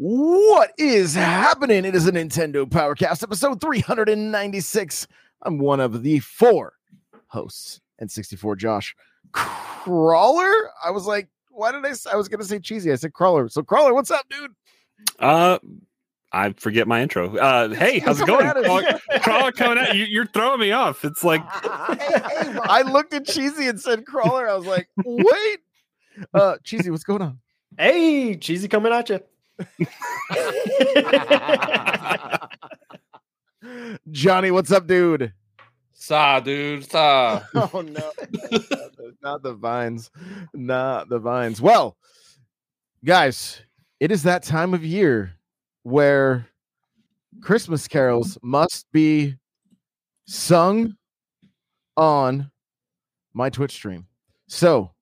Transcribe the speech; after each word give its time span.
What 0.00 0.74
is 0.78 1.16
happening? 1.16 1.84
It 1.84 1.96
is 1.96 2.06
a 2.06 2.12
Nintendo 2.12 2.64
Powercast 2.64 3.24
episode 3.24 3.60
396. 3.60 5.08
I'm 5.42 5.58
one 5.58 5.80
of 5.80 6.04
the 6.04 6.20
four 6.20 6.74
hosts 7.26 7.80
N64 8.00 8.58
Josh 8.58 8.94
Crawler. 9.32 10.70
I 10.84 10.92
was 10.92 11.06
like, 11.06 11.28
why 11.50 11.72
did 11.72 11.84
I? 11.84 11.94
I 12.12 12.14
was 12.14 12.28
going 12.28 12.38
to 12.38 12.46
say 12.46 12.60
cheesy. 12.60 12.92
I 12.92 12.94
said 12.94 13.12
crawler. 13.12 13.48
So 13.48 13.60
crawler, 13.64 13.92
what's 13.92 14.12
up, 14.12 14.24
dude? 14.30 14.52
Uh, 15.18 15.58
I 16.30 16.52
forget 16.52 16.86
my 16.86 17.02
intro. 17.02 17.36
Uh, 17.36 17.68
hey, 17.74 17.98
how's 17.98 18.20
it 18.20 18.26
going? 18.28 18.48
Crawler, 18.48 19.00
crawler 19.20 19.50
coming 19.50 19.78
at 19.78 19.96
you. 19.96 20.04
You're 20.04 20.26
throwing 20.26 20.60
me 20.60 20.70
off. 20.70 21.04
It's 21.04 21.24
like 21.24 21.42
I 21.52 22.84
looked 22.86 23.14
at 23.14 23.26
cheesy 23.26 23.66
and 23.66 23.80
said 23.80 24.06
crawler. 24.06 24.48
I 24.48 24.54
was 24.54 24.66
like, 24.66 24.88
wait. 25.04 25.58
Uh 26.32 26.56
cheesy, 26.62 26.88
what's 26.90 27.02
going 27.02 27.22
on? 27.22 27.40
Hey, 27.76 28.36
cheesy 28.36 28.68
coming 28.68 28.92
at 28.92 29.08
you. 29.08 29.18
Johnny, 34.10 34.50
what's 34.50 34.70
up, 34.70 34.86
dude? 34.86 35.32
Sa, 35.92 36.40
dude, 36.40 36.88
sa. 36.90 37.42
Oh 37.54 37.80
no, 37.80 37.82
not 37.82 38.16
the, 38.30 39.14
not 39.22 39.42
the 39.42 39.54
vines, 39.54 40.10
not 40.54 41.08
the 41.08 41.18
vines. 41.18 41.60
Well, 41.60 41.96
guys, 43.04 43.60
it 44.00 44.12
is 44.12 44.22
that 44.22 44.42
time 44.44 44.74
of 44.74 44.84
year 44.84 45.34
where 45.82 46.46
Christmas 47.40 47.88
carols 47.88 48.38
must 48.42 48.90
be 48.92 49.36
sung 50.26 50.96
on 51.96 52.50
my 53.34 53.50
Twitch 53.50 53.72
stream. 53.72 54.06
So, 54.46 54.92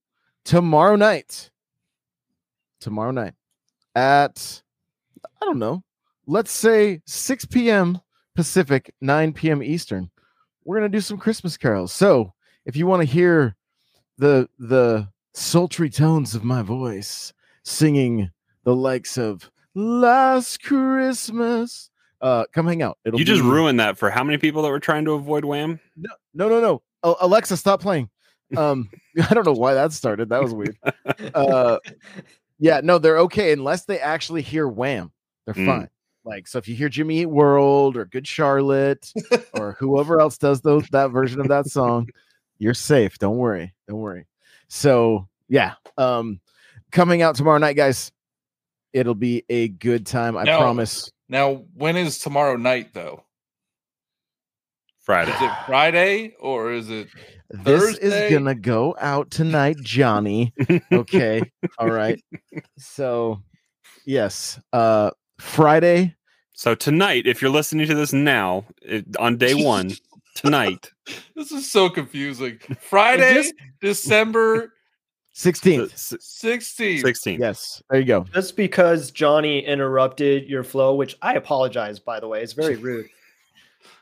tomorrow 0.44 0.96
night, 0.96 1.50
tomorrow 2.80 3.10
night 3.12 3.34
at 3.96 4.62
I 5.24 5.44
don't 5.44 5.58
know, 5.58 5.82
let's 6.26 6.52
say 6.52 7.00
6 7.06 7.46
p.m. 7.46 8.00
Pacific, 8.36 8.94
9 9.00 9.32
p.m. 9.32 9.62
Eastern 9.62 10.10
we're 10.66 10.76
gonna 10.76 10.88
do 10.88 11.00
some 11.00 11.16
Christmas 11.16 11.56
carols. 11.56 11.92
So 11.92 12.34
if 12.66 12.76
you 12.76 12.86
want 12.86 13.00
to 13.00 13.06
hear 13.06 13.56
the 14.18 14.48
the 14.58 15.08
sultry 15.32 15.88
tones 15.88 16.34
of 16.34 16.44
my 16.44 16.60
voice 16.60 17.32
singing 17.62 18.30
the 18.64 18.74
likes 18.74 19.16
of 19.16 19.50
Last 19.74 20.62
Christmas, 20.62 21.90
uh, 22.20 22.44
come 22.52 22.66
hang 22.66 22.82
out. 22.82 22.98
It'll 23.04 23.18
you 23.18 23.24
just 23.24 23.42
ruined 23.42 23.78
that 23.78 23.96
for 23.96 24.10
how 24.10 24.24
many 24.24 24.38
people 24.38 24.62
that 24.62 24.70
were 24.70 24.80
trying 24.80 25.04
to 25.04 25.12
avoid 25.12 25.44
Wham? 25.44 25.78
No, 25.96 26.10
no, 26.34 26.48
no, 26.48 26.60
no. 26.60 26.82
Oh, 27.02 27.16
Alexa, 27.20 27.56
stop 27.58 27.80
playing. 27.80 28.08
Um, 28.56 28.88
I 29.30 29.34
don't 29.34 29.46
know 29.46 29.52
why 29.52 29.74
that 29.74 29.92
started. 29.92 30.30
That 30.30 30.42
was 30.42 30.52
weird. 30.52 30.76
Uh, 31.34 31.78
yeah, 32.58 32.80
no, 32.82 32.98
they're 32.98 33.18
okay 33.20 33.52
unless 33.52 33.84
they 33.84 33.98
actually 34.00 34.42
hear 34.42 34.66
Wham. 34.68 35.12
They're 35.44 35.54
Mm. 35.54 35.66
fine. 35.66 35.88
Like, 36.24 36.48
so 36.48 36.58
if 36.58 36.66
you 36.66 36.74
hear 36.74 36.88
Jimmy 36.88 37.20
Eat 37.20 37.26
World 37.26 37.96
or 37.96 38.04
Good 38.04 38.26
Charlotte 38.26 39.12
or 39.52 39.76
whoever 39.78 40.20
else 40.20 40.38
does 40.38 40.60
those 40.60 40.88
that 40.88 41.12
version 41.12 41.40
of 41.40 41.48
that 41.48 41.66
song, 41.66 42.08
you're 42.58 42.74
safe. 42.74 43.18
Don't 43.18 43.36
worry. 43.36 43.72
Don't 43.86 44.00
worry. 44.00 44.26
So 44.68 45.28
yeah, 45.48 45.74
um, 45.96 46.40
coming 46.90 47.22
out 47.22 47.36
tomorrow 47.36 47.58
night, 47.58 47.76
guys. 47.76 48.10
It'll 48.92 49.14
be 49.14 49.44
a 49.48 49.68
good 49.68 50.06
time. 50.06 50.36
I 50.36 50.44
No. 50.44 50.56
promise. 50.58 51.12
Now, 51.28 51.64
when 51.74 51.96
is 51.96 52.18
tomorrow 52.18 52.56
night 52.56 52.94
though? 52.94 53.22
Friday. 55.06 55.30
Is 55.30 55.40
it 55.40 55.50
Friday 55.66 56.34
or 56.40 56.72
is 56.72 56.90
it? 56.90 57.06
This 57.50 57.96
is 57.98 58.30
gonna 58.32 58.56
go 58.56 58.96
out 59.00 59.30
tonight, 59.30 59.76
Johnny. 59.82 60.52
Okay. 60.92 61.40
All 61.78 61.90
right. 61.90 62.20
So, 62.76 63.40
yes. 64.04 64.60
Uh, 64.72 65.12
Friday. 65.38 66.16
So 66.54 66.74
tonight, 66.74 67.26
if 67.26 67.40
you're 67.40 67.52
listening 67.52 67.86
to 67.86 67.94
this 67.94 68.12
now, 68.12 68.64
it, 68.82 69.04
on 69.18 69.36
day 69.36 69.54
one, 69.64 69.92
tonight, 70.34 70.90
This 71.36 71.52
is 71.52 71.70
so 71.70 71.88
confusing. 71.88 72.58
Friday, 72.80 73.34
just- 73.34 73.54
December 73.80 74.72
16th. 75.36 76.18
sixteenth. 76.20 77.02
16. 77.02 77.38
Yes. 77.38 77.80
There 77.90 78.00
you 78.00 78.06
go. 78.06 78.24
Just 78.34 78.56
because 78.56 79.12
Johnny 79.12 79.60
interrupted 79.64 80.48
your 80.48 80.64
flow, 80.64 80.94
which 80.96 81.14
I 81.22 81.34
apologize, 81.34 82.00
by 82.00 82.18
the 82.18 82.26
way, 82.26 82.42
it's 82.42 82.54
very 82.54 82.74
rude. 82.76 83.06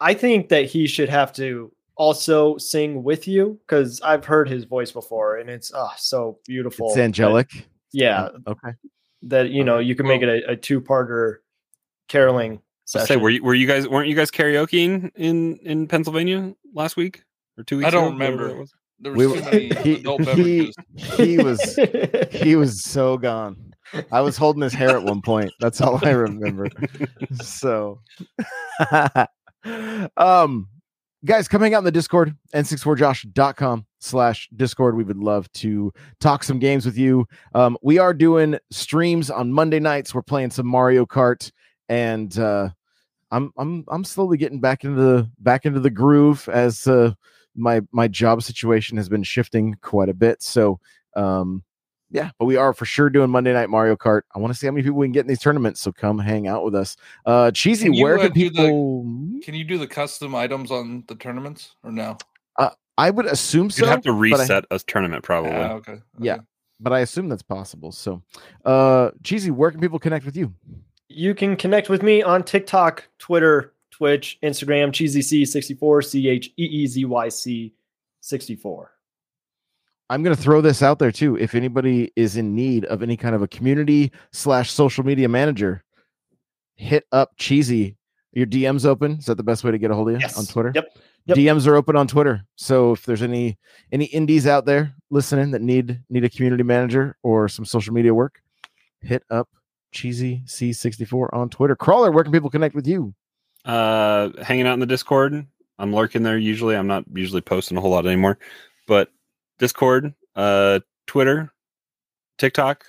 I 0.01 0.15
think 0.15 0.49
that 0.49 0.67
he 0.67 0.87
should 0.87 1.09
have 1.09 1.33
to 1.35 1.73
also 1.97 2.57
sing 2.59 3.03
with 3.05 3.29
you 3.29 3.59
because 3.67 4.01
I've 4.01 4.25
heard 4.25 4.49
his 4.49 4.65
voice 4.65 4.91
before 4.91 5.37
and 5.39 5.49
it's 5.49 5.71
oh, 5.75 5.91
so 5.97 6.39
beautiful. 6.47 6.87
It's 6.89 6.97
that- 6.97 7.03
angelic. 7.03 7.51
yeah, 7.93 8.29
Okay. 8.47 8.71
that 9.23 9.51
you 9.51 9.65
know 9.65 9.79
you 9.79 9.95
can 9.95 10.07
make 10.07 10.23
it 10.23 10.29
a, 10.29 10.51
a 10.53 10.57
two-parter 10.57 11.37
caroling 12.09 12.55
I 12.57 12.61
session. 12.85 13.07
say, 13.07 13.17
were 13.17 13.31
you, 13.31 13.43
were 13.43 13.55
you 13.55 13.67
guys 13.67 13.89
weren't 13.89 14.09
you 14.09 14.17
guys 14.17 14.31
karaokeing 14.31 15.11
in 15.17 15.57
in 15.59 15.87
Pennsylvania 15.87 16.55
last 16.75 16.97
week 16.97 17.23
or 17.57 17.65
two 17.65 17.79
weeks? 17.79 17.87
I 17.87 17.91
don't 17.91 18.05
ago, 18.09 18.13
remember. 18.13 18.49
it 18.51 18.59
was? 18.59 18.75
There 19.01 19.13
was 19.13 19.19
We 19.19 19.27
were- 19.27 19.51
he, 19.83 19.95
adult 19.95 20.23
he, 20.23 20.73
he 20.97 21.39
was 21.39 21.79
he 22.31 22.57
was 22.57 22.83
so 22.83 23.17
gone. 23.17 23.57
I 24.11 24.21
was 24.23 24.37
holding 24.37 24.63
his 24.63 24.73
hair 24.73 24.91
at 24.97 25.03
one 25.05 25.23
point. 25.23 25.53
That's 25.61 25.81
all 25.81 26.05
I 26.05 26.11
remember. 26.11 26.69
So, 27.43 28.01
um, 30.17 30.69
guys, 31.25 31.49
coming 31.49 31.75
out 31.75 31.79
in 31.79 31.85
the 31.85 31.93
Discord, 31.93 32.37
n64josh.com 32.55 33.87
slash 34.01 34.49
Discord. 34.57 34.97
We 34.97 35.05
would 35.05 35.19
love 35.19 35.51
to 35.53 35.93
talk 36.21 36.45
some 36.45 36.59
games 36.59 36.85
with 36.87 36.99
you. 36.99 37.27
Um, 37.55 37.77
we 37.83 37.99
are 37.99 38.15
doing 38.15 38.59
streams 38.71 39.31
on 39.31 39.53
Monday 39.53 39.81
nights. 39.81 40.15
We're 40.15 40.23
playing 40.23 40.51
some 40.51 40.67
Mario 40.67 41.07
Kart, 41.07 41.51
and 41.89 42.37
uh, 42.39 42.71
I'm 43.31 43.53
I'm 43.57 43.85
I'm 43.89 44.05
slowly 44.05 44.37
getting 44.37 44.61
back 44.61 44.85
into 44.85 45.01
the 45.01 45.31
back 45.39 45.67
into 45.67 45.81
the 45.81 45.91
groove 45.91 46.49
as 46.49 46.87
uh, 46.87 47.13
my 47.57 47.81
my 47.93 48.09
job 48.09 48.43
situation 48.43 48.97
has 48.97 49.09
been 49.09 49.23
shifting 49.23 49.77
quite 49.83 50.09
a 50.09 50.15
bit. 50.15 50.43
So 50.43 50.81
um 51.17 51.63
yeah, 52.15 52.31
but 52.39 52.45
we 52.45 52.57
are 52.57 52.73
for 52.73 52.85
sure 52.85 53.11
doing 53.11 53.29
Monday 53.29 53.53
night 53.53 53.69
Mario 53.69 53.97
Kart. 53.97 54.23
I 54.35 54.39
want 54.39 54.55
to 54.55 54.59
see 54.59 54.69
how 54.69 54.73
many 54.73 54.85
people 54.85 54.99
we 54.99 55.07
can 55.07 55.13
get 55.13 55.23
in 55.23 55.27
these 55.27 55.41
tournaments. 55.41 55.81
So 55.81 55.91
come 55.91 56.17
hang 56.19 56.47
out 56.47 56.65
with 56.65 56.75
us. 56.77 56.97
Uh 57.27 57.51
cheesy, 57.51 57.87
Can 57.87 57.95
you, 57.95 58.05
where 58.05 58.19
uh, 58.19 58.23
can 58.23 58.33
do 58.33 58.51
the- 58.51 58.57
people 58.57 59.41
Can 59.43 59.55
you 59.55 59.65
do 59.65 59.77
the 59.77 59.89
custom 59.89 60.33
items 60.35 60.71
on 60.71 61.03
the 61.09 61.17
tournaments 61.17 61.75
or 61.83 61.91
no? 61.91 62.17
I 62.97 63.11
would 63.11 63.27
assume 63.27 63.71
so. 63.71 63.85
You'd 63.85 63.91
have 63.91 64.03
to 64.03 64.13
reset 64.13 64.67
a 64.71 64.79
tournament 64.79 65.25
probably. 65.25 65.51
Ah, 65.51 65.73
okay. 65.73 65.97
Yeah. 66.21 66.39
but 66.79 66.93
I 66.93 67.01
assume 67.01 67.29
that's 67.29 67.43
possible. 67.43 67.91
So 67.91 68.23
uh 68.65 69.11
cheesy, 69.25 69.51
where 69.51 69.73
can 69.73 69.81
people 69.81 69.99
connect 69.99 70.25
with 70.25 70.37
you? 70.37 70.55
You 71.09 71.35
can 71.35 71.57
connect 71.57 71.89
with 71.91 72.05
me 72.05 72.23
on 72.23 72.45
TikTok, 72.45 73.09
Twitter, 73.19 73.75
Twitch, 73.91 74.39
Instagram, 74.45 74.93
CheezyC64, 74.93 76.05
C 76.05 76.29
H 76.29 76.53
E 76.57 76.65
E 76.65 76.87
Z 76.87 77.05
Y 77.05 77.29
C 77.29 77.75
64. 78.21 78.94
I'm 80.11 80.23
going 80.23 80.37
to 80.37 80.41
throw 80.43 80.61
this 80.61 80.83
out 80.83 80.99
there 80.99 81.13
too. 81.13 81.37
If 81.37 81.55
anybody 81.55 82.13
is 82.17 82.37
in 82.37 82.55
need 82.55 82.85
of 82.87 83.03
any 83.03 83.17
kind 83.17 83.35
of 83.35 83.43
a 83.43 83.49
community 83.49 84.13
slash 84.33 84.71
social 84.71 85.05
media 85.05 85.29
manager, 85.29 85.83
hit 86.77 87.07
up 87.13 87.33
Cheesy. 87.37 87.97
Your 88.33 88.47
DMs 88.47 88.85
open. 88.85 89.13
Is 89.13 89.27
that 89.27 89.37
the 89.37 89.45
best 89.45 89.63
way 89.65 89.71
to 89.71 89.79
get 89.79 89.91
a 89.91 89.95
hold 89.95 90.09
of 90.09 90.15
you 90.15 90.21
Yes. 90.21 90.37
on 90.37 90.45
Twitter? 90.45 90.73
Yep. 90.75 90.89
Yep. 91.27 91.39
DMs 91.39 91.67
are 91.67 91.77
open 91.77 91.97
on 91.97 92.07
Twitter. 92.07 92.45
So 92.57 92.93
if 92.93 93.07
there's 93.07 93.23
any 93.23 93.57
any 93.93 94.07
indies 94.07 94.47
out 94.47 94.67
there 94.67 94.93
listening 95.11 95.53
that 95.53 95.63
need 95.63 96.03
need 96.11 96.25
a 96.25 96.29
community 96.29 96.65
manager 96.65 97.17
or 97.23 97.49
some 97.49 97.65
social 97.65 97.95
media 97.95 98.13
work, 98.13 98.43
hit 99.01 99.23
up 99.31 99.49
Cheesy 99.93 100.43
C64 100.47 101.29
on 101.33 101.49
Twitter. 101.49 101.77
Crawler, 101.77 102.11
where 102.11 102.25
can 102.25 102.33
people 102.33 102.51
connect 102.51 102.75
with 102.75 102.87
you? 102.87 103.15
Uh, 103.65 104.31
hanging 104.43 104.67
out 104.67 104.75
in 104.75 104.81
the 104.81 104.87
Discord. 104.87 105.47
I'm 105.79 105.95
lurking 105.95 106.25
there 106.25 106.37
usually. 106.37 106.77
I'm 106.77 106.89
not 106.89 107.05
usually 107.15 107.41
posting 107.41 107.79
a 107.79 107.81
whole 107.81 107.91
lot 107.93 108.05
anymore, 108.07 108.39
but 108.87 109.11
Discord, 109.59 110.15
uh, 110.37 110.81
Twitter, 111.07 111.53
TikTok. 112.39 112.85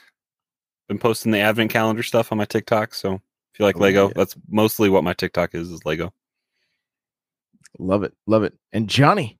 Been 0.87 0.99
posting 0.99 1.31
the 1.31 1.39
advent 1.39 1.71
calendar 1.71 2.03
stuff 2.03 2.31
on 2.31 2.37
my 2.37 2.45
TikTok. 2.45 2.93
So 2.93 3.15
if 3.15 3.59
you 3.59 3.65
like 3.65 3.77
Oh, 3.77 3.79
Lego, 3.79 4.07
yeah. 4.07 4.13
that's 4.15 4.35
mostly 4.49 4.89
what 4.89 5.03
my 5.03 5.13
TikTok 5.13 5.55
is. 5.55 5.71
Is 5.71 5.85
Lego. 5.85 6.13
Love 7.79 8.03
it. 8.03 8.13
Love 8.27 8.43
it. 8.43 8.53
And 8.71 8.87
Johnny, 8.87 9.37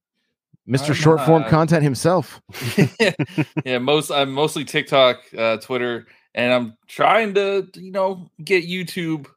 Mr. 0.68 0.90
I'm, 0.90 0.96
Short 0.96 1.22
form 1.26 1.44
uh, 1.44 1.50
content 1.50 1.84
himself. 1.84 2.42
yeah, 3.66 3.78
most 3.78 4.12
I'm 4.12 4.32
mostly 4.32 4.66
TikTok, 4.66 5.22
uh, 5.38 5.58
Twitter, 5.58 6.08
and 6.34 6.54
I'm 6.54 6.78
trying 6.88 7.34
to 7.36 7.68
you 7.76 7.92
know 7.92 8.30
get 8.44 8.66
YouTube 8.68 9.28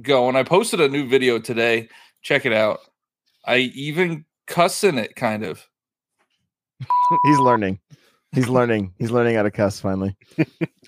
going. 0.00 0.36
I 0.36 0.42
posted 0.42 0.80
a 0.80 0.88
new 0.88 1.08
video 1.08 1.38
today. 1.38 1.88
Check 2.22 2.46
it 2.46 2.52
out. 2.52 2.80
I 3.44 3.58
even 3.74 4.24
cuss 4.46 4.84
in 4.84 4.98
it, 4.98 5.14
kind 5.16 5.44
of. 5.44 5.66
He's 7.24 7.38
learning. 7.38 7.78
He's 8.32 8.48
learning. 8.48 8.94
He's 8.98 9.10
learning 9.10 9.36
how 9.36 9.42
to 9.42 9.50
cuss 9.50 9.78
finally 9.80 10.16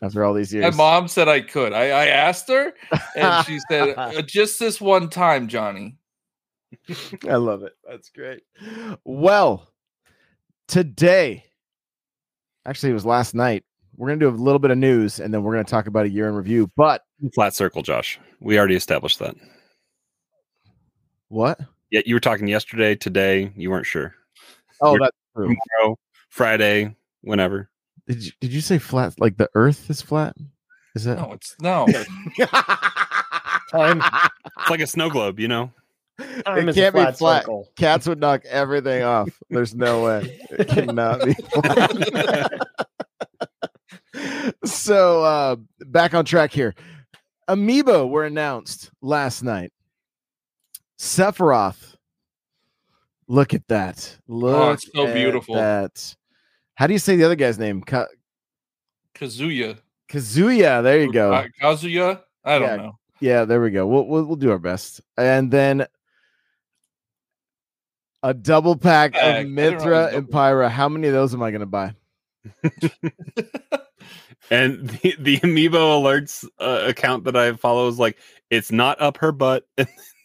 after 0.02 0.24
all 0.24 0.32
these 0.32 0.52
years. 0.52 0.64
My 0.64 0.70
mom 0.76 1.08
said 1.08 1.28
I 1.28 1.40
could. 1.40 1.72
I, 1.74 1.84
I 1.90 2.06
asked 2.06 2.48
her, 2.48 2.72
and 3.16 3.46
she 3.46 3.58
said, 3.68 3.94
"Uh, 3.96 4.22
"Just 4.22 4.58
this 4.58 4.80
one 4.80 5.10
time, 5.10 5.48
Johnny." 5.48 5.98
I 7.28 7.36
love 7.36 7.62
it. 7.62 7.72
That's 7.88 8.08
great. 8.10 8.42
Well, 9.04 9.68
today, 10.68 11.44
actually, 12.66 12.90
it 12.90 12.94
was 12.94 13.06
last 13.06 13.34
night. 13.34 13.64
We're 13.96 14.08
going 14.08 14.18
to 14.18 14.26
do 14.28 14.34
a 14.34 14.34
little 14.42 14.58
bit 14.58 14.72
of 14.72 14.78
news 14.78 15.20
and 15.20 15.32
then 15.32 15.44
we're 15.44 15.52
going 15.52 15.64
to 15.64 15.70
talk 15.70 15.86
about 15.86 16.04
a 16.06 16.08
year 16.08 16.26
in 16.28 16.34
review. 16.34 16.68
But 16.76 17.02
Flat 17.32 17.54
circle, 17.54 17.82
Josh. 17.82 18.18
We 18.40 18.58
already 18.58 18.74
established 18.74 19.20
that. 19.20 19.36
what? 21.28 21.60
Yeah, 21.90 22.00
you 22.04 22.14
were 22.16 22.20
talking 22.20 22.48
yesterday, 22.48 22.96
today. 22.96 23.52
You 23.54 23.70
weren't 23.70 23.86
sure. 23.86 24.14
Oh, 24.80 24.92
We're- 24.92 25.04
that's 25.04 25.10
true. 25.16 25.23
Tomorrow, 25.34 25.98
Friday, 26.28 26.94
whenever. 27.22 27.68
Did 28.06 28.24
you, 28.24 28.32
did 28.40 28.52
you 28.52 28.60
say 28.60 28.78
flat? 28.78 29.18
Like 29.18 29.36
the 29.36 29.48
earth 29.54 29.88
is 29.90 30.00
flat? 30.02 30.36
Is 30.94 31.04
that? 31.04 31.16
No, 31.18 31.32
it's 31.32 31.56
no. 31.60 31.86
Time, 33.70 34.00
It's 34.60 34.70
like 34.70 34.80
a 34.80 34.86
snow 34.86 35.10
globe, 35.10 35.40
you 35.40 35.48
know. 35.48 35.72
time 36.18 36.58
it 36.58 36.68
is 36.68 36.74
can't 36.76 36.94
be 36.94 37.00
flat, 37.00 37.18
flat. 37.18 37.42
circle. 37.42 37.68
Cats 37.76 38.06
would 38.06 38.20
knock 38.20 38.44
everything 38.44 39.02
off. 39.02 39.28
There's 39.50 39.74
no 39.74 40.04
way. 40.04 40.38
It 40.50 40.68
cannot 40.68 41.24
be 41.24 41.34
flat. 41.52 42.50
so 44.64 45.24
uh 45.24 45.56
back 45.80 46.14
on 46.14 46.24
track 46.24 46.52
here. 46.52 46.74
Amiibo 47.48 48.08
were 48.08 48.24
announced 48.24 48.90
last 49.02 49.42
night. 49.42 49.72
Sephiroth. 50.98 51.93
Look 53.26 53.54
at 53.54 53.66
that. 53.68 54.18
Look 54.28 54.54
Oh, 54.54 54.70
it's 54.72 54.90
so 54.94 55.12
beautiful. 55.12 55.54
That. 55.54 56.14
How 56.74 56.86
do 56.86 56.92
you 56.92 56.98
say 56.98 57.16
the 57.16 57.24
other 57.24 57.36
guy's 57.36 57.58
name? 57.58 57.82
Ka- 57.82 58.08
Kazuya. 59.14 59.78
Kazuya. 60.08 60.82
There 60.82 61.00
you 61.00 61.12
go. 61.12 61.30
Ka- 61.30 61.48
Kazuya. 61.60 62.20
I 62.44 62.58
don't 62.58 62.68
Yeah. 62.68 62.76
know. 62.76 62.98
Yeah, 63.20 63.44
there 63.44 63.60
we 63.60 63.70
go. 63.70 63.86
We'll, 63.86 64.06
we'll 64.06 64.24
we'll 64.24 64.36
do 64.36 64.50
our 64.50 64.58
best. 64.58 65.00
And 65.16 65.50
then 65.50 65.86
a 68.22 68.34
double 68.34 68.76
pack. 68.76 69.14
I 69.16 69.38
of 69.38 69.46
Mythra 69.46 70.12
and. 70.12 70.26
Pyra. 70.26 70.68
How 70.68 70.88
many 70.88 71.06
of 71.08 71.14
those 71.14 71.32
am 71.32 71.42
I 71.42 71.50
going 71.50 71.60
to 71.60 71.66
buy? 71.66 71.94
And 74.50 74.90
the, 74.90 75.14
the 75.18 75.38
Amiibo 75.38 75.72
alerts 75.72 76.46
uh, 76.58 76.84
account 76.86 77.24
that 77.24 77.34
I 77.34 77.54
follow 77.54 77.88
is 77.88 77.98
like, 77.98 78.18
it's 78.50 78.70
not 78.70 79.00
up 79.00 79.16
her 79.16 79.32
butt. 79.32 79.64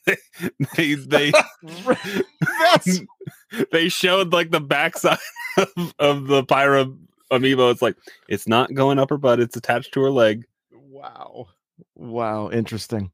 they 0.75 0.93
they 0.95 1.31
That's 1.63 2.99
they 3.71 3.89
showed 3.89 4.33
like 4.33 4.51
the 4.51 4.59
backside 4.61 5.17
of, 5.57 5.93
of 5.99 6.27
the 6.27 6.43
Pyra 6.43 6.95
Amiibo. 7.31 7.71
It's 7.71 7.81
like 7.81 7.95
it's 8.27 8.47
not 8.47 8.73
going 8.73 8.99
up 8.99 9.09
her 9.09 9.17
butt. 9.17 9.39
It's 9.39 9.55
attached 9.57 9.93
to 9.93 10.01
her 10.01 10.11
leg. 10.11 10.45
wow, 10.71 11.47
wow, 11.95 12.49
interesting. 12.49 13.11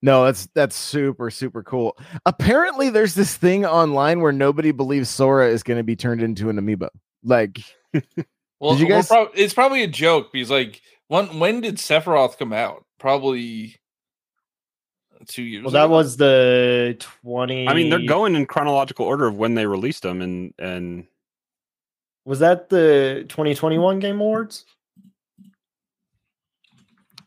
No, 0.00 0.24
that's 0.24 0.46
that's 0.54 0.76
super 0.76 1.30
super 1.30 1.62
cool. 1.62 1.96
Apparently, 2.24 2.90
there's 2.90 3.14
this 3.14 3.34
thing 3.36 3.66
online 3.66 4.20
where 4.20 4.32
nobody 4.32 4.70
believes 4.70 5.08
Sora 5.10 5.48
is 5.48 5.62
going 5.62 5.78
to 5.78 5.84
be 5.84 5.96
turned 5.96 6.22
into 6.22 6.50
an 6.50 6.56
amiibo. 6.56 6.88
Like, 7.24 7.58
Well, 8.60 8.72
Did 8.74 8.80
you 8.80 8.88
guys- 8.88 9.06
prob- 9.08 9.30
it's 9.34 9.54
probably 9.54 9.82
a 9.84 9.88
joke 9.88 10.32
because, 10.32 10.50
like, 10.50 10.80
when 11.08 11.38
when 11.38 11.60
did 11.60 11.76
Sephiroth 11.76 12.38
come 12.38 12.52
out? 12.52 12.84
Probably 12.98 13.76
two 15.28 15.42
years. 15.42 15.62
Well, 15.64 15.72
that 15.72 15.88
was 15.90 16.16
the 16.16 16.96
20. 16.98 17.68
I 17.68 17.74
mean, 17.74 17.90
they're 17.90 18.00
going 18.06 18.34
in 18.34 18.46
chronological 18.46 19.06
order 19.06 19.26
of 19.26 19.36
when 19.36 19.54
they 19.54 19.66
released 19.66 20.02
them, 20.02 20.20
and 20.22 20.52
and 20.58 21.06
Was 22.24 22.40
that 22.40 22.68
the 22.68 23.24
2021 23.28 24.00
Game 24.00 24.20
Awards? 24.20 24.64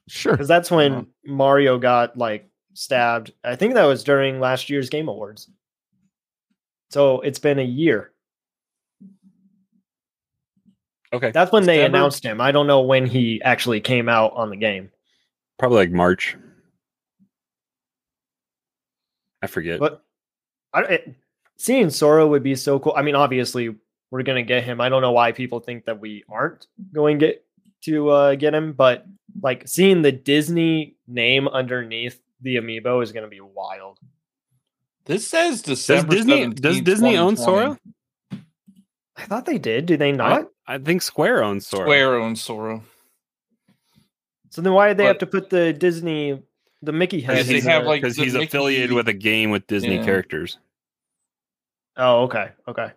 sure, 0.09 0.33
Because 0.33 0.47
that's 0.47 0.69
when 0.69 0.91
Uh-huh. 0.91 1.03
Mario 1.25 1.77
got 1.77 2.17
like 2.17 2.49
stabbed. 2.73 3.31
I 3.43 3.55
think 3.55 3.75
that 3.75 3.85
was 3.85 4.03
during 4.03 4.39
last 4.39 4.69
year's 4.69 4.89
Game 4.89 5.07
Awards. 5.07 5.49
So 6.89 7.21
it's 7.21 7.39
been 7.39 7.59
a 7.59 7.63
year. 7.63 8.11
okay, 11.13 11.31
That's 11.31 11.51
when 11.51 11.65
they 11.65 11.85
announced 11.85 12.23
him. 12.25 12.41
I 12.41 12.51
don't 12.51 12.67
know 12.67 12.81
when 12.81 13.05
he 13.05 13.41
actually 13.43 13.79
came 13.81 14.09
out 14.09 14.33
on 14.33 14.49
the 14.49 14.57
game. 14.57 14.91
probably 15.59 15.77
like 15.77 15.91
March. 15.91 16.35
I 19.41 19.47
forget. 19.47 19.79
But 19.79 20.03
I, 20.73 20.81
it, 20.83 21.15
seeing 21.57 21.89
Sora 21.89 22.27
would 22.27 22.43
be 22.43 22.55
so 22.55 22.79
cool. 22.79 22.93
I 22.95 23.01
mean, 23.01 23.15
obviously 23.15 23.75
we're 24.09 24.23
gonna 24.23 24.43
get 24.43 24.63
him. 24.63 24.81
I 24.81 24.89
don't 24.89 25.01
know 25.01 25.11
why 25.11 25.31
people 25.31 25.59
think 25.59 25.85
that 25.85 25.99
we 25.99 26.23
aren't 26.29 26.67
going 26.93 27.17
get 27.17 27.45
to 27.83 28.09
uh, 28.09 28.35
get 28.35 28.53
him, 28.53 28.73
but 28.73 29.05
like 29.41 29.67
seeing 29.67 30.01
the 30.01 30.11
Disney 30.11 30.95
name 31.07 31.47
underneath 31.47 32.21
the 32.41 32.57
amiibo 32.57 33.01
is 33.03 33.11
gonna 33.11 33.27
be 33.27 33.41
wild. 33.41 33.99
This 35.05 35.27
says 35.27 35.61
does 35.61 35.79
December. 35.79 36.15
Disney 36.15 36.47
does 36.47 36.81
Disney 36.81 37.17
own 37.17 37.37
Sora? 37.37 37.77
I 39.17 39.25
thought 39.25 39.45
they 39.45 39.57
did. 39.57 39.85
Do 39.85 39.97
they 39.97 40.11
not? 40.11 40.47
I 40.67 40.77
think 40.77 41.01
Square 41.01 41.43
owns 41.43 41.67
Sora. 41.67 41.85
Square 41.85 42.15
owns 42.15 42.41
Sora. 42.41 42.81
So 44.51 44.61
then 44.61 44.73
why 44.73 44.89
did 44.89 44.97
they 44.97 45.05
have 45.05 45.19
to 45.19 45.27
put 45.27 45.49
the 45.49 45.73
Disney, 45.73 46.41
the 46.81 46.91
Mickey 46.91 47.21
head? 47.21 47.45
Because 47.45 47.47
they 47.47 47.59
have 47.71 47.83
the- 47.83 47.89
like 47.89 48.01
because 48.01 48.15
he's 48.17 48.33
Mickey- 48.33 48.45
affiliated 48.45 48.91
with 48.93 49.07
a 49.07 49.13
game 49.13 49.51
with 49.51 49.67
Disney 49.67 49.97
Yeah. 49.97 50.05
characters. 50.05 50.57
Oh, 51.97 52.23
okay, 52.23 52.51
okay. 52.67 52.91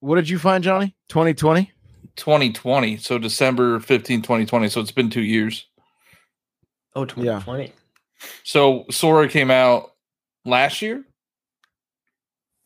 what 0.00 0.14
did 0.14 0.28
you 0.28 0.38
find, 0.38 0.62
Johnny? 0.62 0.94
2020. 1.08 1.72
2020. 2.16 2.96
So 2.98 3.18
December 3.18 3.80
15, 3.80 4.22
2020. 4.22 4.68
So 4.68 4.80
it's 4.80 4.92
been 4.92 5.10
two 5.10 5.22
years. 5.22 5.66
Oh, 6.94 7.06
Yeah. 7.16 7.42
So 8.44 8.84
Sora 8.90 9.28
came 9.28 9.50
out 9.50 9.92
last 10.44 10.82
year. 10.82 11.04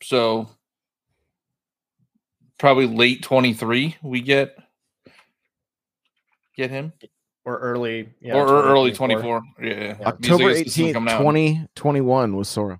So 0.03 0.49
probably 2.59 2.87
late 2.87 3.23
23 3.23 3.95
we 4.03 4.21
get 4.21 4.55
get 6.55 6.69
him 6.69 6.93
or 7.45 7.57
early, 7.59 8.09
yeah, 8.21 8.35
or, 8.35 8.47
or 8.47 8.63
early 8.63 8.91
2024. 8.91 9.41
24 9.57 9.65
yeah, 9.65 9.97
yeah. 9.99 10.07
October 10.07 10.53
guess 10.53 10.63
this 10.63 10.77
isn't 10.77 10.95
18th, 10.95 11.17
2021 11.17 12.35
was 12.35 12.47
Sora. 12.47 12.79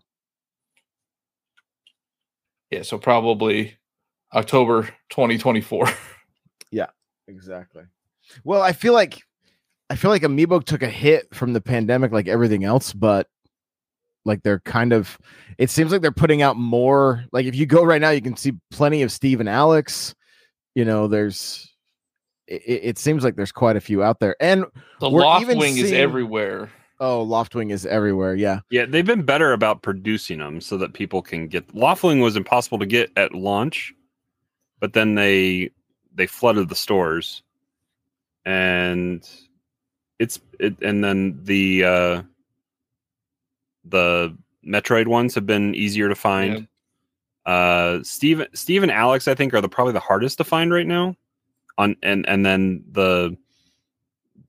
yeah 2.71 2.81
so 2.81 2.97
probably 2.97 3.77
october 4.33 4.83
2024 5.09 5.87
yeah, 6.71 6.87
Exactly. 7.27 7.83
Well, 8.43 8.61
I 8.61 8.73
feel 8.73 8.93
like 8.93 9.21
I 9.89 9.95
feel 9.95 10.11
like 10.11 10.23
Amiibo 10.23 10.63
took 10.63 10.83
a 10.83 10.89
hit 10.89 11.33
from 11.33 11.53
the 11.53 11.61
pandemic 11.61 12.11
like 12.11 12.27
everything 12.27 12.63
else, 12.63 12.93
but 12.93 13.27
like 14.25 14.41
they're 14.43 14.61
kind 14.61 14.93
of 14.93 15.17
it 15.57 15.69
seems 15.69 15.91
like 15.91 16.01
they're 16.01 16.11
putting 16.11 16.41
out 16.41 16.57
more 16.57 17.25
like 17.31 17.45
if 17.45 17.55
you 17.55 17.65
go 17.65 17.83
right 17.83 18.01
now 18.01 18.09
you 18.09 18.21
can 18.21 18.37
see 18.37 18.53
plenty 18.71 19.01
of 19.01 19.11
Steve 19.11 19.39
and 19.39 19.49
Alex. 19.49 20.15
You 20.75 20.85
know, 20.85 21.07
there's 21.07 21.72
it, 22.47 22.81
it 22.83 22.97
seems 22.97 23.23
like 23.23 23.35
there's 23.35 23.51
quite 23.51 23.75
a 23.75 23.81
few 23.81 24.03
out 24.03 24.19
there. 24.19 24.35
And 24.39 24.65
the 24.99 25.09
We're 25.09 25.21
loft 25.21 25.43
even 25.43 25.57
wing 25.57 25.77
is 25.77 25.91
everywhere 25.91 26.69
oh, 27.03 27.25
Loftwing 27.25 27.71
is 27.71 27.85
everywhere. 27.85 28.33
Yeah. 28.33 28.61
Yeah, 28.69 28.85
they've 28.85 29.05
been 29.05 29.23
better 29.23 29.51
about 29.51 29.81
producing 29.81 30.39
them 30.39 30.61
so 30.61 30.77
that 30.77 30.93
people 30.93 31.21
can 31.21 31.47
get. 31.47 31.67
Loftwing 31.75 32.21
was 32.21 32.35
impossible 32.35 32.79
to 32.79 32.85
get 32.85 33.11
at 33.17 33.33
launch, 33.33 33.93
but 34.79 34.93
then 34.93 35.15
they 35.15 35.71
they 36.15 36.27
flooded 36.27 36.69
the 36.69 36.75
stores, 36.75 37.43
and 38.45 39.27
it's 40.19 40.39
it. 40.59 40.75
And 40.81 41.03
then 41.03 41.39
the 41.43 41.83
uh 41.83 42.21
the 43.85 44.37
Metroid 44.65 45.07
ones 45.07 45.35
have 45.35 45.45
been 45.45 45.75
easier 45.75 46.07
to 46.07 46.15
find. 46.15 46.67
Uh, 47.45 47.99
Steve 48.03 48.47
Steve 48.53 48.83
and 48.83 48.91
Alex, 48.91 49.27
I 49.27 49.35
think, 49.35 49.53
are 49.53 49.59
the 49.59 49.67
probably 49.67 49.91
the 49.91 49.99
hardest 49.99 50.37
to 50.37 50.45
find 50.45 50.71
right 50.71 50.87
now. 50.87 51.17
On 51.77 51.95
and 52.03 52.27
and 52.27 52.45
then 52.45 52.83
the 52.91 53.35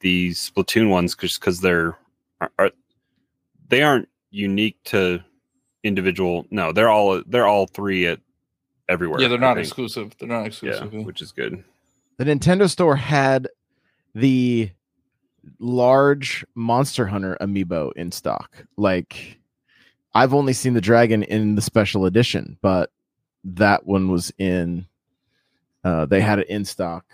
the 0.00 0.30
Splatoon 0.30 0.90
ones, 0.90 1.16
just 1.16 1.40
because 1.40 1.60
they're 1.60 1.96
are, 2.40 2.50
are 2.58 2.70
they 3.68 3.82
aren't 3.82 4.08
unique 4.30 4.76
to 4.84 5.20
individual. 5.82 6.46
No, 6.50 6.72
they're 6.72 6.90
all 6.90 7.22
they're 7.26 7.46
all 7.46 7.66
three 7.66 8.06
at 8.06 8.20
everywhere. 8.88 9.18
yeah 9.20 9.28
they're 9.28 9.38
not 9.38 9.56
exclusive 9.56 10.14
they're 10.18 10.28
not 10.28 10.40
Yeah, 10.40 10.46
exclusive 10.46 10.92
which 11.06 11.22
is 11.22 11.32
good. 11.32 11.64
The 12.18 12.24
Nintendo 12.24 12.68
store 12.68 12.96
had 12.96 13.48
the 14.14 14.70
large 15.58 16.44
Monster 16.54 17.06
Hunter 17.06 17.36
amiibo 17.40 17.92
in 17.94 18.12
stock. 18.12 18.64
Like 18.76 19.38
I've 20.14 20.34
only 20.34 20.52
seen 20.52 20.74
the 20.74 20.80
dragon 20.80 21.22
in 21.22 21.54
the 21.54 21.62
special 21.62 22.04
edition, 22.04 22.58
but 22.62 22.90
that 23.44 23.86
one 23.86 24.10
was 24.10 24.32
in 24.38 24.86
uh 25.84 26.06
they 26.06 26.20
had 26.20 26.38
it 26.38 26.48
in 26.48 26.64
stock. 26.64 27.04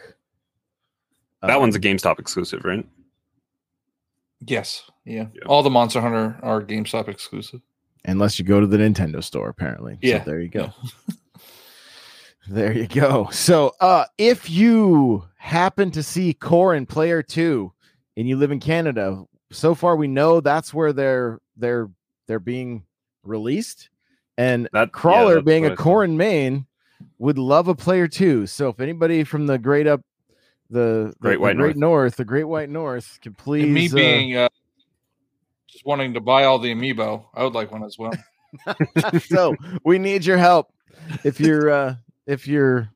That 1.43 1.59
one's 1.61 1.75
a 1.75 1.79
Um, 1.79 1.83
GameStop 1.83 2.19
exclusive, 2.19 2.65
right? 2.65 2.87
Yes. 4.47 4.83
Yeah. 5.05 5.27
Yeah. 5.35 5.43
All 5.47 5.63
the 5.63 5.71
Monster 5.71 6.01
Hunter 6.01 6.39
are 6.43 6.63
GameStop 6.63 7.09
exclusive. 7.09 7.61
Unless 8.05 8.39
you 8.39 8.45
go 8.45 8.61
to 8.61 8.67
the 8.67 8.77
Nintendo 8.79 9.23
store, 9.23 9.49
apparently. 9.49 9.95
So 9.95 9.99
Yeah. 10.03 10.25
there 10.25 10.41
you 10.41 10.49
go. 10.49 10.73
there 12.49 12.73
you 12.77 12.87
go. 12.87 13.29
So 13.33 13.73
uh 13.81 14.05
if 14.19 14.49
you 14.51 15.25
happen 15.37 15.91
to 15.93 16.03
see 16.03 16.35
Corrin 16.35 16.89
Player 16.89 17.23
2 17.23 17.73
and 18.17 18.29
you 18.29 18.37
live 18.37 18.51
in 18.51 18.61
Canada, 18.61 19.25
so 19.51 19.75
far 19.75 19.97
we 19.97 20.07
know 20.09 20.41
that's 20.41 20.73
where 20.75 20.93
they're 20.93 21.41
they're 21.57 21.91
they're 22.27 22.39
being 22.39 22.85
released. 23.23 23.91
And 24.39 24.69
That- 24.73 24.93
Crawler 24.93 25.35
that's 25.35 25.45
being 25.47 25.63
what 25.65 25.71
a 25.71 25.73
I 25.73 25.77
thought. 25.77 25.83
core 25.83 26.05
in 26.05 26.17
Maine 26.17 26.67
would 27.19 27.39
love 27.39 27.69
a 27.69 27.75
player 27.75 28.09
too. 28.09 28.47
So 28.47 28.69
if 28.69 28.81
anybody 28.81 29.25
from 29.25 29.47
the 29.47 29.59
great 29.59 29.87
up 29.87 30.01
the, 30.71 31.13
the- 31.13 31.15
Great 31.21 31.35
the 31.35 31.41
White 31.41 31.57
Great 31.57 31.77
North, 31.77 32.17
the 32.17 32.25
Great 32.25 32.45
White 32.45 32.71
North 32.71 33.19
can 33.21 33.35
please 33.35 33.65
And 33.65 33.75
me 33.75 33.89
uh, 33.89 33.95
being 33.95 34.37
uh, 34.37 34.49
just 35.67 35.85
wanting 35.85 36.15
to 36.15 36.21
buy 36.21 36.45
all 36.45 36.59
the 36.59 36.73
amiibo, 36.75 37.25
I 37.35 37.43
would 37.45 37.53
like 37.55 37.71
one 37.73 37.85
as 37.85 37.97
well. 37.99 38.13
so 39.27 39.55
we 39.85 39.99
need 39.99 40.25
your 40.25 40.39
help 40.39 40.73
if 41.25 41.39
you're 41.39 41.71
uh 41.71 41.95
if 42.27 42.49
you're 42.49 42.91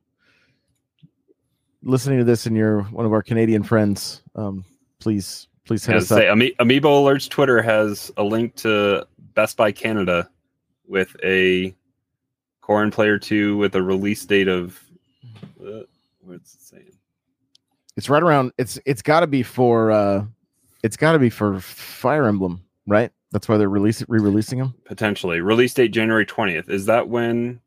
listening 1.81 2.17
to 2.19 2.25
this 2.25 2.45
and 2.45 2.57
you're 2.57 2.81
one 2.83 3.05
of 3.05 3.13
our 3.13 3.21
canadian 3.23 3.63
friends 3.63 4.21
um 4.35 4.65
please 4.99 5.47
please 5.65 5.85
hit 5.85 5.95
As 5.95 6.03
us 6.03 6.11
up 6.11 6.17
say, 6.19 6.27
Ami- 6.29 6.53
Amiibo 6.59 6.81
Alerts 6.83 7.29
Twitter 7.29 7.61
has 7.61 8.11
a 8.17 8.23
link 8.23 8.55
to 8.57 9.07
Best 9.33 9.55
Buy 9.57 9.71
Canada 9.71 10.29
with 10.87 11.15
a 11.23 11.73
Corrin 12.65 12.91
Player 12.91 13.19
2 13.19 13.57
with 13.57 13.75
a 13.75 13.81
release 13.83 14.25
date 14.25 14.47
of 14.47 14.81
uh, 15.61 15.81
what's 16.21 16.55
it 16.55 16.61
saying? 16.61 16.91
it's 17.97 18.09
right 18.09 18.23
around 18.23 18.51
it's 18.57 18.79
it's 18.85 19.01
got 19.01 19.19
to 19.21 19.27
be 19.27 19.43
for 19.43 19.91
uh 19.91 20.25
it's 20.83 20.97
got 20.97 21.11
to 21.13 21.19
be 21.19 21.29
for 21.29 21.59
fire 21.59 22.25
emblem 22.27 22.61
right 22.87 23.11
that's 23.31 23.47
why 23.47 23.57
they're 23.57 23.69
releasing 23.69 24.05
re-releasing 24.09 24.59
them 24.59 24.73
Potentially. 24.85 25.41
Release 25.41 25.73
date 25.73 25.89
January 25.89 26.25
20th. 26.25 26.69
Is 26.69 26.85
that 26.85 27.07
when 27.09 27.59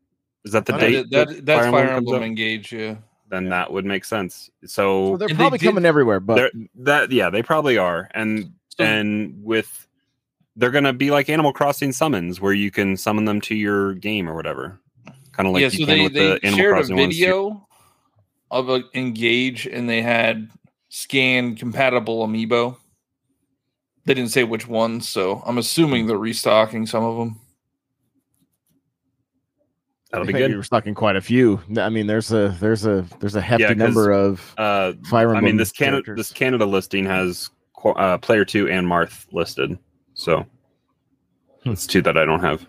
is 0.45 0.53
that 0.53 0.65
the 0.67 0.73
date? 0.75 1.11
that, 1.11 1.29
that 1.29 1.45
that's 1.47 1.67
Fire 1.67 1.87
comes 1.89 1.97
Emblem? 1.99 2.23
Engage. 2.23 2.73
Yeah. 2.73 2.97
Then 3.29 3.51
that 3.51 3.71
would 3.71 3.85
make 3.85 4.05
sense. 4.07 4.49
so 4.65 5.13
So 5.13 5.17
they're 5.19 5.29
And 5.29 5.37
they 5.39 5.43
probably 5.43 5.59
did- 5.59 5.67
coming 5.67 5.85
everywhere 5.85 6.21
but 6.21 6.53
that 6.77 7.13
yeah, 7.13 7.29
they 7.31 7.43
probably 7.43 7.77
are. 7.77 8.09
And 8.15 8.53
So- 8.79 8.85
and 8.85 9.45
with 9.45 9.87
they're 10.57 10.71
gonna 10.71 10.93
be 10.95 11.11
like 11.11 11.29
Animal 11.29 11.53
Crossing 11.53 11.93
summons 11.93 12.41
where 12.41 12.53
you 12.55 12.71
can 12.71 12.97
summon 12.97 13.27
them 13.27 13.41
to 13.43 13.55
your 13.55 13.95
game 13.95 14.29
or 14.29 14.35
whatever. 14.35 14.81
Kind 15.39 15.47
of 15.47 15.55
like 15.55 15.61
yeah. 15.63 15.67
you 15.69 15.71
So 15.71 15.87
can 15.87 15.87
they, 15.99 16.03
with 16.03 16.13
they 16.13 16.29
the 16.29 16.41
Animal 16.45 16.59
shared 16.59 16.73
a 16.73 16.75
Crossing 16.81 16.97
ones 16.97 17.17
video 17.17 17.69
of 18.51 18.69
a 18.69 18.83
Engage, 18.95 19.67
and 19.67 19.89
they 19.89 20.03
had 20.03 20.51
scan 20.91 21.55
compatible 21.57 22.27
amiibo. 22.27 22.77
They 24.05 24.15
didn't 24.15 24.33
say 24.33 24.43
which 24.45 24.67
ones, 24.67 25.09
so 25.09 25.43
I'm 25.47 25.59
assuming 25.59 26.07
they're 26.07 26.19
restocking 26.19 26.87
some 26.87 27.05
of 27.05 27.17
them. 27.19 27.41
That'll 30.11 30.27
be 30.27 30.33
good. 30.33 30.55
we're 30.57 30.63
stocking 30.63 30.95
quite 30.95 31.17
a 31.17 31.21
few 31.21 31.61
i 31.77 31.91
mean 31.91 32.07
there's 32.07 32.33
a 32.33 32.57
there's 32.61 32.87
a 32.87 33.05
there's 33.21 33.35
a 33.37 33.43
hefty 33.43 33.67
'cause, 33.67 33.77
number 33.77 34.11
of 34.11 34.55
Uh, 34.57 34.95
fire 35.05 35.27
emblem 35.29 35.45
I 35.45 35.47
mean, 35.47 35.57
this 35.59 35.71
Canada 35.71 35.97
characters. 36.03 36.17
this 36.17 36.33
Canada 36.33 36.65
listing 36.65 37.05
has 37.05 37.51
uh, 37.85 38.17
player 38.19 38.45
two 38.47 38.69
and 38.71 38.87
Marth 38.87 39.27
listed, 39.33 39.79
so 40.15 40.47
Hmm. 41.65 41.71
it's 41.73 41.87
two 41.87 42.01
that 42.03 42.17
I 42.17 42.25
don't 42.25 42.41
have. 42.41 42.67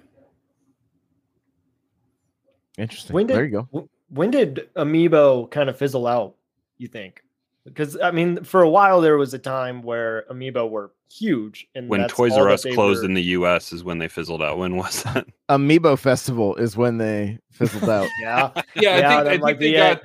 Interesting 2.79 3.13
When 3.13 3.27
did- 3.27 3.35
there 3.35 3.45
you 3.45 3.51
go 3.51 3.67
W- 3.73 3.89
When 4.09 4.31
did 4.31 4.69
Amiibo 4.75 5.51
kind 5.51 5.69
of 5.69 5.77
fizzle 5.77 6.07
out? 6.07 6.35
You 6.77 6.87
think? 6.87 7.21
Because 7.65 7.97
I 8.01 8.11
mean, 8.11 8.43
for 8.43 8.61
a 8.61 8.69
while 8.69 9.01
there 9.01 9.17
was 9.17 9.33
a 9.33 9.39
time 9.39 9.83
where 9.83 10.25
Amiibo 10.31 10.69
were 10.69 10.91
huge, 11.11 11.67
and 11.75 11.87
When 11.89 12.01
that's 12.01 12.13
Toys 12.13 12.31
all 12.33 12.43
R 12.43 12.49
Us 12.49 12.63
closed 12.63 13.01
were- 13.01 13.05
in 13.05 13.13
the 13.13 13.21
U.S. 13.37 13.71
is 13.73 13.83
when 13.83 13.97
they 13.99 14.07
fizzled 14.07 14.41
out. 14.41 14.57
When 14.57 14.75
was 14.77 15.03
that? 15.03 15.27
amiibo 15.49 15.97
festival 15.99 16.55
is 16.55 16.77
when 16.77 16.97
they 16.97 17.37
fizzled 17.51 17.89
out 17.89 18.07
Yeah, 18.21 18.51
Yeah, 18.75 18.97
Yeah, 18.97 19.17
I 19.19 19.23
think, 19.29 19.43
I 19.43 19.45
think 19.47 19.59
be 19.59 19.71
they 19.71 19.75
it. 19.75 19.79
got 19.99 20.01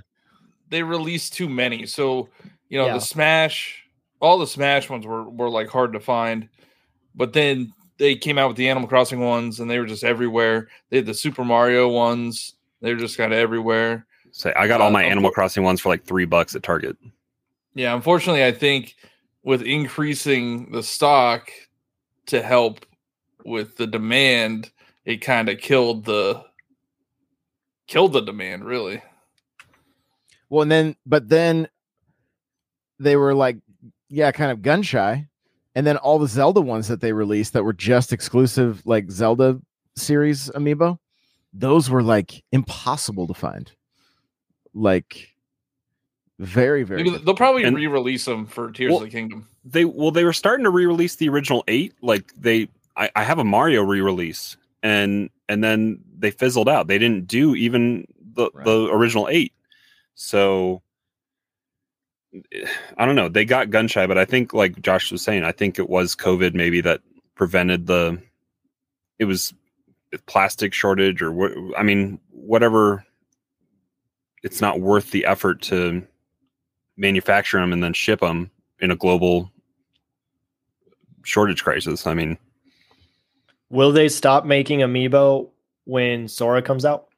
they 0.70 0.82
released 0.82 1.32
too 1.34 1.48
many. 1.48 1.86
So 1.86 2.28
you 2.68 2.78
know 2.78 2.86
Yeah. 2.86 2.94
the 2.94 3.00
Smash, 3.00 3.84
all 4.20 4.38
the 4.38 4.46
Smash 4.46 4.90
ones 4.90 5.06
were 5.06 5.28
were 5.30 5.48
like 5.50 5.68
hard 5.68 5.92
to 5.92 6.00
find, 6.00 6.48
but 7.14 7.32
then 7.32 7.72
they 7.98 8.16
came 8.16 8.36
out 8.38 8.48
with 8.48 8.56
the 8.56 8.68
Animal 8.68 8.88
Crossing 8.88 9.20
ones, 9.20 9.60
and 9.60 9.70
they 9.70 9.78
were 9.78 9.86
just 9.86 10.02
everywhere. 10.02 10.68
They 10.90 10.96
had 10.98 11.06
the 11.06 11.14
Super 11.14 11.44
Mario 11.44 11.88
ones; 11.88 12.54
they 12.84 12.92
were 12.92 13.00
just 13.00 13.16
kind 13.16 13.32
of 13.32 13.38
everywhere. 13.38 14.06
Say, 14.32 14.52
I 14.56 14.66
got 14.66 14.80
all 14.80 14.88
Uh, 14.88 14.92
my 14.92 15.04
of 15.04 15.10
Animal 15.10 15.30
cour- 15.30 15.34
Crossing 15.34 15.62
ones 15.62 15.80
for 15.80 15.88
like 15.88 16.04
three 16.04 16.24
bucks 16.24 16.54
at 16.54 16.62
Target. 16.62 16.96
Yeah, 17.74 17.94
unfortunately, 17.94 18.44
I 18.44 18.52
think 18.52 18.94
with 19.42 19.62
increasing 19.62 20.70
the 20.72 20.82
stock 20.82 21.50
to 22.26 22.42
help 22.42 22.84
with 23.44 23.76
the 23.76 23.86
demand, 23.86 24.70
it 25.04 25.18
kind 25.18 25.48
of 25.48 25.58
killed 25.58 26.04
the 26.04 26.42
killed 27.86 28.12
the 28.12 28.20
demand. 28.22 28.64
Really, 28.64 29.02
Well, 30.48 30.62
and 30.62 30.70
then, 30.70 30.96
but 31.06 31.28
then 31.28 31.68
they 32.98 33.16
were 33.16 33.34
like, 33.34 33.58
yeah, 34.08 34.30
kind 34.32 34.50
of 34.52 34.62
gun 34.62 34.82
shy. 34.82 35.28
And 35.74 35.84
then 35.86 35.96
all 35.96 36.18
the 36.20 36.28
Zelda 36.28 36.60
ones 36.60 36.86
that 36.88 37.00
they 37.00 37.12
released 37.12 37.52
that 37.54 37.64
were 37.64 37.72
just 37.72 38.12
exclusive, 38.12 38.80
like 38.86 39.10
Zelda 39.10 39.60
series 39.96 40.48
amiibo, 40.50 40.98
those 41.54 41.88
were 41.88 42.02
like 42.02 42.42
impossible 42.52 43.26
to 43.28 43.34
find. 43.34 43.70
Like, 44.74 45.28
very, 46.40 46.82
very. 46.82 47.04
Maybe 47.04 47.16
they'll 47.18 47.36
probably 47.36 47.62
And- 47.62 47.76
re-release 47.76 48.24
them 48.24 48.44
for 48.46 48.72
Tears 48.72 48.90
Well, 48.90 48.98
of 49.02 49.04
the 49.04 49.10
Kingdom. 49.10 49.46
They 49.64 49.84
well, 49.84 50.10
they 50.10 50.24
were 50.24 50.32
starting 50.32 50.64
to 50.64 50.70
re-release 50.70 51.16
the 51.16 51.28
original 51.28 51.62
eight. 51.68 51.94
Like 52.02 52.32
they, 52.34 52.68
I, 52.96 53.08
I 53.16 53.22
have 53.24 53.38
a 53.38 53.44
Mario 53.44 53.82
re-release, 53.82 54.56
and 54.82 55.30
and 55.48 55.62
then 55.62 56.00
they 56.18 56.30
fizzled 56.32 56.68
out. 56.68 56.88
They 56.88 56.98
didn't 56.98 57.28
do 57.28 57.54
even 57.54 58.06
the 58.34 58.50
Right. 58.52 58.64
the 58.64 58.88
original 58.92 59.28
eight. 59.30 59.52
So 60.16 60.82
eh, 62.52 62.66
I 62.98 63.06
don't 63.06 63.14
know. 63.16 63.28
They 63.28 63.44
got 63.44 63.70
gun 63.70 63.86
shy, 63.88 64.06
but 64.06 64.18
I 64.18 64.24
think, 64.24 64.52
like 64.52 64.82
Josh 64.82 65.12
was 65.12 65.22
saying, 65.22 65.44
I 65.44 65.52
think 65.52 65.78
it 65.78 65.88
was 65.88 66.16
COVID 66.16 66.54
maybe 66.54 66.80
that 66.80 67.00
prevented 67.36 67.86
the. 67.86 68.20
It 69.20 69.24
was 69.26 69.54
plastic 70.26 70.72
shortage 70.72 71.22
or 71.22 71.32
what? 71.32 71.52
I 71.76 71.82
mean, 71.82 72.18
whatever. 72.30 73.04
It's 74.42 74.60
not 74.60 74.80
worth 74.80 75.10
the 75.10 75.24
effort 75.24 75.62
to 75.62 76.06
manufacture 76.96 77.58
them 77.58 77.72
and 77.72 77.82
then 77.82 77.94
ship 77.94 78.20
them 78.20 78.50
in 78.78 78.90
a 78.90 78.96
global 78.96 79.50
shortage 81.22 81.64
crisis. 81.64 82.06
I 82.06 82.12
mean, 82.14 82.36
will 83.70 83.90
they 83.90 84.08
stop 84.08 84.44
making 84.44 84.80
Amiibo 84.80 85.48
when 85.84 86.28
Sora 86.28 86.60
comes 86.62 86.84
out? 86.84 87.08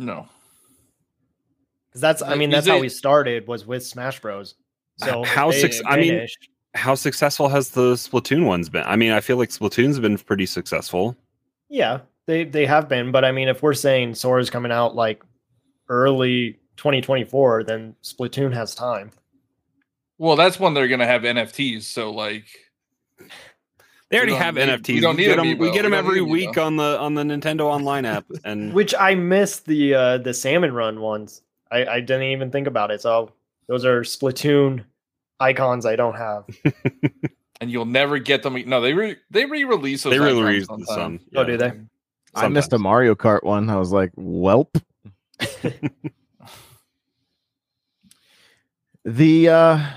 No, 0.00 0.28
Because 1.88 2.00
that's, 2.00 2.22
I 2.22 2.36
mean, 2.36 2.50
is 2.50 2.64
that's 2.64 2.68
how 2.68 2.78
we 2.80 2.88
started 2.88 3.48
was 3.48 3.66
with 3.66 3.84
Smash 3.84 4.20
Bros. 4.20 4.54
So 4.96 5.24
How 5.24 5.50
they 5.50 5.70
suc- 5.70 5.86
I 5.86 5.96
mean, 5.96 6.26
how 6.74 6.94
successful 6.94 7.48
has 7.48 7.70
the 7.70 7.94
Splatoon 7.94 8.44
ones 8.44 8.68
been? 8.68 8.84
I 8.86 8.96
mean, 8.96 9.12
I 9.12 9.20
feel 9.20 9.36
like 9.36 9.50
Splatoon's 9.50 9.98
been 9.98 10.18
pretty 10.18 10.46
successful. 10.46 11.16
Yeah, 11.68 12.00
they 12.26 12.44
they 12.44 12.66
have 12.66 12.88
been, 12.88 13.10
but 13.12 13.24
I 13.24 13.32
mean, 13.32 13.48
if 13.48 13.62
we're 13.62 13.74
saying 13.74 14.14
Sora's 14.14 14.50
coming 14.50 14.72
out 14.72 14.94
like 14.94 15.22
early 15.88 16.58
2024, 16.76 17.64
then 17.64 17.94
Splatoon 18.02 18.52
has 18.54 18.74
time. 18.74 19.10
well, 20.18 20.36
that's 20.36 20.58
when 20.60 20.74
they're 20.74 20.88
gonna 20.88 21.06
have 21.06 21.22
NFTs. 21.22 21.82
So 21.84 22.10
like, 22.10 22.44
They 24.10 24.16
already 24.18 24.34
have 24.34 24.54
need- 24.54 24.66
we 24.68 24.72
NFTs. 24.72 25.00
don't 25.02 25.16
we 25.16 25.22
need 25.22 25.28
get 25.28 25.36
them. 25.36 25.46
Amiibo. 25.46 25.58
We 25.58 25.70
get 25.72 25.82
them 25.82 25.90
don't 25.92 25.98
every 26.06 26.20
week 26.22 26.50
Amiibo. 26.50 26.66
on 26.66 26.76
the 26.76 26.98
on 26.98 27.14
the 27.14 27.22
Nintendo 27.22 27.62
Online 27.62 28.04
app, 28.04 28.26
and 28.44 28.72
Which 28.80 28.94
I 28.98 29.14
missed 29.14 29.66
the 29.66 29.94
uh 29.94 30.18
the 30.18 30.34
salmon 30.34 30.72
run 30.72 31.00
ones. 31.00 31.42
I 31.70 31.84
I 31.86 32.00
didn't 32.00 32.22
even 32.24 32.50
think 32.50 32.66
about 32.66 32.90
it. 32.90 33.00
So 33.02 33.32
those 33.68 33.84
are 33.84 34.00
Splatoon 34.02 34.84
icons 35.40 35.84
I 35.86 35.94
don't 35.96 36.16
have. 36.16 36.44
and 37.60 37.70
you'll 37.70 37.84
never 37.84 38.18
get 38.18 38.42
them. 38.42 38.54
No, 38.68 38.80
they 38.80 38.92
re- 38.94 39.16
they 39.30 39.44
re-release 39.46 40.02
those. 40.02 40.12
they 40.12 40.18
really 40.18 40.42
icons 40.42 40.68
read 40.70 40.86
sometime. 40.86 41.18
some. 41.18 41.20
Oh, 41.36 41.44
do 41.44 41.56
they? 41.56 41.72
I 42.34 42.48
missed 42.48 42.72
a. 42.72 42.78
Mario 42.78 43.14
Kart 43.14 43.42
one. 43.42 43.68
I 43.70 43.76
was 43.76 43.92
like, 43.92 44.12
welp. 44.16 44.80
the 49.04 49.48
uh 49.48 49.90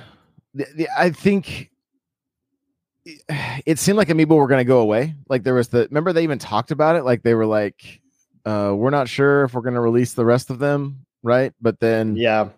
the, 0.54 0.66
the, 0.76 0.88
I 0.98 1.10
think 1.12 1.70
it 3.66 3.80
seemed 3.80 3.98
like 3.98 4.10
Amiibo 4.10 4.36
were 4.36 4.48
going 4.48 4.60
to 4.60 4.66
go 4.68 4.80
away. 4.80 5.16
Like 5.28 5.44
there 5.44 5.54
was 5.56 5.70
the 5.70 5.88
remember 5.90 6.14
they 6.14 6.24
even 6.24 6.40
talked 6.40 6.72
about 6.72 6.96
it. 6.96 7.04
Like 7.04 7.24
they 7.24 7.34
were 7.34 7.46
like, 7.48 8.02
uh, 8.46 8.74
we're 8.76 8.90
not 8.92 9.10
sure 9.10 9.44
if 9.44 9.54
we're 9.54 9.62
going 9.62 9.74
to 9.74 9.80
release 9.82 10.14
the 10.14 10.26
rest 10.26 10.50
of 10.50 10.60
them, 10.60 11.06
right? 11.24 11.52
But 11.62 11.80
then 11.80 12.16
Yeah. 12.16 12.50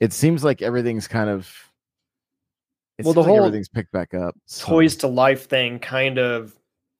it 0.00 0.12
seems 0.12 0.42
like 0.44 0.62
everything's 0.62 1.08
kind 1.08 1.28
of 1.28 1.52
it 3.02 3.06
Well, 3.06 3.14
seems 3.14 3.14
the 3.14 3.20
like 3.20 3.28
whole 3.38 3.46
everything's 3.46 3.68
picked 3.68 3.92
back 3.92 4.14
up. 4.14 4.34
so- 4.46 4.66
Toys 4.66 4.96
to 4.96 5.06
life 5.06 5.48
thing 5.48 5.78
kind 5.78 6.18
of 6.18 6.54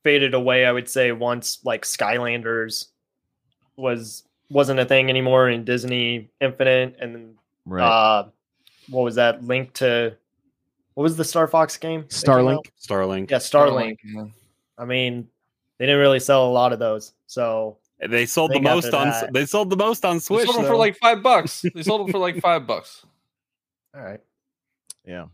faded 0.04 0.35
away, 0.35 0.66
I 0.66 0.73
would 0.73 0.88
say, 0.88 1.12
once 1.12 1.64
like 1.64 1.82
Skylanders 1.85 2.87
was 3.76 4.25
wasn't 4.50 4.78
a 4.80 4.85
thing 4.85 5.09
anymore 5.09 5.49
in 5.49 5.64
Disney 5.64 6.30
Infinity 6.40 6.94
and 7.00 7.14
then 7.14 7.35
right? 7.66 7.82
uh 7.87 8.28
what 8.90 9.02
was 9.02 9.14
that 9.14 9.42
link 9.44 9.73
to 9.75 10.14
What 10.94 11.04
was 11.04 11.16
the 11.16 11.25
Star 11.25 11.47
Fox 11.47 11.76
game? 11.78 12.02
Starlink. 12.04 12.66
Starlink. 12.80 13.30
Yeah, 13.30 13.38
Starlink. 13.38 13.97
yeah. 14.04 14.25
I 14.76 14.85
mean, 14.85 15.26
they 15.78 15.87
didn't 15.87 16.00
really 16.00 16.21
sell 16.21 16.47
a 16.49 16.52
lot 16.52 16.73
of 16.75 16.78
those. 16.78 17.12
So 17.28 17.78
They 18.06 18.26
sold 18.26 18.52
the 18.52 18.61
most 18.61 18.92
on. 18.92 19.09
that- 19.09 19.32
They 19.32 19.47
sold 19.47 19.71
the 19.71 19.76
most 19.76 20.04
on 20.04 20.16
They 20.16 20.21
Switch. 20.21 20.44
sold 20.47 20.59
them 20.59 20.66
for 20.66 20.76
like 20.76 20.97
five 20.99 21.23
bucks. 21.23 21.64
They 21.75 21.82
sold 21.82 22.00
them 22.06 22.12
for 22.12 22.18
like 22.18 22.40
five 22.42 22.66
bucks. 22.66 23.06
all 23.94 24.02
right. 24.02 24.21
Yeah. 25.06 25.26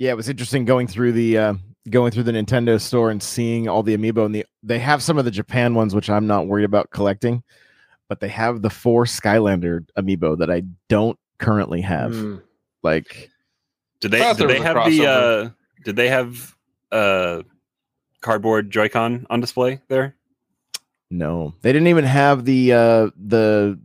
Yeah, 0.00 0.12
it 0.12 0.16
was 0.16 0.30
interesting 0.30 0.64
going 0.64 0.86
through 0.86 1.12
the 1.12 1.36
uh, 1.36 1.54
going 1.90 2.10
through 2.10 2.22
the 2.22 2.32
Nintendo 2.32 2.80
store 2.80 3.10
and 3.10 3.22
seeing 3.22 3.68
all 3.68 3.82
the 3.82 3.94
amiibo 3.94 4.24
and 4.24 4.34
the 4.34 4.46
they 4.62 4.78
have 4.78 5.02
some 5.02 5.18
of 5.18 5.26
the 5.26 5.30
Japan 5.30 5.74
ones 5.74 5.94
which 5.94 6.08
I'm 6.08 6.26
not 6.26 6.46
worried 6.46 6.64
about 6.64 6.90
collecting, 6.90 7.42
but 8.08 8.18
they 8.18 8.28
have 8.28 8.62
the 8.62 8.70
four 8.70 9.04
Skylander 9.04 9.84
amiibo 9.98 10.38
that 10.38 10.50
I 10.50 10.62
don't 10.88 11.18
currently 11.38 11.82
have. 11.82 12.14
Hmm. 12.14 12.36
Like 12.82 13.30
Did 14.00 14.12
they? 14.12 14.20
Did 14.20 14.48
they 14.48 14.58
was 14.58 14.60
a 14.60 14.62
have 14.62 14.90
the? 14.90 15.06
uh 15.06 15.50
Did 15.84 15.96
they 15.96 16.08
have 16.08 16.56
uh 16.90 17.42
cardboard 18.22 18.70
Joy-Con 18.70 19.26
on 19.28 19.40
display 19.42 19.82
there? 19.88 20.16
no. 21.10 21.52
They 21.60 21.74
didn't 21.74 21.88
even 21.88 22.04
have 22.04 22.46
the 22.46 22.72
uh 22.72 23.10
the 23.22 23.78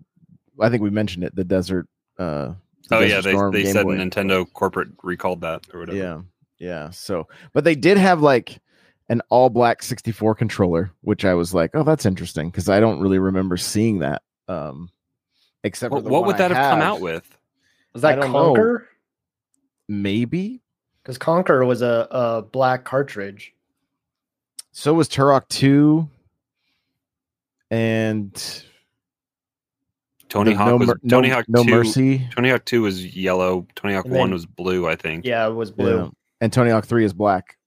I 0.61 0.69
think 0.69 0.81
we 0.81 0.91
mentioned 0.91 1.25
it, 1.25 1.35
the 1.35 1.43
desert 1.43 1.89
uh 2.17 2.53
the 2.87 2.95
Oh 2.95 3.01
Desert 3.01 3.15
yeah, 3.15 3.21
they 3.21 3.31
Storm 3.31 3.53
they 3.53 3.63
Game 3.63 3.73
said 3.73 3.83
Boy. 3.83 3.97
Nintendo 3.97 4.51
corporate 4.53 4.89
recalled 5.03 5.41
that 5.41 5.63
or 5.73 5.79
whatever. 5.81 5.97
Yeah. 5.97 6.21
Yeah. 6.57 6.89
So, 6.91 7.27
but 7.53 7.63
they 7.63 7.75
did 7.75 7.97
have 7.97 8.21
like 8.21 8.59
an 9.09 9.21
all 9.29 9.49
black 9.49 9.83
64 9.83 10.35
controller, 10.35 10.91
which 11.01 11.25
I 11.25 11.33
was 11.33 11.53
like, 11.53 11.71
oh, 11.73 11.83
that's 11.83 12.05
interesting 12.05 12.49
because 12.49 12.69
I 12.69 12.79
don't 12.79 12.99
really 12.99 13.19
remember 13.19 13.57
seeing 13.57 13.99
that. 13.99 14.21
Um, 14.47 14.89
except 15.63 15.91
for 15.91 15.95
What, 15.95 16.03
the 16.03 16.09
what 16.09 16.19
one 16.21 16.27
would 16.27 16.35
I 16.35 16.47
that 16.47 16.51
have 16.51 16.71
come 16.71 16.81
out 16.81 17.01
with? 17.01 17.37
Was 17.93 18.01
that 18.01 18.19
don't 18.19 18.31
know. 18.31 18.53
Conker? 18.53 18.85
Maybe. 19.87 20.61
Because 21.01 21.17
Conker 21.17 21.65
was 21.67 21.81
a, 21.81 22.07
a 22.09 22.41
black 22.41 22.83
cartridge. 22.83 23.53
So 24.71 24.93
was 24.93 25.07
Turok 25.07 25.47
2 25.49 26.09
and 27.71 28.63
Tony 30.35 30.53
Hawk 30.53 30.67
no, 30.67 30.77
was 30.77 30.87
Mer- 30.87 30.99
Tony 31.09 31.29
Hawk 31.29 31.45
no 31.47 31.63
two. 31.63 31.71
Mercy. 31.71 32.27
Tony 32.35 32.49
Hawk 32.49 32.65
two 32.65 32.81
was 32.81 33.15
yellow. 33.15 33.65
Tony 33.75 33.93
Hawk 33.93 34.05
And 34.05 34.13
one 34.13 34.31
was 34.31 34.45
blue. 34.45 34.87
I 34.87 34.95
think. 34.95 35.25
Yeah, 35.25 35.47
it 35.47 35.53
was 35.53 35.71
blue. 35.71 36.03
Yeah. 36.03 36.09
And 36.41 36.51
Tony 36.51 36.69
Hawk 36.69 36.85
3 36.85 37.05
is 37.05 37.13
black. 37.13 37.57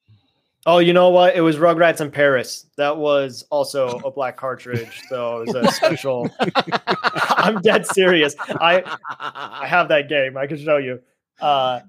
Oh, 0.67 0.79
you 0.79 0.93
know 0.93 1.09
what? 1.09 1.35
It 1.35 1.41
was 1.41 1.57
Rugrats 1.57 2.01
in 2.01 2.11
Paris. 2.11 2.67
That 2.77 2.99
was 2.99 3.45
also 3.51 3.99
a 4.05 4.11
black 4.11 4.37
cartridge. 4.37 5.01
So 5.09 5.41
it 5.41 5.47
was 5.47 5.55
a 5.57 5.73
special. 5.73 6.29
I'm 7.31 7.61
dead 7.63 7.87
serious. 7.87 8.35
I 8.39 8.83
I 9.19 9.67
have 9.67 9.89
that 9.89 10.09
game. 10.09 10.37
I 10.37 10.47
can 10.47 10.59
show 10.59 10.77
you. 10.77 11.01
Uh, 11.41 11.81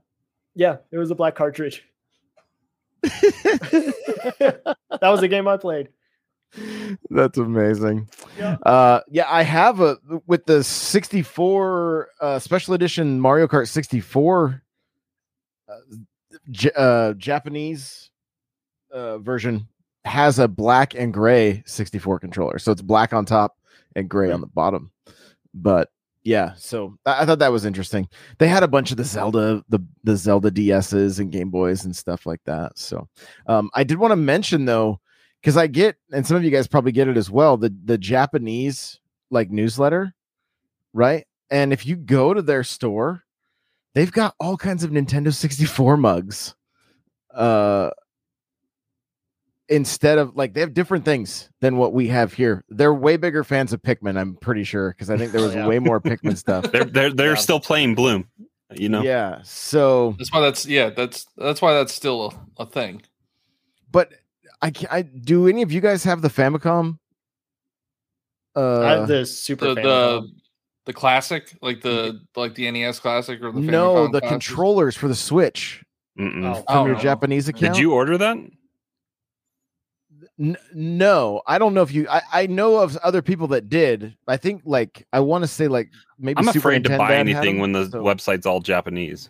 yeah, 0.56 0.78
it 0.92 0.98
was 0.98 1.12
a 1.12 1.16
black 1.16 1.36
cartridge. 1.36 1.84
that 3.04 4.76
was 5.02 5.20
the 5.20 5.28
game 5.28 5.48
I 5.48 5.58
played. 5.58 5.90
That's 7.10 7.38
amazing. 7.38 8.10
Yeah. 8.38 8.58
Uh, 8.64 9.02
yeah, 9.10 9.26
I 9.28 9.44
have 9.44 9.80
a 9.80 9.98
with 10.28 10.46
the 10.46 10.64
64 10.64 12.10
uh, 12.20 12.40
special 12.40 12.74
edition 12.74 13.20
Mario 13.20 13.48
Kart 13.48 13.68
64 13.68 14.62
uh, 15.68 15.76
J- 16.50 16.72
uh, 16.76 17.14
Japanese 17.14 18.10
uh, 18.92 19.20
version 19.20 19.68
has 20.06 20.40
a 20.40 20.48
black 20.48 20.96
and 20.96 21.14
gray 21.14 21.62
64 21.66 22.20
controller. 22.20 22.58
So 22.60 22.72
it's 22.72 22.82
black 22.82 23.14
on 23.14 23.26
top 23.26 23.58
and 23.96 24.10
gray 24.10 24.32
on 24.32 24.42
the 24.42 24.48
bottom. 24.48 24.92
But 25.54 25.90
yeah, 26.24 26.54
so 26.58 26.98
I, 27.06 27.24
I 27.24 27.26
thought 27.26 27.40
that 27.40 27.52
was 27.52 27.66
interesting. 27.66 28.08
They 28.40 28.48
had 28.48 28.64
a 28.64 28.68
bunch 28.68 28.92
of 28.92 28.98
the 28.98 29.04
Zelda, 29.04 29.64
the 29.70 29.80
the 30.04 30.16
Zelda 30.16 30.52
DSs 30.52 31.20
and 31.20 31.32
Game 31.32 31.50
Boys 31.50 31.86
and 31.86 31.96
stuff 31.96 32.26
like 32.26 32.42
that. 32.46 32.78
So 32.78 33.08
um, 33.48 33.70
I 33.74 33.84
did 33.84 34.00
want 34.00 34.12
to 34.12 34.16
mention 34.18 34.66
though, 34.66 35.00
because 35.42 35.58
I 35.58 35.68
get, 35.68 35.96
and 36.12 36.26
some 36.26 36.38
of 36.38 36.44
you 36.44 36.52
guys 36.52 36.68
probably 36.68 36.92
get 36.92 37.08
it 37.08 37.18
as 37.18 37.30
well, 37.30 37.58
the 37.58 37.74
the 37.86 37.98
Japanese 37.98 39.00
like 39.32 39.50
newsletter, 39.52 40.14
right? 40.94 41.26
And 41.52 41.72
if 41.74 41.86
you 41.86 41.96
go 41.96 42.34
to 42.34 42.42
their 42.42 42.64
store, 42.64 43.24
they've 43.94 44.12
got 44.12 44.36
all 44.40 44.58
kinds 44.58 44.84
of 44.84 44.92
Nintendo 44.92 45.34
64 45.34 45.98
mugs. 45.98 46.56
Uh 47.34 47.90
instead 49.68 50.18
of 50.18 50.36
like 50.36 50.54
they 50.54 50.62
have 50.62 50.74
different 50.74 51.06
things 51.06 51.50
than 51.62 51.78
what 51.78 51.94
we 51.94 52.08
have 52.08 52.34
here. 52.34 52.64
They're 52.70 52.94
way 52.94 53.18
bigger 53.18 53.44
fans 53.44 53.72
of 53.72 53.82
Pikmin, 53.84 54.18
I'm 54.20 54.36
pretty 54.36 54.64
sure, 54.64 54.90
because 54.90 55.10
I 55.10 55.18
think 55.18 55.32
there 55.32 55.42
was 55.46 55.54
Yeah. 55.54 55.68
way 55.68 55.80
more 55.80 56.02
Pikmin 56.02 56.38
stuff. 56.38 56.72
They're 56.72 56.86
they're 56.86 57.14
they're 57.14 57.30
Yeah. 57.32 57.36
still 57.36 57.60
playing 57.60 57.96
Bloom. 57.96 58.28
You 58.76 58.90
know. 58.90 59.02
Yeah. 59.04 59.42
So 59.44 60.16
That's 60.18 60.32
why 60.34 60.42
that's 60.42 60.66
yeah. 60.66 60.90
That's 60.90 61.26
that's 61.38 61.62
why 61.62 61.74
that's 61.74 61.94
still 61.94 62.34
a, 62.58 62.64
a 62.64 62.66
thing. 62.66 63.02
but 63.92 64.12
I, 64.62 64.72
ca- 64.72 64.88
I 64.92 65.02
do 65.04 65.48
any 65.48 65.62
of 65.62 65.72
you 65.72 65.82
guys 65.82 66.04
have 66.04 66.22
the 66.22 66.28
Famicom? 66.30 66.98
I 68.56 68.60
Uh 68.60 68.82
have 69.00 69.08
the 69.08 69.26
Super 69.26 69.68
The 69.70 69.76
the 69.76 69.82
Famicom. 69.82 70.28
the 70.86 70.94
classic, 70.94 71.58
like 71.62 71.82
the 71.82 72.20
like 72.36 72.56
the 72.56 72.70
NES 72.72 73.00
classic 73.00 73.42
or 73.42 73.52
the 73.52 73.60
no, 73.62 74.08
the 74.08 74.20
classic? 74.20 74.30
controllers 74.30 74.96
for 74.96 75.08
the 75.08 75.16
Switch 75.16 75.84
Mm-mm. 76.20 76.46
Oh, 76.46 76.54
from 76.56 76.66
Oh, 76.68 76.86
your 76.86 76.96
no. 76.96 77.02
Japanese 77.02 77.48
account. 77.48 77.76
Did 77.76 77.82
you 77.82 77.94
order 77.94 78.18
that? 78.18 78.38
N- 80.38 80.58
no, 80.74 81.42
I 81.48 81.58
don't 81.58 81.74
know 81.74 81.82
if 81.82 81.94
you. 81.94 82.08
I, 82.10 82.22
I 82.32 82.48
know 82.48 82.78
of 82.78 82.98
other 82.98 83.22
people 83.22 83.48
that 83.50 83.70
did. 83.70 84.16
I 84.28 84.38
think 84.38 84.62
like 84.66 85.06
I 85.14 85.20
want 85.22 85.44
to 85.44 85.48
say 85.48 85.68
like 85.68 85.90
maybe 86.18 86.40
I'm 86.40 86.46
Super 86.46 86.58
afraid 86.60 86.84
to 86.86 86.98
buy 86.98 87.16
anything 87.16 87.56
them, 87.56 87.60
when 87.60 87.72
the 87.74 87.90
so- 87.90 88.04
website's 88.04 88.46
all 88.46 88.60
Japanese. 88.60 89.30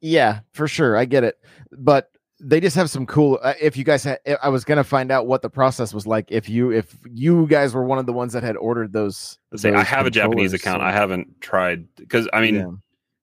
Yeah, 0.00 0.40
for 0.54 0.66
sure, 0.66 0.96
I 0.96 1.04
get 1.04 1.24
it, 1.24 1.38
but 1.72 2.09
they 2.42 2.60
just 2.60 2.74
have 2.76 2.90
some 2.90 3.06
cool. 3.06 3.38
Uh, 3.42 3.54
if 3.60 3.76
you 3.76 3.84
guys, 3.84 4.04
had, 4.04 4.18
I 4.42 4.48
was 4.48 4.64
gonna 4.64 4.84
find 4.84 5.10
out 5.12 5.26
what 5.26 5.42
the 5.42 5.50
process 5.50 5.92
was 5.92 6.06
like. 6.06 6.30
If 6.30 6.48
you, 6.48 6.70
if 6.70 6.96
you 7.10 7.46
guys 7.46 7.74
were 7.74 7.84
one 7.84 7.98
of 7.98 8.06
the 8.06 8.12
ones 8.12 8.32
that 8.32 8.42
had 8.42 8.56
ordered 8.56 8.92
those. 8.92 9.38
Say, 9.56 9.72
I 9.72 9.82
have 9.82 10.06
a 10.06 10.10
Japanese 10.10 10.52
account. 10.52 10.80
so- 10.80 10.84
I 10.86 10.92
haven't 10.92 11.40
tried 11.40 11.86
because 11.96 12.28
I 12.32 12.40
mean, 12.40 12.54
yeah. 12.56 12.70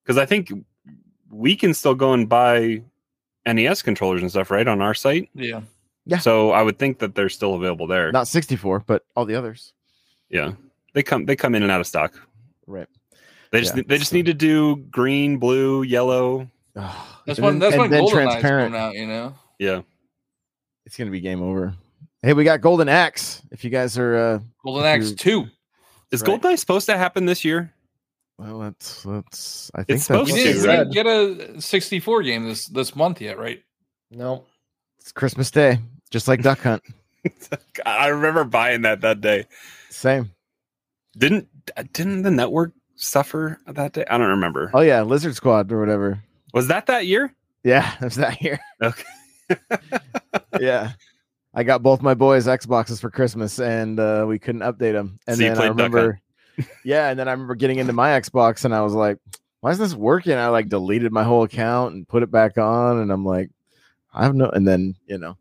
because 0.03 0.17
I 0.17 0.25
think 0.25 0.51
we 1.29 1.55
can 1.55 1.73
still 1.73 1.95
go 1.95 2.13
and 2.13 2.29
buy 2.29 2.83
NES 3.45 3.81
controllers 3.81 4.21
and 4.21 4.29
stuff, 4.31 4.51
right, 4.51 4.67
on 4.67 4.81
our 4.81 4.93
site. 4.93 5.29
Yeah. 5.33 5.61
Yeah. 6.05 6.19
So 6.19 6.51
I 6.51 6.61
would 6.61 6.79
think 6.79 6.99
that 6.99 7.15
they're 7.15 7.27
still 7.29 7.55
available 7.55 7.85
there. 7.87 8.11
not 8.13 8.27
64, 8.29 8.83
but 8.87 9.03
all 9.15 9.25
the 9.25 9.35
others. 9.35 9.73
yeah, 10.29 10.53
they 10.93 11.03
come 11.03 11.25
they 11.25 11.35
come 11.35 11.53
in 11.55 11.63
and 11.63 11.71
out 11.71 11.81
of 11.81 11.87
stock. 11.87 12.13
Right. 12.65 12.87
They 13.51 13.61
just 13.61 13.75
Yeah, 13.75 13.83
they 13.87 13.97
just 13.97 14.11
so- 14.11 14.15
need 14.15 14.25
to 14.27 14.33
do 14.33 14.75
green, 14.91 15.37
blue, 15.37 15.83
yellow. 15.83 16.49
That's 17.25 17.39
And 17.39 17.45
when 17.45 17.59
that's 17.59 17.73
and 17.73 17.81
when 17.81 17.91
then 17.91 18.07
transparent. 18.07 18.73
coming 18.73 18.79
out. 18.79 18.93
You 18.95 19.07
know. 19.07 19.35
Yeah. 19.59 19.81
It's 20.85 20.95
gonna 20.97 21.11
be 21.11 21.19
game 21.21 21.41
over. 21.41 21.73
Hey, 22.21 22.33
we 22.33 22.43
got 22.43 22.61
Golden 22.61 22.89
Axe. 22.89 23.41
If 23.51 23.63
you 23.63 23.69
guys 23.69 23.97
are, 23.97 24.15
uh 24.17 24.39
Golden 24.63 24.85
If 24.85 25.01
Axe 25.01 25.11
two. 25.13 25.47
Is 26.11 26.21
Right. 26.21 26.41
GoldenEye 26.41 26.57
supposed 26.59 26.85
to 26.87 26.97
happen 26.97 27.25
this 27.25 27.43
year? 27.43 27.73
well, 28.37 28.59
that's 28.59 29.03
that's. 29.03 29.71
I 29.75 29.83
think 29.83 29.97
It's 29.97 30.05
supposed 30.05 30.31
that's 30.31 30.43
to, 30.43 30.53
didn't 30.53 30.87
right? 30.87 30.91
get 30.91 31.05
a 31.07 31.61
64 31.61 32.23
game 32.23 32.45
this 32.47 32.67
this 32.67 32.95
month 32.95 33.19
yet, 33.21 33.37
right? 33.37 33.61
No. 34.11 34.45
it's 34.99 35.11
Christmas 35.11 35.51
Day, 35.51 35.79
just 36.11 36.27
like 36.29 36.41
Duck 36.43 36.59
Hunt. 36.59 36.81
I 37.85 38.07
remember 38.07 38.43
buying 38.45 38.83
that 38.83 39.01
that 39.01 39.19
day. 39.21 39.45
Same. 39.89 40.31
Didn't 41.17 41.47
didn't 41.93 42.21
the 42.21 42.31
network 42.31 42.71
suffer 42.95 43.59
that 43.67 43.91
day? 43.93 44.05
I 44.09 44.17
don't 44.17 44.29
remember. 44.29 44.71
Oh 44.73 44.81
yeah, 44.81 45.01
Lizard 45.01 45.35
Squad 45.35 45.69
or 45.71 45.79
whatever. 45.79 46.23
Was 46.57 46.67
that 46.69 46.87
that 46.87 47.05
year? 47.05 47.33
Yeah, 47.63 47.93
it 48.01 48.03
was 48.03 48.15
that 48.15 48.41
year. 48.41 48.59
Okay. 48.81 49.03
yeah. 50.59 50.93
I 51.53 51.63
got 51.63 51.81
both 51.81 52.01
my 52.01 52.13
boys 52.13 52.45
Xboxes 52.45 52.99
for 52.99 53.09
Christmas 53.09 53.59
and 53.59 53.99
uh, 53.99 54.25
we 54.27 54.39
couldn't 54.39 54.61
update 54.61 54.93
them. 54.93 55.19
And 55.27 55.37
So 55.37 55.43
then 55.43 55.57
I 55.57 55.67
remember, 55.67 56.19
yeah, 56.83 57.09
and 57.09 57.19
then 57.19 57.27
I 57.27 57.31
remember 57.31 57.55
getting 57.55 57.79
into 57.79 57.93
my 57.93 58.09
Xbox 58.09 58.65
and 58.65 58.75
I 58.75 58.81
was 58.81 58.93
like, 58.93 59.17
why 59.61 59.71
is 59.71 59.77
this 59.77 59.93
working? 59.93 60.33
I 60.33 60.47
like 60.49 60.69
deleted 60.69 61.11
my 61.11 61.23
whole 61.23 61.43
account 61.43 61.93
and 61.93 62.07
put 62.07 62.23
it 62.23 62.31
back 62.31 62.57
on. 62.57 62.99
And 62.99 63.11
I'm 63.11 63.25
like, 63.25 63.49
I 64.13 64.23
have 64.23 64.35
no, 64.35 64.49
and 64.49 64.67
then, 64.67 64.95
you 65.05 65.17
know, 65.17 65.37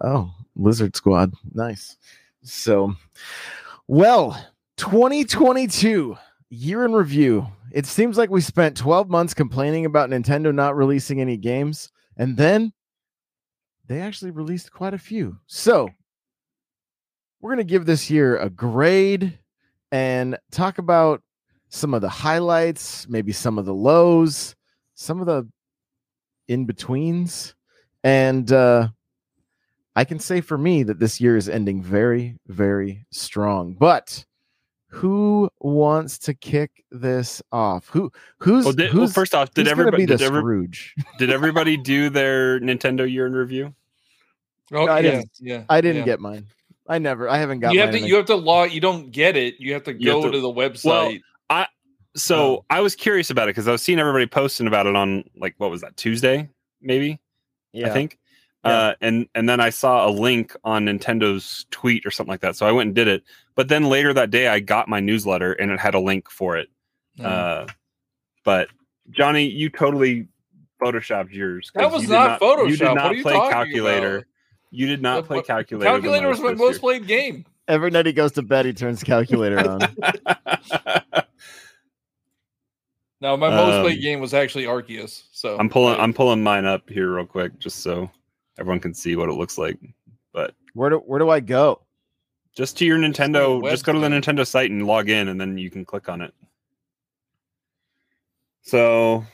oh, 0.00 0.32
Lizard 0.56 0.96
Squad. 0.96 1.32
Nice. 1.54 1.96
So, 2.42 2.94
well, 3.86 4.32
2022 4.76 6.16
year 6.50 6.84
in 6.84 6.92
review. 6.92 7.46
It 7.72 7.86
seems 7.86 8.18
like 8.18 8.30
we 8.30 8.40
spent 8.40 8.76
12 8.76 9.08
months 9.08 9.32
complaining 9.32 9.86
about 9.86 10.10
Nintendo 10.10 10.52
not 10.52 10.76
releasing 10.76 11.20
any 11.20 11.36
games, 11.36 11.90
and 12.16 12.36
then 12.36 12.72
they 13.86 14.00
actually 14.00 14.32
released 14.32 14.72
quite 14.72 14.92
a 14.92 14.98
few. 14.98 15.38
So, 15.46 15.88
we're 17.40 17.54
going 17.54 17.66
to 17.66 17.72
give 17.72 17.86
this 17.86 18.10
year 18.10 18.36
a 18.36 18.50
grade 18.50 19.38
and 19.92 20.36
talk 20.50 20.78
about 20.78 21.22
some 21.68 21.94
of 21.94 22.02
the 22.02 22.08
highlights, 22.08 23.08
maybe 23.08 23.32
some 23.32 23.56
of 23.56 23.64
the 23.64 23.74
lows, 23.74 24.54
some 24.94 25.20
of 25.20 25.26
the 25.26 25.48
in 26.48 26.66
betweens. 26.66 27.54
And 28.02 28.50
uh, 28.52 28.88
I 29.94 30.04
can 30.04 30.18
say 30.18 30.40
for 30.40 30.58
me 30.58 30.82
that 30.82 30.98
this 30.98 31.20
year 31.20 31.36
is 31.36 31.48
ending 31.48 31.82
very, 31.82 32.36
very 32.46 33.06
strong. 33.10 33.74
But 33.74 34.24
who 34.90 35.48
wants 35.60 36.18
to 36.18 36.34
kick 36.34 36.84
this 36.90 37.40
off? 37.52 37.88
Who 37.88 38.10
who's 38.38 38.64
Well, 38.64 38.74
did, 38.74 38.92
well, 38.94 39.06
first 39.08 39.34
off, 39.34 39.52
did 39.54 39.68
everybody 39.68 40.04
did, 40.06 40.20
every, 40.20 40.40
Scrooge? 40.40 40.94
did 41.18 41.30
everybody 41.30 41.76
do 41.76 42.10
their 42.10 42.58
Nintendo 42.60 43.10
year 43.10 43.26
in 43.26 43.32
review? 43.32 43.74
Oh, 44.72 44.86
No, 44.86 44.92
I 44.92 45.00
yeah, 45.00 45.10
didn't- 45.10 45.30
yeah. 45.40 45.62
I 45.68 45.80
didn't 45.80 45.98
yeah. 45.98 46.04
get 46.04 46.20
mine. 46.20 46.46
I 46.88 46.98
never. 46.98 47.28
I 47.28 47.38
haven't 47.38 47.60
got. 47.60 47.72
You 47.72 47.80
have 47.80 47.88
mine 47.90 47.98
to. 47.98 48.02
in 48.02 48.08
You 48.08 48.16
have 48.16 48.26
to 48.26 48.36
log. 48.36 48.72
You 48.72 48.80
don't 48.80 49.10
get 49.12 49.36
it. 49.36 49.54
You 49.58 49.72
have 49.74 49.84
to 49.84 49.92
You 49.92 50.10
have 50.10 50.22
go 50.22 50.26
to- 50.26 50.32
to, 50.32 50.40
the 50.40 50.48
website. 50.52 50.84
Well, 50.84 51.12
I 51.48 51.66
so 52.16 52.36
Oh. 52.36 52.64
I 52.70 52.80
was 52.80 52.96
curious 52.96 53.30
about 53.30 53.44
it 53.48 53.50
because 53.54 53.68
I 53.68 53.72
was 53.72 53.82
seeing 53.82 54.00
everybody 54.00 54.26
posting 54.26 54.66
about 54.66 54.86
it 54.86 54.96
on 54.96 55.24
like 55.36 55.54
what 55.58 55.70
was 55.70 55.82
that 55.82 55.96
Tuesday, 55.96 56.48
maybe 56.82 57.20
Yeah. 57.72 57.88
I 57.88 57.90
think. 57.90 58.18
Yeah. 58.64 58.70
Uh, 58.70 58.94
and 59.00 59.26
and 59.34 59.48
then 59.48 59.58
I 59.60 59.70
saw 59.70 60.06
a 60.06 60.10
link 60.10 60.54
on 60.64 60.84
Nintendo's 60.84 61.64
tweet 61.70 62.04
or 62.04 62.10
something 62.10 62.30
like 62.30 62.40
that. 62.42 62.56
So 62.56 62.66
I 62.66 62.72
went 62.72 62.88
and 62.88 62.94
did 62.94 63.08
it. 63.08 63.22
But 63.54 63.68
then 63.68 63.84
later 63.84 64.12
that 64.12 64.30
day, 64.30 64.48
I 64.48 64.60
got 64.60 64.88
my 64.88 65.00
newsletter 65.00 65.52
and 65.52 65.70
it 65.70 65.80
had 65.80 65.94
a 65.94 66.00
link 66.00 66.28
for 66.30 66.56
it. 66.58 66.68
Mm. 67.18 67.24
Uh, 67.24 67.66
but 68.44 68.68
Johnny, 69.10 69.48
you 69.48 69.70
totally 69.70 70.28
photoshopped 70.80 71.32
yours. 71.32 71.70
That 71.74 71.90
was 71.90 72.02
you 72.02 72.08
did 72.08 72.14
not 72.14 72.40
You 72.68 72.76
did 72.76 72.84
not 72.84 72.96
What 72.96 73.04
are 73.12 73.14
you 73.14 73.22
play 73.22 73.32
calculator. 73.50 74.16
about? 74.18 74.26
You 74.70 74.86
did 74.86 75.02
not 75.02 75.16
What- 75.16 75.26
play 75.26 75.42
calculator. 75.42 75.90
Calculator 75.90 76.28
was 76.28 76.40
my 76.40 76.52
most 76.54 76.74
year. 76.74 76.80
played 76.80 77.06
game. 77.06 77.44
Every 77.68 77.90
night 77.90 78.06
he 78.06 78.12
goes 78.12 78.32
to 78.32 78.42
bed, 78.42 78.66
he 78.66 78.72
turns 78.72 79.02
calculator 79.02 79.58
on. 79.68 79.80
now 83.20 83.36
my 83.36 83.48
most 83.50 83.74
Um, 83.74 83.82
played 83.84 84.00
game 84.02 84.20
was 84.20 84.34
actually 84.34 84.64
Arceus. 84.64 85.24
So 85.32 85.56
I'm 85.58 85.68
pulling. 85.68 85.98
I'm 86.00 86.12
pulling 86.12 86.42
mine 86.42 86.64
up 86.64 86.88
here 86.90 87.14
real 87.14 87.26
quick, 87.26 87.58
just 87.58 87.80
so 87.80 88.10
everyone 88.60 88.78
can 88.80 88.94
see 88.94 89.16
what 89.16 89.28
it 89.28 89.32
looks 89.34 89.58
like. 89.58 89.78
But 90.32 90.54
Where 90.74 90.90
do 90.90 90.98
where 90.98 91.18
do 91.18 91.30
I 91.30 91.40
go? 91.40 91.80
just 92.54 92.76
to 92.78 92.84
your 92.84 92.98
Nintendo, 92.98 93.60
web 93.62 93.70
just 93.72 93.84
go 93.84 93.92
to 93.92 93.98
the. 94.00 94.08
Nintendo 94.08 94.46
site 94.46 94.70
and 94.70 94.86
log 94.86 95.08
in, 95.08 95.28
and 95.28 95.40
then 95.40 95.56
you 95.58 95.70
can 95.70 95.84
click 95.84 96.08
on 96.08 96.20
it. 96.20 96.34
So, 98.62 99.24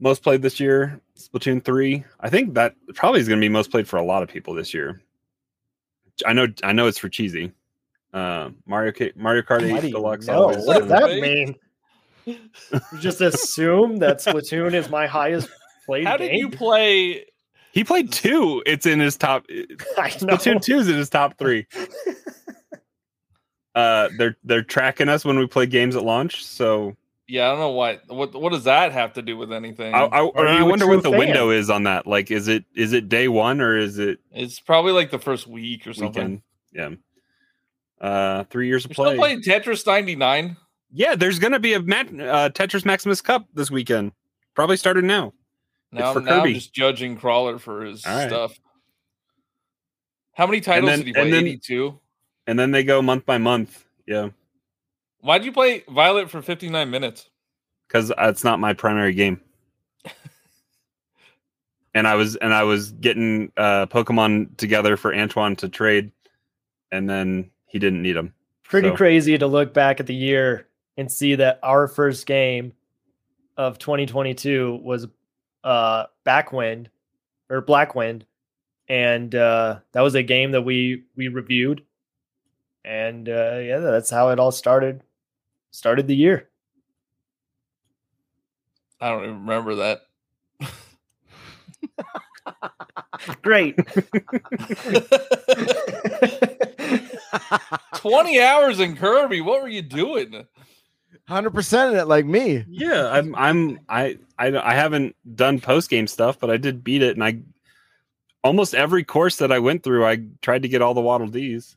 most 0.00 0.22
played 0.22 0.42
this 0.42 0.60
year, 0.60 1.00
Splatoon 1.18 1.62
three. 1.64 2.04
I 2.20 2.30
think 2.30 2.54
that 2.54 2.74
probably 2.94 3.20
is 3.20 3.28
going 3.28 3.40
to 3.40 3.44
be 3.44 3.48
most 3.48 3.70
played 3.70 3.88
for 3.88 3.96
a 3.96 4.04
lot 4.04 4.22
of 4.22 4.28
people 4.28 4.54
this 4.54 4.72
year. 4.72 5.00
I 6.26 6.32
know. 6.32 6.46
I 6.62 6.72
know 6.72 6.86
it's 6.86 6.98
for 6.98 7.08
cheesy. 7.08 7.52
Uh, 8.14 8.50
Mario 8.66 8.92
K- 8.92 9.12
Mario 9.16 9.42
Kart 9.42 9.68
Why 9.70 9.78
Eight 9.80 9.92
Deluxe. 9.92 10.26
know? 10.26 10.42
always 10.44 10.64
What 10.64 10.78
does 10.80 10.88
that 10.88 11.20
mean? 11.20 11.56
Just 13.00 13.20
assume 13.20 13.96
that 13.98 14.18
Splatoon 14.18 14.74
is 14.74 14.88
my 14.90 15.06
highest 15.06 15.48
played 15.86 16.06
How 16.06 16.16
game. 16.16 16.30
did 16.30 16.38
you 16.38 16.50
play? 16.50 17.24
He 17.78 17.84
played 17.84 18.10
two. 18.10 18.60
It's 18.66 18.86
in 18.86 18.98
his 18.98 19.16
top. 19.16 19.46
I 19.50 19.54
know. 19.56 20.34
Splatoon 20.34 20.60
two 20.60 20.78
is 20.78 20.88
in 20.88 20.96
his 20.96 21.08
top 21.08 21.38
three. 21.38 21.68
Uh, 23.74 24.08
they're 24.18 24.36
they're 24.42 24.62
tracking 24.64 25.08
us 25.08 25.24
when 25.24 25.38
we 25.38 25.46
play 25.46 25.64
games 25.64 25.94
at 25.94 26.02
launch. 26.02 26.44
So 26.44 26.96
Yeah, 27.28 27.46
I 27.46 27.50
don't 27.50 27.60
know 27.60 27.70
why. 27.70 28.00
What 28.08 28.34
What 28.34 28.50
does 28.50 28.64
that 28.64 28.90
have 28.90 29.12
to 29.12 29.22
do 29.22 29.36
with 29.36 29.52
anything? 29.52 29.94
I, 29.94 30.00
I, 30.00 30.20
Are 30.22 30.48
I 30.48 30.62
wonder 30.64 30.88
what 30.88 31.04
the 31.04 31.10
fan? 31.10 31.18
window 31.20 31.50
is 31.50 31.70
on 31.70 31.84
that. 31.84 32.04
Like, 32.04 32.32
is 32.32 32.48
it 32.48 32.64
is 32.74 32.92
it 32.92 33.08
day 33.08 33.28
one 33.28 33.60
or 33.60 33.76
is 33.76 33.98
it 34.00 34.18
it's 34.32 34.58
probably 34.58 34.90
like 34.90 35.12
the 35.12 35.18
first 35.20 35.46
week 35.46 35.86
or 35.86 35.92
something. 35.92 36.42
weekend? 36.72 36.98
Yeah. 38.00 38.04
Uh, 38.04 38.44
three 38.44 38.66
years 38.66 38.84
of 38.84 38.90
You're 38.90 38.94
play. 38.96 39.10
still 39.10 39.18
playing 39.18 39.42
Tetris 39.42 39.86
99. 39.86 40.56
Yeah, 40.90 41.14
there's 41.14 41.38
gonna 41.38 41.60
be 41.60 41.74
a 41.74 41.80
mat- 41.80 42.08
uh, 42.08 42.50
Tetris 42.50 42.84
Maximus 42.84 43.20
Cup 43.20 43.46
this 43.54 43.70
weekend. 43.70 44.10
Probably 44.56 44.76
started 44.76 45.04
now. 45.04 45.34
Now, 45.92 46.12
for 46.12 46.20
now 46.20 46.42
I'm 46.44 46.52
just 46.54 46.72
judging 46.74 47.16
Crawler 47.16 47.58
for 47.58 47.84
his 47.84 48.04
All 48.04 48.14
right. 48.14 48.28
stuff. 48.28 48.58
How 50.34 50.46
many 50.46 50.60
titles 50.60 50.90
then- 50.90 50.98
did 51.00 51.06
he 51.08 51.12
play? 51.12 51.22
and 51.22 51.32
then- 51.32 51.46
82. 51.46 51.98
And 52.46 52.58
then 52.58 52.70
they 52.70 52.82
go 52.84 53.02
month 53.02 53.26
by 53.26 53.38
month. 53.38 53.84
Yeah, 54.06 54.30
Why'd 55.20 55.44
you 55.44 55.52
play 55.52 55.82
Violet 55.88 56.30
for 56.30 56.40
59 56.42 56.90
minutes? 56.90 57.28
because 57.86 58.12
it's 58.18 58.44
not 58.44 58.58
my 58.60 58.72
primary 58.74 59.12
game. 59.14 59.40
and 61.94 62.06
I 62.06 62.14
was 62.14 62.36
and 62.36 62.52
I 62.54 62.62
was 62.64 62.92
getting 62.92 63.50
uh, 63.56 63.86
Pokemon 63.86 64.56
together 64.56 64.96
for 64.96 65.14
Antoine 65.14 65.56
to 65.56 65.68
trade, 65.68 66.12
and 66.92 67.08
then 67.08 67.50
he 67.66 67.78
didn't 67.78 68.02
need 68.02 68.12
them. 68.14 68.32
Pretty 68.64 68.88
So- 68.90 68.96
crazy 68.96 69.36
to 69.38 69.46
look 69.46 69.74
back 69.74 70.00
at 70.00 70.06
the 70.06 70.14
year 70.14 70.68
and 70.96 71.10
see 71.10 71.34
that 71.36 71.58
our 71.62 71.88
first 71.88 72.26
game 72.26 72.72
of 73.56 73.78
2022 73.78 74.80
was 74.82 75.06
uh 75.64 76.04
Backwind 76.24 76.86
or 77.50 77.62
Blackwind, 77.62 78.22
and 78.88 79.34
uh, 79.34 79.80
that 79.92 80.00
was 80.02 80.14
a 80.14 80.22
game 80.22 80.52
that 80.52 80.62
we 80.62 81.04
we 81.16 81.28
reviewed, 81.28 81.82
and 82.84 83.28
uh, 83.28 83.58
yeah, 83.62 83.78
that's 83.78 84.10
how 84.10 84.30
it 84.30 84.38
all 84.38 84.52
started. 84.52 85.02
Started 85.70 86.06
the 86.06 86.16
year. 86.16 86.48
I 89.00 89.10
don't 89.10 89.24
even 89.24 89.40
remember 89.40 89.74
that. 89.76 90.02
Great. 93.42 93.76
20 97.96 98.40
hours 98.40 98.80
in 98.80 98.96
Kirby. 98.96 99.40
What 99.40 99.62
were 99.62 99.68
you 99.68 99.82
doing? 99.82 100.46
Hundred 101.28 101.50
percent 101.50 101.92
in 101.92 102.00
it, 102.00 102.08
like 102.08 102.24
me. 102.24 102.64
Yeah, 102.70 103.10
I'm 103.10 103.34
I'm 103.34 103.80
I 103.86 104.16
I 104.38 104.46
I 104.56 104.74
haven't 104.74 105.14
done 105.34 105.60
post 105.60 105.90
game 105.90 106.06
stuff, 106.06 106.38
but 106.40 106.48
I 106.48 106.56
did 106.56 106.82
beat 106.82 107.02
it, 107.02 107.16
and 107.16 107.22
I 107.22 107.40
almost 108.42 108.74
every 108.74 109.04
course 109.04 109.36
that 109.36 109.52
I 109.52 109.58
went 109.58 109.82
through, 109.82 110.06
I 110.06 110.22
tried 110.40 110.62
to 110.62 110.68
get 110.68 110.80
all 110.80 110.94
the 110.94 111.02
Waddle 111.02 111.26
Dees. 111.26 111.76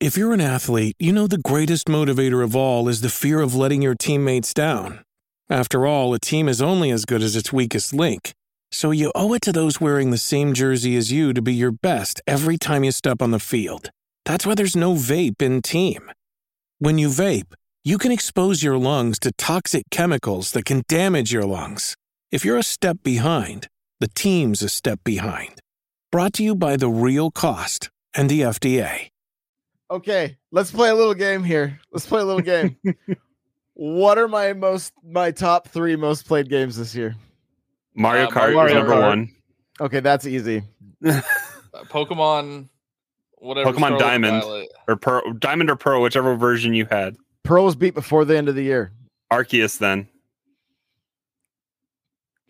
If 0.00 0.18
you're 0.18 0.34
an 0.34 0.42
athlete, 0.42 0.96
you 0.98 1.14
know 1.14 1.26
the 1.26 1.38
greatest 1.38 1.86
motivator 1.86 2.44
of 2.44 2.54
all 2.54 2.88
is 2.88 3.00
the 3.00 3.08
fear 3.08 3.40
of 3.40 3.54
letting 3.54 3.80
your 3.80 3.94
teammates 3.94 4.52
down. 4.52 5.02
After 5.48 5.86
all, 5.86 6.12
a 6.12 6.20
team 6.20 6.46
is 6.46 6.60
only 6.60 6.90
as 6.90 7.06
good 7.06 7.22
as 7.22 7.36
its 7.36 7.50
weakest 7.50 7.94
link. 7.94 8.32
So 8.70 8.90
you 8.90 9.12
owe 9.14 9.32
it 9.32 9.40
to 9.42 9.52
those 9.52 9.80
wearing 9.80 10.10
the 10.10 10.18
same 10.18 10.52
jersey 10.52 10.94
as 10.96 11.10
you 11.10 11.32
to 11.32 11.40
be 11.40 11.54
your 11.54 11.72
best 11.72 12.20
every 12.26 12.58
time 12.58 12.84
you 12.84 12.92
step 12.92 13.22
on 13.22 13.30
the 13.30 13.40
field. 13.40 13.88
That's 14.26 14.44
why 14.44 14.54
there's 14.54 14.76
no 14.76 14.92
vape 14.92 15.40
in 15.40 15.62
team. 15.62 16.12
When 16.78 16.98
you 16.98 17.08
vape, 17.08 17.54
you 17.88 17.96
can 17.96 18.12
expose 18.12 18.62
your 18.62 18.76
lungs 18.76 19.18
to 19.18 19.32
toxic 19.32 19.82
chemicals 19.90 20.52
that 20.52 20.66
can 20.66 20.82
damage 20.88 21.32
your 21.32 21.44
lungs. 21.44 21.96
If 22.30 22.44
you're 22.44 22.58
a 22.58 22.62
step 22.62 22.98
behind, 23.02 23.66
the 23.98 24.08
team's 24.08 24.60
a 24.60 24.68
step 24.68 25.00
behind. 25.04 25.62
Brought 26.12 26.34
to 26.34 26.44
you 26.44 26.54
by 26.54 26.76
The 26.76 26.90
Real 26.90 27.30
Cost 27.30 27.88
and 28.14 28.28
the 28.28 28.42
FDA. 28.42 29.08
Okay, 29.90 30.36
let's 30.52 30.70
play 30.70 30.90
a 30.90 30.94
little 30.94 31.14
game 31.14 31.42
here. 31.42 31.80
Let's 31.90 32.04
play 32.06 32.20
a 32.20 32.24
little 32.26 32.42
game. 32.42 32.76
what 33.72 34.18
are 34.18 34.28
my 34.28 34.52
most 34.52 34.92
my 35.02 35.30
top 35.30 35.68
three 35.68 35.96
most 35.96 36.26
played 36.26 36.50
games 36.50 36.76
this 36.76 36.94
year? 36.94 37.16
Mario 37.94 38.26
Uh, 38.26 38.30
Kart 38.30 38.48
is 38.50 38.54
Mario 38.54 38.74
number 38.74 38.92
Kart. 38.92 39.08
one. 39.08 39.34
Okay, 39.80 40.00
that's 40.00 40.26
easy. 40.26 40.62
Uh, 41.74 41.84
Pokemon, 41.84 42.68
whatever. 43.36 43.70
Pokemon 43.70 43.76
Scarlet 43.78 43.98
Diamond. 44.00 44.42
Violet. 44.42 44.68
or 44.88 44.96
Pearl, 44.96 45.32
Diamond 45.34 45.70
or 45.70 45.76
Pearl, 45.76 46.00
whichever 46.02 46.34
version 46.34 46.72
you 46.72 46.86
had. 46.86 47.14
Pearl 47.48 47.64
was 47.64 47.74
beat 47.76 47.94
before 47.94 48.26
the 48.26 48.36
end 48.36 48.50
of 48.50 48.54
the 48.56 48.62
year. 48.62 48.92
Arceus, 49.32 49.78
then 49.78 50.06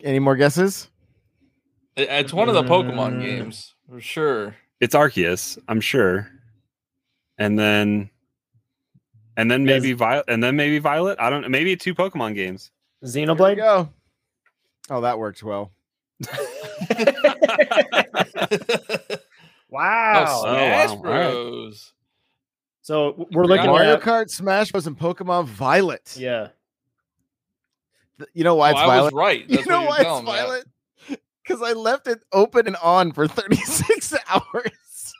Any 0.03 0.19
more 0.19 0.35
guesses? 0.35 0.89
It's 1.95 2.33
one 2.33 2.49
of 2.49 2.53
the 2.55 2.63
Pokemon 2.63 3.13
Mm. 3.15 3.21
games 3.21 3.75
for 3.89 4.01
sure. 4.01 4.57
it's 4.81 4.93
Arceus, 4.93 5.57
I'm 5.69 5.79
sure. 5.79 6.29
And 7.37 7.57
then, 7.57 8.09
and 9.37 9.49
then 9.49 9.63
maybe 9.63 9.93
Violet, 9.93 10.25
and 10.27 10.43
then 10.43 10.57
maybe 10.57 10.79
Violet. 10.79 11.17
I 11.17 11.29
don't. 11.29 11.49
Maybe 11.49 11.77
two 11.77 11.95
Pokemon 11.95 12.35
games. 12.35 12.69
Xenoblade. 13.05 13.55
go. 13.55 13.89
Oh, 14.89 14.99
that 14.99 15.17
worked 15.17 15.41
well. 15.43 15.71
wow. 19.69 20.25
Oh, 20.27 20.43
Oh, 20.45 20.69
wow. 20.69 20.87
All 20.89 20.97
right. 20.97 21.01
Bros. 21.01 21.93
So 22.89 23.27
we're 23.31 23.45
looking 23.45 23.67
Mario 23.67 23.93
at 23.97 24.01
Kart, 24.01 24.31
Smash 24.31 24.71
Bros, 24.71 24.87
and 24.87 24.97
Pokemon 24.97 25.45
Violet. 25.45 26.15
yeah. 26.17 26.47
You 28.33 28.43
know 28.43 28.55
why 28.55 28.69
Oh, 28.69 28.71
it's 28.71 28.79
I 28.81 28.85
Violet? 28.87 29.03
was 29.03 29.13
right. 29.13 29.45
You 29.47 29.57
That's 29.57 29.67
know 29.67 29.81
you're 29.81 29.89
why 29.89 29.97
it's 29.99 30.19
me. 30.21 30.25
Violet? 30.25 30.65
Because 31.43 31.61
I 31.61 31.73
left 31.73 32.07
it 32.07 32.23
open 32.33 32.65
and 32.65 32.75
on 32.77 33.11
for 33.11 33.27
36 33.27 34.15
hours. 34.27 35.13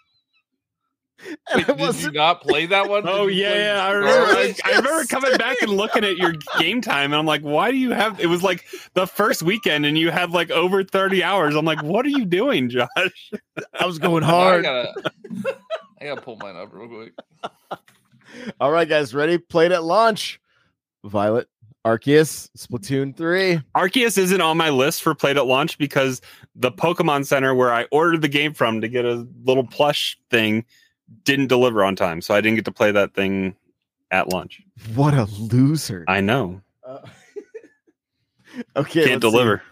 And 1.28 1.38
Wait, 1.38 1.38
I 1.54 1.58
did 1.58 1.68
you 1.80 1.86
wasn't 1.86 2.42
play 2.42 2.66
that 2.66 2.90
one? 2.90 3.04
Oh 3.08 3.28
Did 3.28 3.36
you 3.36 3.44
yeah, 3.44 3.56
yeah. 3.76 3.86
I 3.86 3.92
remember. 3.92 4.32
I, 4.32 4.56
I 4.66 4.70
remember 4.78 5.06
coming 5.06 5.38
back 5.38 5.62
and 5.62 5.72
looking 5.72 6.04
at 6.04 6.18
your 6.18 6.34
game 6.60 6.82
time, 6.82 7.12
and 7.12 7.16
I'm 7.20 7.28
like, 7.28 7.42
"Why 7.42 7.70
do 7.70 7.78
you 7.78 7.92
have?" 7.92 8.20
It 8.20 8.28
was 8.28 8.42
like 8.42 8.66
the 8.96 9.06
first 9.06 9.44
weekend, 9.44 9.86
and 9.86 9.96
you 9.96 10.10
had 10.10 10.32
like 10.32 10.50
over 10.50 10.84
30 10.84 11.22
hours. 11.24 11.56
I'm 11.56 11.66
like, 11.66 11.84
"What 11.84 12.04
are 12.08 12.10
you 12.10 12.26
doing, 12.26 12.70
Josh?" 12.70 12.88
I 13.80 13.86
was 13.86 14.00
going 14.00 14.24
I 14.24 14.28
hard. 14.28 14.66
Gotta, 16.00 16.12
I 16.12 16.16
gotta 16.16 16.22
pull 16.22 16.38
mine 16.38 16.56
up 16.56 16.74
real 16.74 16.88
quick. 16.88 17.14
All 18.60 18.72
right, 18.72 18.88
guys, 18.88 19.14
ready? 19.14 19.38
Played 19.38 19.72
at 19.72 19.84
launch. 19.84 20.40
Violet, 21.04 21.48
Arceus, 21.86 22.50
Splatoon 22.58 23.16
3. 23.16 23.62
Arceus 23.76 24.18
isn't 24.18 24.42
on 24.42 24.58
my 24.58 24.70
list 24.70 25.02
for 25.02 25.16
played 25.16 25.38
at 25.38 25.46
launch 25.46 25.78
because 25.78 26.22
the 26.56 26.72
Pokemon 26.72 27.26
Center 27.26 27.56
where 27.56 27.74
I 27.74 27.86
ordered 27.92 28.22
the 28.22 28.28
game 28.28 28.54
from 28.54 28.82
to 28.82 28.88
get 28.88 29.06
a 29.06 29.26
little 29.46 29.66
plush 29.66 30.18
thing 30.30 30.66
didn't 31.24 31.48
deliver 31.48 31.84
on 31.84 31.96
time, 31.96 32.22
so 32.22 32.34
I 32.36 32.42
didn't 32.42 32.56
get 32.56 32.66
to 32.66 32.72
play 32.72 32.92
that 32.92 33.14
thing 33.14 33.56
at 34.12 34.32
launch. 34.32 34.62
What 34.94 35.14
a 35.14 35.26
loser. 35.26 36.06
I 36.08 36.22
know. 36.22 36.62
Uh, 36.86 37.00
okay. 38.76 39.06
Can't 39.06 39.06
let's 39.06 39.14
see. 39.14 39.20
deliver. 39.20 39.64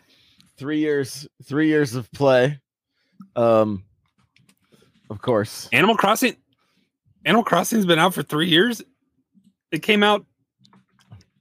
Three 0.57 0.79
years, 0.79 1.27
three 1.43 1.67
years 1.67 1.93
of 1.93 2.11
play. 2.11 2.59
Um, 3.35 3.83
of 5.09 5.21
course. 5.21 5.69
Animal 5.71 5.95
Crossing. 5.95 6.35
Animal 7.25 7.43
Crossing's 7.43 7.85
been 7.85 7.99
out 7.99 8.13
for 8.13 8.23
three 8.23 8.49
years. 8.49 8.81
It 9.71 9.83
came 9.83 10.01
out, 10.01 10.25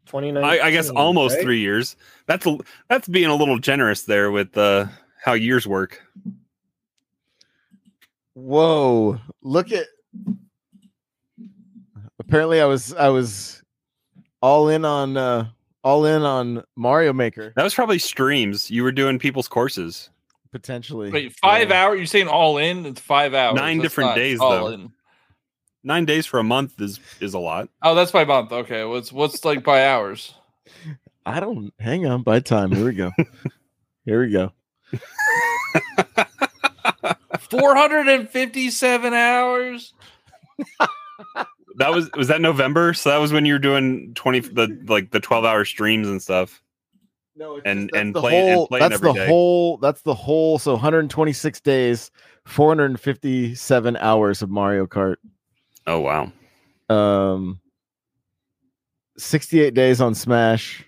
29. 0.07 0.43
I, 0.43 0.59
I 0.59 0.71
guess, 0.71 0.91
almost 0.91 1.41
three 1.41 1.61
years. 1.61 1.97
That's 2.27 2.45
a, 2.47 2.59
that's 2.89 3.07
being 3.07 3.27
a 3.27 3.35
little 3.35 3.59
generous 3.59 4.03
there 4.03 4.31
with 4.31 4.57
uh, 4.59 4.87
how 5.23 5.35
years 5.35 5.67
work. 5.67 6.03
Whoa! 8.35 9.19
Look 9.43 9.73
at. 9.73 9.87
Apparently, 12.19 12.61
I 12.61 12.67
was 12.67 12.93
I 12.95 13.09
was 13.09 13.63
all 14.43 14.69
in 14.69 14.85
on 14.85 15.17
uh 15.17 15.49
all 15.83 16.05
in 16.05 16.23
on 16.23 16.65
Mario 16.75 17.13
Maker 17.13 17.53
That 17.55 17.63
was 17.63 17.75
probably 17.75 17.99
streams. 17.99 18.71
You 18.71 18.83
were 18.83 18.93
doing 18.93 19.19
people's 19.19 19.49
courses. 19.49 20.11
Potentially. 20.61 21.11
Wait, 21.11 21.35
five 21.41 21.69
Yeah. 21.71 21.85
hours? 21.85 21.99
You're 21.99 22.07
saying 22.07 22.29
all 22.29 22.59
in? 22.59 22.87
It's 22.87 23.01
five 23.01 23.35
hours. 23.35 23.57
Nine 23.57 23.79
That's 23.79 23.85
different 23.91 24.15
days, 24.15 24.41
all 24.41 24.51
though. 24.51 24.67
in. 24.69 24.93
Nine 25.85 26.05
days 26.05 26.27
for 26.27 26.39
a 26.41 26.45
month 26.45 26.81
is 26.81 26.99
is 27.21 27.35
a 27.35 27.39
lot. 27.39 27.69
Oh, 27.83 27.95
that's 27.95 28.11
by 28.11 28.25
month. 28.25 28.51
Okay, 28.53 28.85
what's 28.85 29.13
what's 29.13 29.45
like 29.45 29.63
by 29.65 29.87
hours? 29.87 30.35
I 31.27 31.41
don't. 31.41 31.73
Hang 31.79 32.07
on. 32.07 32.23
By 32.23 32.41
time. 32.41 32.73
Here 32.73 32.85
we 32.87 32.93
go. 32.95 33.11
Here 34.05 34.21
we 34.25 34.31
go. 34.31 34.53
Four 37.51 37.75
hundred 37.77 38.09
and 38.09 38.29
fifty-seven 38.29 39.13
hours. 39.15 39.93
That 41.79 41.93
was 41.93 42.11
was 42.17 42.29
that 42.29 42.41
November? 42.41 42.95
So 42.95 43.11
that 43.11 43.19
was 43.19 43.35
when 43.35 43.45
you 43.45 43.53
were 43.53 43.59
doing 43.59 44.13
twenty 44.15 44.41
the 44.41 44.83
like 44.89 45.11
the 45.11 45.21
twelve 45.21 45.45
hour 45.45 45.67
streams 45.67 46.09
and 46.09 46.23
stuff. 46.23 46.63
No, 47.39 47.57
it's 47.57 47.63
And- 47.67 47.81
just- 47.83 47.93
that's 47.93 48.01
and 48.03 48.15
the 48.15 48.21
play- 48.21 48.39
and 48.49 48.55
whole. 48.57 48.67
playing 48.69 48.89
that's 48.89 49.01
the 49.01 49.13
day. 49.13 49.27
whole. 49.27 49.77
That's 49.79 50.03
the 50.03 50.15
whole. 50.15 50.59
So 50.59 50.73
126 50.73 51.61
days, 51.61 52.11
457 52.47 53.97
hours 53.99 54.41
of 54.43 54.51
Mario 54.51 54.87
Kart. 54.87 55.17
Oh 55.87 56.01
wow. 56.01 56.33
Um, 56.89 57.61
68 59.19 59.75
days 59.75 60.01
on 60.01 60.15
Smash, 60.15 60.85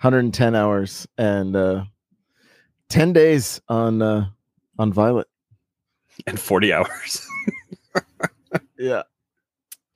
110 0.00 0.54
hours, 0.54 1.06
and 1.18 1.54
uh, 1.54 1.84
10 2.88 3.12
days 3.12 3.60
on 3.68 4.00
uh 4.02 4.26
on 4.78 4.92
Violet. 4.92 5.28
And 6.26 6.38
forty 6.40 6.72
hours. 6.72 7.26
Yeah. 8.78 9.02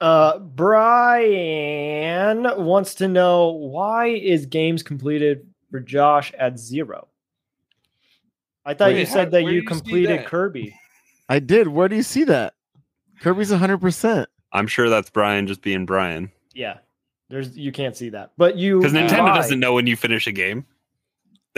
Uh, 0.01 0.39
Brian 0.41 2.43
wants 2.63 2.95
to 2.97 3.09
know 3.09 3.49
why 3.49 4.09
is 4.09 4.45
games 4.45 4.83
completed 4.83 5.47
for 5.75 5.81
Josh 5.81 6.33
at 6.39 6.57
zero? 6.57 7.09
I 8.65 8.75
thought 8.75 8.91
Wait, 8.91 9.01
you 9.01 9.07
how- 9.07 9.13
said 9.13 9.33
that 9.33 9.43
you 9.43 9.49
do 9.49 9.55
you 9.57 9.63
completed 9.65 10.21
that? 10.21 10.27
Kirby. 10.27 10.79
I 11.29 11.41
did. 11.41 11.67
Where 11.67 11.89
do 11.89 11.97
you 11.97 12.05
see 12.05 12.23
that? 12.25 12.55
Kirby's 13.21 13.51
100%. 13.51 14.27
I'm 14.53 14.69
sure 14.69 14.89
that's 14.89 15.11
Brian 15.11 15.49
just 15.49 15.63
being 15.63 15.85
Brian. 15.85 16.31
Yeah, 16.55 16.79
there's 17.29 17.57
you 17.59 17.73
can't 17.73 17.97
see 17.97 18.11
that, 18.11 18.31
but 18.37 18.57
you 18.57 18.79
Because 18.79 18.93
Nintendo 18.93 19.25
why? 19.25 19.35
doesn't 19.35 19.59
know 19.59 19.73
when 19.75 19.89
you 19.89 19.97
finish 19.97 20.29
a 20.29 20.33
game. 20.33 20.65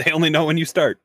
They 0.03 0.11
only 0.11 0.29
know 0.31 0.45
when 0.45 0.57
you 0.57 0.65
start. 0.65 0.99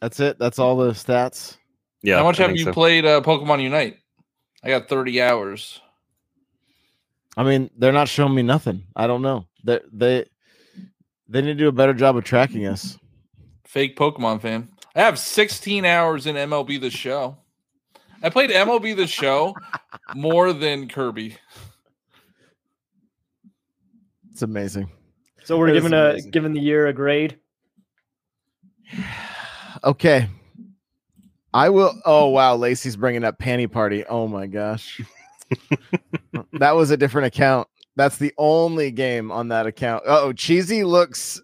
That's 0.00 0.18
it. 0.20 0.38
That's 0.38 0.58
all 0.58 0.76
the 0.78 0.92
stats. 0.92 1.56
Yeah. 2.02 2.16
How 2.16 2.24
much 2.24 2.38
have 2.38 2.56
you 2.56 2.64
so. 2.64 2.72
played 2.72 3.04
uh, 3.06 3.20
Pokemon 3.22 3.62
Unite? 3.62 3.98
I 4.62 4.68
got 4.68 4.88
thirty 4.88 5.20
hours. 5.22 5.80
I 7.36 7.42
mean, 7.42 7.68
they're 7.76 7.92
not 7.92 8.08
showing 8.08 8.34
me 8.34 8.42
nothing. 8.42 8.84
I 8.96 9.06
don't 9.06 9.22
know. 9.22 9.46
They 9.64 9.80
they 9.92 10.24
they 11.28 11.40
need 11.42 11.48
to 11.48 11.54
do 11.54 11.68
a 11.68 11.72
better 11.72 11.94
job 11.94 12.16
of 12.16 12.24
tracking 12.24 12.66
us. 12.66 12.98
Fake 13.64 13.96
Pokemon 13.96 14.40
fan. 14.40 14.68
I 14.96 15.00
have 15.00 15.18
sixteen 15.18 15.84
hours 15.84 16.26
in 16.26 16.36
MLB 16.36 16.80
The 16.80 16.90
Show. 16.90 17.36
I 18.22 18.28
played 18.30 18.50
MLB 18.50 18.96
The 18.96 19.06
Show 19.06 19.54
more 20.14 20.52
than 20.52 20.88
Kirby. 20.88 21.36
It's 24.32 24.42
amazing. 24.42 24.90
So 25.44 25.58
we're 25.58 25.68
That 25.68 25.76
is 25.76 25.82
giving 25.82 25.98
a 25.98 26.10
amazing. 26.10 26.30
giving 26.30 26.52
the 26.54 26.60
year 26.60 26.86
a 26.86 26.92
grade. 26.92 27.38
Okay. 29.84 30.28
I 31.54 31.68
will. 31.70 31.94
Oh 32.04 32.28
wow, 32.28 32.54
Lacey's 32.56 32.96
bringing 32.96 33.24
up 33.24 33.38
Panty 33.38 33.70
Party. 33.70 34.04
Oh 34.04 34.28
my 34.28 34.46
gosh, 34.46 35.00
that 36.52 36.72
was 36.76 36.90
a 36.90 36.96
different 36.96 37.28
account. 37.28 37.66
That's 37.96 38.16
the 38.18 38.32
only 38.38 38.90
game 38.90 39.30
on 39.32 39.48
that 39.48 39.66
account. 39.66 40.04
Oh, 40.06 40.32
cheesy 40.32 40.84
looks. 40.84 41.40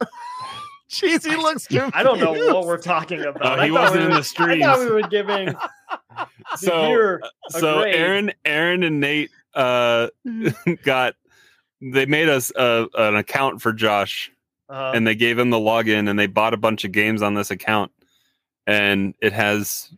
cheesy 0.88 1.36
looks. 1.36 1.66
I 1.92 2.02
don't 2.02 2.18
know 2.20 2.32
what 2.32 2.66
we're 2.66 2.80
talking 2.80 3.20
about. 3.20 3.44
Oh, 3.44 3.60
I 3.60 3.66
he 3.66 3.70
wasn't 3.70 4.00
we 4.00 4.04
in 4.06 4.10
were- 4.10 4.16
the 4.16 4.24
streams. 4.24 4.64
I 4.64 4.66
thought 4.66 4.80
we 4.80 4.90
were 4.90 5.02
giving 5.08 5.54
So 6.56 7.18
so 7.50 7.80
grade. 7.82 7.94
Aaron 7.94 8.32
Aaron 8.44 8.82
and 8.82 9.00
Nate 9.00 9.30
uh 9.54 10.08
got 10.84 11.14
they 11.80 12.06
made 12.06 12.28
us 12.28 12.52
uh, 12.56 12.86
an 12.94 13.16
account 13.16 13.62
for 13.62 13.72
Josh 13.72 14.30
Uh, 14.68 14.92
and 14.94 15.06
they 15.06 15.14
gave 15.14 15.38
him 15.38 15.50
the 15.50 15.56
login 15.58 16.08
and 16.10 16.18
they 16.18 16.26
bought 16.26 16.54
a 16.54 16.58
bunch 16.58 16.84
of 16.84 16.92
games 16.92 17.22
on 17.22 17.34
this 17.34 17.50
account 17.50 17.90
and 18.66 19.14
it 19.20 19.32
has 19.32 19.90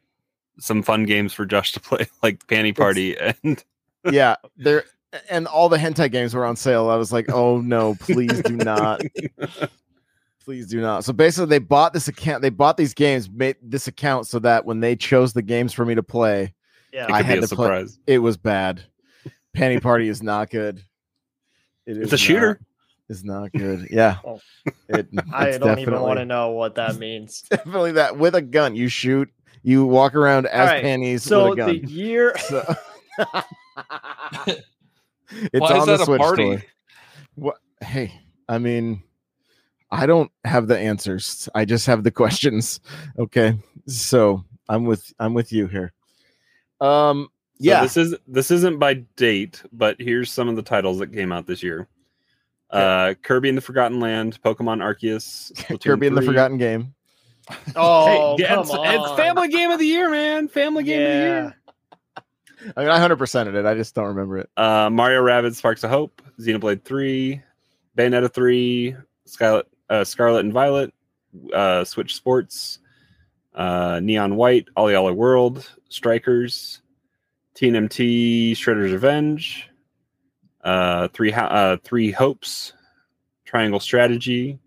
some 0.59 0.83
fun 0.83 1.05
games 1.05 1.33
for 1.33 1.45
Josh 1.47 1.73
to 1.73 1.81
play 1.81 2.07
like 2.23 2.47
Panty 2.47 2.77
Party 2.77 3.17
and 3.19 3.63
yeah, 4.11 4.37
there 4.57 4.85
and 5.29 5.47
all 5.47 5.69
the 5.69 5.77
hentai 5.79 6.11
games 6.11 6.35
were 6.35 6.45
on 6.45 6.57
sale. 6.57 6.89
I 6.91 6.97
was 6.97 7.13
like, 7.13 7.31
oh 7.31 7.61
no, 7.61 7.95
please 8.01 8.41
do 8.43 8.57
not. 8.57 9.01
Please 10.45 10.67
do 10.67 10.81
not. 10.81 11.05
So 11.05 11.13
basically, 11.13 11.47
they 11.51 11.61
bought 11.61 11.93
this 11.93 12.09
account. 12.09 12.43
They 12.43 12.51
bought 12.51 12.77
these 12.77 12.95
games, 12.95 13.31
made 13.31 13.55
this 13.63 13.87
account 13.87 14.27
so 14.27 14.41
that 14.41 14.65
when 14.65 14.81
they 14.81 14.97
chose 14.97 15.33
the 15.33 15.41
games 15.41 15.73
for 15.73 15.85
me 15.85 15.95
to 15.95 16.03
play, 16.03 16.53
yeah. 16.93 17.05
it 17.05 17.11
I 17.13 17.23
had 17.23 17.39
be 17.39 17.45
a 17.45 17.47
to 17.47 17.55
play- 17.55 17.65
surprise. 17.67 18.01
it 18.09 18.19
was 18.19 18.37
bad. 18.37 18.83
Panty 19.57 19.81
Party 19.81 20.09
is 20.09 20.21
not 20.21 20.51
good. 20.51 20.79
It 21.87 21.97
It's 21.97 22.07
is 22.09 22.13
a 22.15 22.19
shooter. 22.19 22.49
not- 22.49 22.59
It's 23.09 23.23
not 23.23 23.53
good. 23.53 23.87
Yeah. 23.89 24.17
Oh. 24.25 24.41
It, 24.89 25.07
I 25.33 25.59
don't 25.59 25.79
even 25.79 26.01
want 26.01 26.19
to 26.19 26.25
know 26.25 26.51
what 26.51 26.75
that 26.75 26.97
means. 26.97 27.43
Definitely 27.51 27.93
that 27.93 28.17
with 28.19 28.35
a 28.35 28.43
gun. 28.43 28.75
You 28.75 28.89
shoot. 28.89 29.31
You 29.63 29.87
walk 29.87 30.17
around 30.17 30.47
as 30.47 30.59
All 30.69 30.75
right, 30.75 30.83
panties 30.83 31.23
So 31.23 31.51
with 31.51 31.61
a 31.61 31.65
the 31.73 31.79
gun. 31.79 31.89
year 31.89 32.35
So- 32.49 32.75
it's 35.53 35.61
Why 35.61 35.77
is 35.77 35.81
on 35.83 35.87
the 35.87 35.93
that 35.97 36.01
a 36.03 36.05
Switch 36.05 36.21
party? 36.21 36.57
toy. 36.57 36.65
What? 37.35 37.57
Hey, 37.81 38.13
I 38.49 38.59
mean, 38.59 39.03
I 39.91 40.07
don't 40.07 40.31
have 40.45 40.67
the 40.69 40.79
answers. 40.79 41.49
I 41.55 41.65
just 41.65 41.87
have 41.87 42.05
the 42.05 42.11
questions. 42.23 42.81
Okay, 43.19 43.59
so 43.87 44.45
I'm 44.69 44.85
with 44.85 45.13
I'm 45.19 45.35
with 45.35 45.53
you 45.53 45.67
here. 45.67 45.93
Um, 46.81 47.25
So 47.25 47.31
yeah, 47.69 47.83
this 47.83 47.97
is 47.97 48.15
this 48.27 48.51
isn't 48.51 48.79
by 48.79 48.95
date, 49.17 49.63
but 49.73 49.97
here's 50.01 50.31
some 50.31 50.49
of 50.49 50.57
the 50.57 50.63
titles 50.63 50.99
that 50.99 51.13
came 51.13 51.33
out 51.33 51.47
this 51.47 51.63
year. 51.63 51.89
Uh 52.71 53.15
Kirby 53.23 53.51
in 53.51 53.55
the 53.55 53.61
Forgotten 53.61 54.01
Land, 54.01 54.41
Pokemon 54.43 54.79
Arceus, 54.83 55.53
Splatoon 55.57 55.83
Kirby 55.85 56.07
in 56.07 56.15
the 56.15 56.23
Forgotten 56.23 56.59
Game. 56.59 56.95
Oh, 57.77 58.37
Hey, 58.39 58.45
come 58.47 58.61
it's, 58.61 58.71
on. 58.71 58.87
it's 58.87 59.11
family 59.21 59.49
game 59.49 59.71
of 59.71 59.79
the 59.79 59.85
year, 59.87 60.09
man. 60.11 60.49
Family 60.49 60.85
game 60.85 61.03
of 61.03 61.09
the 61.09 61.19
year. 61.19 61.57
I 62.77 62.81
mean, 62.81 62.89
I 62.91 62.99
hundred 62.99 63.19
percented 63.19 63.55
it. 63.55 63.67
I 63.67 63.75
just 63.75 63.95
don't 63.95 64.07
remember 64.07 64.39
it. 64.39 64.51
Uh, 64.57 64.91
Mario 64.91 65.23
Rabbids 65.23 65.57
Sparks 65.57 65.85
of 65.85 65.91
Hope, 65.91 66.23
Xenoblade 66.41 66.85
3, 66.85 67.41
Bayonetta 67.97 68.33
3, 68.33 68.97
Scarlet, 69.25 69.67
uh, 69.91 70.05
Scarlet 70.05 70.41
and 70.41 70.53
Violet, 70.53 70.93
uh, 71.53 71.85
Switch 71.85 72.15
Sports, 72.15 72.79
uh, 73.55 74.01
Neon 74.03 74.37
White, 74.37 74.69
Ollie 74.77 74.95
World, 74.95 75.69
Strikers, 75.89 76.83
TNMT, 77.55 78.53
Shredder's 78.53 78.93
Revenge, 78.93 79.69
uh, 80.65 81.09
three, 81.09 81.33
uh, 81.33 81.77
three 81.85 82.11
Hopes, 82.11 82.73
Triangle 83.45 83.81
Strategy, 83.81 84.59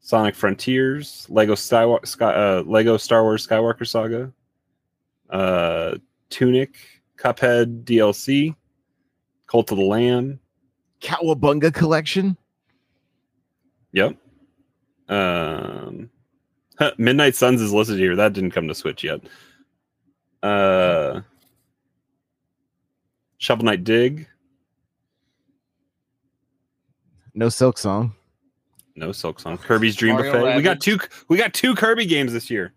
Sonic 0.00 0.34
Frontiers, 0.34 1.26
Lego 1.30 1.54
Star, 1.54 2.00
Sky, 2.04 2.32
uh, 2.34 2.62
Lego 2.66 2.96
Star 2.96 3.22
Wars 3.22 3.46
Skywalker 3.46 3.86
Saga, 3.86 4.32
uh, 5.30 5.94
Tunic, 6.32 6.74
Cuphead 7.18 7.84
DLC, 7.84 8.56
Cult 9.46 9.70
of 9.70 9.78
the 9.78 9.84
Lamb. 9.84 10.40
Cowabunga 11.00 11.72
collection. 11.72 12.36
Yep. 13.92 14.16
Um, 15.08 16.10
huh, 16.78 16.92
Midnight 16.96 17.36
Suns 17.36 17.60
is 17.60 17.72
listed 17.72 17.98
here. 17.98 18.16
That 18.16 18.32
didn't 18.32 18.52
come 18.52 18.66
to 18.68 18.74
Switch 18.74 19.04
yet. 19.04 19.20
Uh, 20.42 21.20
Shovel 23.36 23.64
Knight 23.64 23.84
Dig. 23.84 24.26
No 27.34 27.46
Silksong. 27.48 28.12
No 28.96 29.08
Silksong. 29.08 29.60
Kirby's 29.60 29.96
Dream 29.96 30.16
Mario 30.16 30.32
Buffet. 30.32 30.56
We 30.56 30.62
got 30.62 30.80
two. 30.80 30.98
We 31.28 31.36
got 31.36 31.52
two 31.52 31.74
Kirby 31.74 32.06
games 32.06 32.32
this 32.32 32.50
year. 32.50 32.72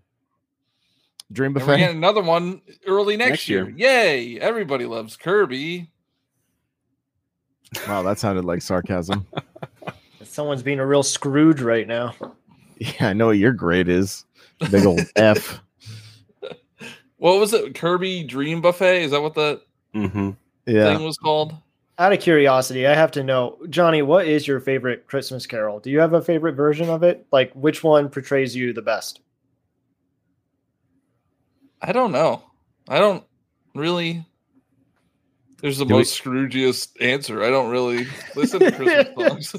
Dream 1.32 1.48
And 1.48 1.56
we're 1.56 1.62
buffet. 1.66 1.78
getting 1.78 1.98
another 1.98 2.22
one 2.22 2.62
early 2.88 3.18
next, 3.18 3.30
Next 3.32 3.50
year. 3.50 3.70
year. 3.70 3.90
Yay! 3.90 4.40
Everybody 4.40 4.86
loves 4.86 5.18
Kirby. 5.18 5.90
Wow, 7.88 8.04
that 8.04 8.20
sounded 8.20 8.46
like 8.46 8.62
sarcasm. 8.62 9.26
Someone's 10.24 10.64
being 10.64 10.80
a 10.80 10.86
real 10.86 11.04
Scrooge 11.04 11.62
right 11.62 11.88
now. 11.88 12.14
yeah, 12.78 13.10
I 13.10 13.14
know 13.14 13.28
what 13.28 13.38
your 13.38 13.52
grade 13.54 13.90
is. 13.90 14.26
Big 14.72 14.86
old 14.86 15.02
F. 15.16 15.62
What 17.18 17.40
was 17.40 17.54
it? 17.54 17.76
Kirby 17.76 18.24
Dream 18.24 18.62
Buffet? 18.62 19.04
Is 19.04 19.12
that 19.12 19.22
what 19.22 19.34
the 19.36 19.62
hmm 19.94 20.32
Yeah. 20.66 20.96
thing 20.96 21.04
was 21.04 21.18
called? 21.18 21.56
Out 21.98 22.12
of 22.12 22.20
curiosity, 22.20 22.86
I 22.86 22.94
have 22.94 23.12
to 23.12 23.24
know, 23.24 23.58
Johnny, 23.70 24.02
what 24.02 24.28
is 24.28 24.46
your 24.48 24.60
favorite 24.60 25.08
Christmas 25.08 25.48
Carol? 25.48 25.80
Do 25.80 25.90
you 25.90 26.00
have 26.02 26.12
a 26.14 26.22
favorite 26.22 26.54
version 26.54 26.90
of 26.90 27.04
it? 27.04 27.26
Like, 27.32 27.54
which 27.54 27.84
one 27.86 28.10
portrays 28.10 28.54
you 28.54 28.74
the 28.74 28.82
best? 28.82 29.22
I 31.82 31.92
don't 31.92 32.12
know. 32.12 32.44
I 32.88 33.00
don't 33.00 33.24
really. 33.74 34.26
There's 35.62 35.78
the 35.78 35.86
Do 35.86 35.94
we- 35.96 36.00
most 36.02 36.22
Scroogiest 36.22 37.02
answer. 37.02 37.44
I 37.44 37.50
don't 37.50 37.70
really 37.72 38.08
listen 38.36 38.60
to 38.60 38.72
Christmas 38.72 39.50
songs. 39.52 39.56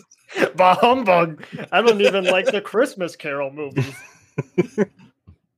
bah 0.57 0.77
humbug! 0.81 1.45
I 1.73 1.81
don't 1.83 2.01
even 2.01 2.25
like 2.25 2.47
the 2.47 2.61
Christmas 2.61 3.17
Carol 3.17 3.51
movies. 3.51 3.95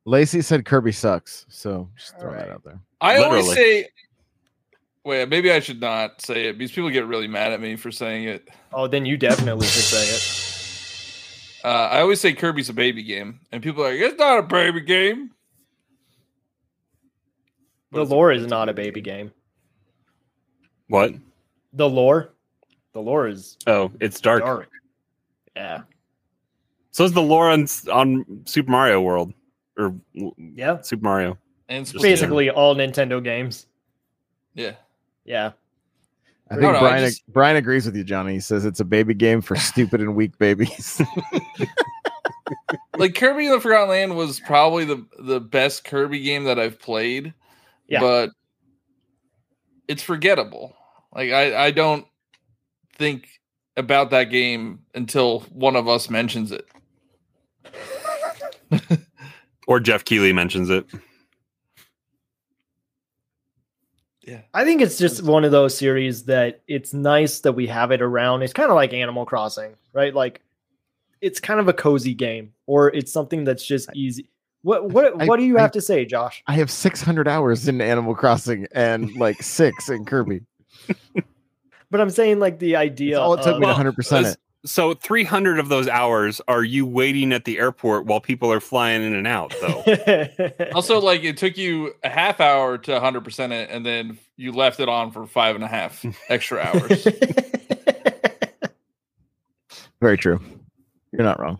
Lacey 0.05 0.41
said 0.41 0.65
Kirby 0.65 0.93
sucks. 0.93 1.45
So 1.49 1.89
just 1.97 2.19
throw 2.19 2.31
that 2.33 2.39
Alright. 2.43 2.51
out 2.55 2.65
there. 2.65 2.81
I 3.01 3.19
always 3.19 3.53
say. 3.53 3.89
Wait, 5.05 5.29
maybe 5.29 5.51
I 5.51 5.61
should 5.61 5.81
not 5.81 6.21
say 6.21 6.49
it 6.49 6.59
because 6.59 6.73
people 6.73 6.91
get 6.91 7.07
really 7.07 7.29
mad 7.29 7.53
at 7.53 7.61
me 7.61 7.77
for 7.77 7.91
saying 7.91 8.25
it. 8.25 8.49
Oh, 8.73 8.87
then 8.87 9.07
you 9.07 9.17
definitely 9.17 9.67
should 9.67 9.83
say 9.85 11.59
it. 11.61 11.65
Uh, 11.65 11.89
I 11.91 12.01
always 12.01 12.21
say 12.21 12.33
Kirby's 12.35 12.69
a 12.69 12.73
baby 12.75 13.03
game, 13.03 13.41
and 13.51 13.63
people 13.63 13.85
are 13.85 13.91
like, 13.91 14.01
"It's 14.01 14.19
not 14.19 14.39
a 14.39 14.43
baby 14.43 14.81
game." 14.83 15.31
But 17.91 17.99
The 17.99 18.03
it's 18.03 18.11
a- 18.11 18.15
lore 18.15 18.33
is 18.33 18.47
not 18.47 18.69
a 18.69 18.73
baby 18.75 19.01
game. 19.01 19.33
What? 20.89 21.13
The 21.75 21.89
lore, 21.89 22.31
the 22.93 23.01
lore 23.01 23.29
is 23.29 23.57
Oh, 23.67 23.91
it's 24.01 24.21
dark. 24.21 24.43
dark. 24.43 24.69
Yeah, 25.57 25.83
So 26.93 27.05
is 27.05 27.13
the 27.13 27.23
lore 27.23 27.51
on, 27.51 27.67
on 27.93 28.43
Super 28.47 28.71
Mario 28.71 29.01
World 29.01 29.33
or 29.77 29.95
yeah. 30.55 30.81
Super 30.83 31.03
Mario. 31.05 31.37
And 31.69 31.85
Just 31.85 31.91
specific- 31.97 32.13
Basically, 32.21 32.51
all 32.51 32.75
Nintendo 32.75 33.23
games. 33.23 33.67
yeah. 34.55 34.73
Yeah. 35.25 35.53
I 36.51 36.55
No, 36.55 36.61
think 36.63 36.73
no, 36.73 36.79
I 36.79 36.81
Brian 36.81 37.05
just- 37.05 37.33
Brian 37.33 37.57
agrees 37.57 37.85
with 37.85 37.95
you, 37.97 38.05
Johnny. 38.05 38.33
He 38.35 38.41
says 38.41 38.65
it's 38.65 38.81
a 38.81 38.85
baby 38.85 39.13
game 39.15 39.43
for 39.43 39.57
stupid 39.57 40.01
and 40.01 40.15
weak 40.17 40.39
babies. 40.39 41.03
like 42.97 43.15
Kirby 43.15 43.47
in 43.47 43.53
the 43.53 43.61
Forgotten 43.61 43.91
Land 43.91 44.17
was 44.17 44.41
probably 44.41 44.85
the 44.87 45.05
the 45.19 45.41
best 45.41 45.85
Kirby 45.85 46.21
game 46.21 46.45
that 46.45 46.59
I've 46.59 46.81
played. 46.81 47.35
Yeah. 47.89 48.01
But 48.01 48.31
it's 49.89 50.03
forgettable. 50.03 50.77
Like 51.15 51.31
I 51.31 51.67
I 51.67 51.71
don't 51.71 52.07
think 52.95 53.29
about 53.77 54.11
that 54.11 54.25
game 54.25 54.81
until 54.95 55.41
one 55.53 55.77
of 55.77 55.89
us 55.89 56.11
mentions 56.11 56.53
it. 56.53 56.69
Or 59.69 59.79
Geoff 59.79 60.05
Keighley 60.05 60.33
mentions 60.33 60.71
it. 60.71 60.87
Yeah. 64.23 64.41
I 64.55 64.65
think 64.65 64.81
it's 64.81 64.97
just 64.97 65.23
one 65.23 65.45
of 65.45 65.53
those 65.53 65.77
series 65.77 66.25
that 66.25 66.63
it's 66.67 66.95
nice 66.95 67.41
that 67.41 67.53
we 67.53 67.67
have 67.67 67.91
it 67.93 68.01
around. 68.01 68.43
It's 68.43 68.55
kind 68.55 68.71
of 68.71 68.77
like 68.77 68.95
Animal 68.95 69.27
Crossing, 69.27 69.75
right? 69.93 70.15
Like 70.15 70.41
it's 71.21 71.39
kind 71.39 71.61
of 71.61 71.69
a 71.69 71.75
cozy 71.75 72.15
game, 72.15 72.55
or 72.67 72.89
it's 72.95 73.13
something 73.13 73.45
that's 73.45 73.65
just 73.65 73.91
easy. 73.95 74.31
What 74.63 74.91
what 74.91 75.21
I- 75.23 75.27
what 75.27 75.37
do 75.39 75.45
you 75.45 75.57
I- 75.59 75.63
have 75.63 75.73
to 75.73 75.81
say, 75.81 76.05
Josh? 76.05 76.43
I 76.47 76.55
have 76.55 76.71
600 76.71 77.29
hours 77.29 77.69
in 77.69 77.81
Animal 77.81 78.15
Crossing 78.15 78.67
and 78.73 79.15
like 79.17 79.43
six 79.43 79.89
in 79.89 80.05
Kirby. 80.05 80.43
But 81.91 82.03
I'm 82.03 82.11
saying 82.11 82.39
like 82.39 82.59
the 82.59 82.73
It's 82.73 82.79
idea. 82.81 83.19
all 83.19 83.33
it 83.33 83.43
took 83.43 83.55
me 83.59 83.67
to 83.67 83.73
Well, 83.73 83.75
100% 83.93 84.37
So 84.67 84.93
300 84.93 85.59
of 85.59 85.71
those 85.71 85.89
hours 85.89 86.39
are 86.47 86.63
you 86.63 86.85
waiting 86.85 87.33
at 87.33 87.47
the 87.47 87.59
airport 87.59 88.05
while 88.05 88.21
people 88.21 88.53
are 88.53 88.61
flying 88.61 89.03
in 89.03 89.15
and 89.15 89.27
out, 89.27 89.55
though. 89.63 90.37
Also, 90.75 91.01
like 91.01 91.25
it 91.25 91.39
took 91.39 91.57
you 91.57 91.95
a 92.05 92.11
half 92.11 92.41
hour 92.43 92.77
to 92.77 92.93
100 92.93 93.25
percent 93.25 93.55
it, 93.55 93.71
and 93.71 93.87
then 93.87 94.19
you 94.37 94.53
left 94.53 94.81
it 94.81 94.89
on 94.91 95.13
for 95.13 95.27
five 95.27 95.55
and 95.55 95.65
a 95.65 95.69
half 95.69 96.05
extra 96.29 96.59
hours. 96.61 97.07
Very 100.03 100.19
true. 100.19 100.41
You're 101.13 101.23
not 101.25 101.41
wrong. 101.41 101.59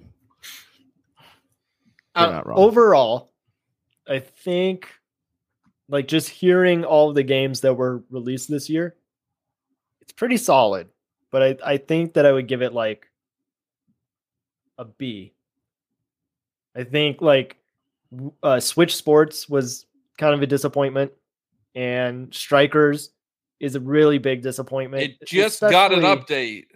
You're 2.19 2.29
Uh, 2.29 2.33
not 2.33 2.47
wrong. 2.47 2.59
overall, 2.59 3.33
I 4.07 4.19
think 4.21 4.89
like 5.89 6.09
just 6.09 6.29
hearing 6.29 6.85
all 6.85 7.09
of 7.09 7.15
the 7.15 7.23
games 7.23 7.61
that 7.63 7.75
were 7.75 8.03
released 8.11 8.51
this 8.51 8.69
year, 8.69 8.97
it's 10.01 10.13
pretty 10.13 10.37
solid. 10.37 10.89
But 11.31 11.43
I, 11.43 11.73
I 11.73 11.77
think 11.77 12.15
that 12.15 12.25
I 12.27 12.33
would 12.33 12.47
give 12.49 12.63
it 12.63 12.73
like 12.73 13.07
a 14.79 14.85
B. 14.85 15.35
I 16.75 16.85
think 16.85 17.21
like 17.21 17.57
uh, 18.43 18.61
Switch 18.61 18.97
Sports 18.97 19.49
was 19.49 19.87
kind 20.17 20.35
of 20.35 20.43
a 20.43 20.47
disappointment, 20.47 21.13
and 21.75 22.33
Strikers 22.35 23.11
is 23.61 23.75
a 23.75 23.81
really 23.81 24.19
big 24.19 24.43
disappointment. 24.43 25.03
It 25.03 25.27
just 25.27 25.61
got 25.61 25.93
an 25.93 26.01
update. 26.01 26.67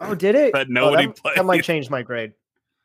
Oh, 0.00 0.14
did 0.14 0.34
it? 0.34 0.52
That 0.54 0.66
Oh, 0.68 0.72
nobody 0.72 1.06
that, 1.06 1.32
that 1.36 1.44
might 1.46 1.64
change 1.64 1.88
my 1.88 2.02
grade. 2.02 2.32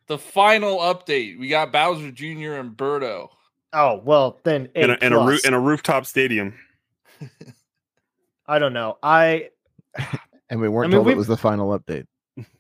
The 0.08 0.18
final 0.18 0.80
update. 0.80 1.40
We 1.40 1.48
got 1.48 1.72
Bowser 1.72 2.12
Jr. 2.12 2.54
and 2.54 2.76
Birdo. 2.76 3.30
Oh 3.74 4.02
well, 4.04 4.40
then 4.44 4.68
A 4.76 4.82
in 4.84 4.90
a, 4.92 4.98
in 5.02 5.14
a, 5.14 5.18
roo- 5.18 5.26
plus. 5.28 5.46
in 5.46 5.54
a 5.54 5.60
rooftop 5.60 6.06
stadium. 6.06 6.54
I 8.48 8.60
don't 8.60 8.74
know. 8.74 8.98
I 9.02 9.50
and 10.50 10.60
we 10.60 10.68
weren't 10.68 10.94
I 10.94 10.98
mean, 10.98 11.04
told 11.04 11.10
it 11.14 11.18
was 11.18 11.28
the 11.28 11.38
final 11.38 11.78
update. 11.78 12.06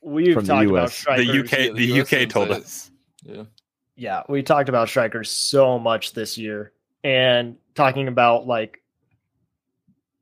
we've 0.01 0.33
From 0.33 0.45
the 0.45 0.53
talked 0.53 0.69
about 0.69 0.83
US. 0.83 0.91
The 0.91 0.95
strikers. 1.01 1.27
The 1.27 1.39
UK, 1.39 1.51
yeah, 1.51 1.73
the 1.73 1.73
the 1.93 2.01
UK 2.01 2.09
didn't 2.09 2.31
told 2.31 2.51
it. 2.51 2.57
us. 2.57 2.91
Yeah. 3.23 3.43
Yeah, 3.97 4.23
we 4.29 4.41
talked 4.41 4.69
about 4.69 4.87
strikers 4.89 5.29
so 5.29 5.77
much 5.77 6.13
this 6.13 6.37
year, 6.37 6.71
and 7.03 7.57
talking 7.75 8.07
about 8.07 8.47
like 8.47 8.81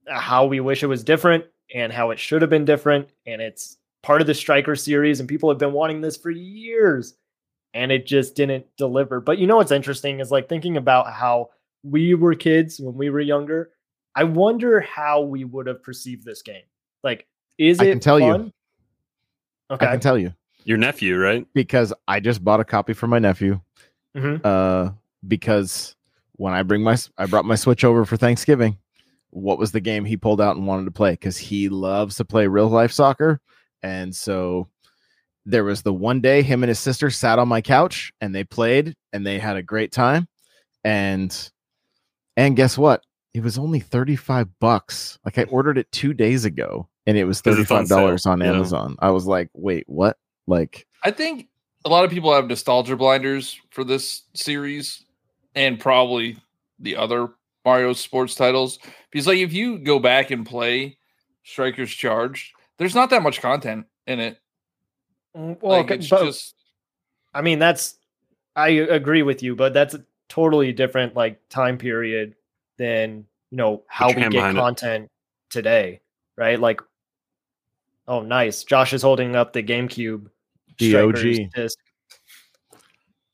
how 0.07 0.45
we 0.47 0.59
wish 0.59 0.81
it 0.83 0.87
was 0.87 1.03
different 1.03 1.45
and 1.73 1.93
how 1.93 2.09
it 2.09 2.17
should 2.19 2.41
have 2.41 2.49
been 2.49 2.65
different, 2.65 3.09
and 3.27 3.41
it's 3.41 3.77
part 4.01 4.21
of 4.21 4.27
the 4.27 4.33
striker 4.33 4.75
series, 4.75 5.19
and 5.19 5.27
people 5.27 5.49
have 5.49 5.57
been 5.59 5.73
wanting 5.73 6.01
this 6.01 6.17
for 6.17 6.31
years, 6.31 7.15
and 7.73 7.91
it 7.91 8.05
just 8.05 8.35
didn't 8.35 8.65
deliver. 8.77 9.19
But 9.19 9.37
you 9.37 9.47
know 9.47 9.57
what's 9.57 9.71
interesting 9.71 10.19
is 10.19 10.31
like 10.31 10.49
thinking 10.49 10.77
about 10.77 11.11
how 11.11 11.49
we 11.83 12.13
were 12.13 12.35
kids 12.35 12.79
when 12.79 12.95
we 12.95 13.09
were 13.09 13.19
younger. 13.19 13.71
I 14.15 14.23
wonder 14.23 14.81
how 14.81 15.21
we 15.21 15.43
would 15.43 15.67
have 15.67 15.83
perceived 15.83 16.25
this 16.25 16.41
game. 16.41 16.63
Like, 17.03 17.27
is 17.57 17.79
I 17.79 17.85
it 17.85 17.91
can 17.91 17.99
tell 17.99 18.19
you. 18.19 18.51
Okay. 19.71 19.85
I 19.85 19.91
can 19.91 19.99
tell 19.99 20.17
you 20.17 20.33
Your 20.63 20.77
nephew, 20.77 21.17
right? 21.17 21.45
because 21.53 21.93
I 22.07 22.19
just 22.19 22.43
bought 22.43 22.59
a 22.59 22.65
copy 22.65 22.93
for 22.93 23.07
my 23.07 23.19
nephew. 23.19 23.61
Mhm. 24.17 24.41
Uh, 24.43 24.91
because 25.27 25.95
when 26.33 26.53
I 26.53 26.63
bring 26.63 26.81
my 26.81 26.97
I 27.17 27.27
brought 27.27 27.45
my 27.45 27.55
Switch 27.55 27.83
over 27.83 28.03
for 28.05 28.17
Thanksgiving, 28.17 28.77
what 29.29 29.59
was 29.59 29.71
the 29.71 29.79
game 29.79 30.05
he 30.05 30.17
pulled 30.17 30.41
out 30.41 30.55
and 30.55 30.65
wanted 30.65 30.85
to 30.85 30.91
play? 30.91 31.11
Because 31.11 31.37
he 31.37 31.69
loves 31.69 32.15
to 32.15 32.25
play 32.25 32.47
real 32.47 32.67
life 32.67 32.91
soccer, 32.91 33.39
and 33.83 34.15
so 34.15 34.67
there 35.45 35.63
was 35.63 35.81
the 35.81 35.93
one 35.93 36.21
day 36.21 36.41
him 36.41 36.63
and 36.63 36.69
his 36.69 36.79
sister 36.79 37.09
sat 37.09 37.39
on 37.39 37.47
my 37.47 37.61
couch 37.61 38.11
and 38.21 38.35
they 38.35 38.43
played 38.43 38.95
and 39.13 39.25
they 39.25 39.39
had 39.39 39.55
a 39.55 39.63
great 39.63 39.91
time, 39.91 40.27
and 40.83 41.51
and 42.37 42.55
guess 42.55 42.77
what? 42.77 43.03
It 43.33 43.43
was 43.43 43.57
only 43.57 43.79
35 43.79 44.47
bucks. 44.59 45.19
Like 45.23 45.37
I 45.37 45.43
ordered 45.43 45.77
it 45.77 45.91
two 45.91 46.13
days 46.13 46.45
ago 46.45 46.87
and 47.05 47.17
it 47.17 47.25
was 47.25 47.41
$35 47.41 47.87
sale, 48.19 48.31
on 48.31 48.39
yeah. 48.39 48.47
Amazon. 48.47 48.95
I 48.99 49.11
was 49.11 49.25
like, 49.25 49.49
wait, 49.53 49.83
what? 49.87 50.17
Like, 50.47 50.87
I 51.03 51.11
think 51.11 51.47
a 51.85 51.89
lot 51.89 52.05
of 52.05 52.11
people 52.11 52.33
have 52.33 52.47
nostalgia 52.47 52.95
blinders 52.95 53.59
for 53.71 53.83
this 53.83 54.23
series 54.33 55.03
and 55.55 55.79
probably 55.79 56.37
the 56.79 56.95
other 56.95 57.29
Mario 57.65 57.93
sports 57.93 58.35
titles. 58.35 58.79
Because 59.11 59.27
like 59.27 59.39
if 59.39 59.53
you 59.53 59.79
go 59.79 59.99
back 59.99 60.31
and 60.31 60.45
play 60.45 60.97
Strikers 61.43 61.91
Charged, 61.91 62.51
there's 62.79 62.95
not 62.95 63.11
that 63.11 63.21
much 63.21 63.41
content 63.41 63.85
in 64.07 64.19
it. 64.19 64.39
Mm, 65.37 65.61
Well, 65.61 65.77
like 65.77 65.91
it's 65.91 66.09
but- 66.09 66.23
just 66.25 66.55
I 67.33 67.41
mean, 67.43 67.59
that's 67.59 67.95
I 68.55 68.69
agree 68.69 69.21
with 69.21 69.43
you, 69.43 69.55
but 69.55 69.73
that's 69.73 69.93
a 69.93 70.03
totally 70.29 70.73
different 70.73 71.15
like 71.15 71.39
time 71.49 71.77
period 71.77 72.35
than 72.77 73.25
you 73.51 73.57
know 73.57 73.83
how 73.87 74.07
we 74.07 74.15
get 74.15 74.31
behind 74.31 74.57
it. 74.57 74.61
content 74.61 75.11
today, 75.51 76.01
right? 76.37 76.59
Like, 76.59 76.81
oh, 78.07 78.21
nice. 78.21 78.63
Josh 78.63 78.93
is 78.93 79.01
holding 79.03 79.35
up 79.35 79.53
the 79.53 79.61
GameCube 79.61 80.27
The 80.79 80.95
OG. 80.95 81.51
disc. 81.53 81.77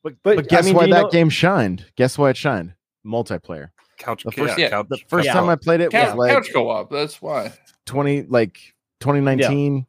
But, 0.02 0.14
but, 0.22 0.38
I 0.38 0.42
guess 0.42 0.66
mean, 0.66 0.74
why 0.74 0.86
that 0.86 1.02
know- 1.02 1.10
game 1.10 1.30
shined? 1.30 1.86
Guess 1.96 2.16
why 2.18 2.30
it 2.30 2.36
shined? 2.36 2.74
Multiplayer. 3.04 3.70
Couch, 3.98 4.22
The 4.24 4.30
first- 4.32 4.58
yeah, 4.58 4.68
couch, 4.70 4.86
The 4.90 4.98
first 5.08 5.26
Yeah. 5.26 5.32
time 5.32 5.48
I 5.48 5.56
played 5.56 5.80
it 5.80 5.92
was 5.92 6.14
like 6.14 6.30
couch 6.32 6.50
co-op. 6.52 6.90
That's 6.90 7.20
why. 7.22 7.52
20 7.86 8.22
like 8.22 8.58
2019 9.00 9.86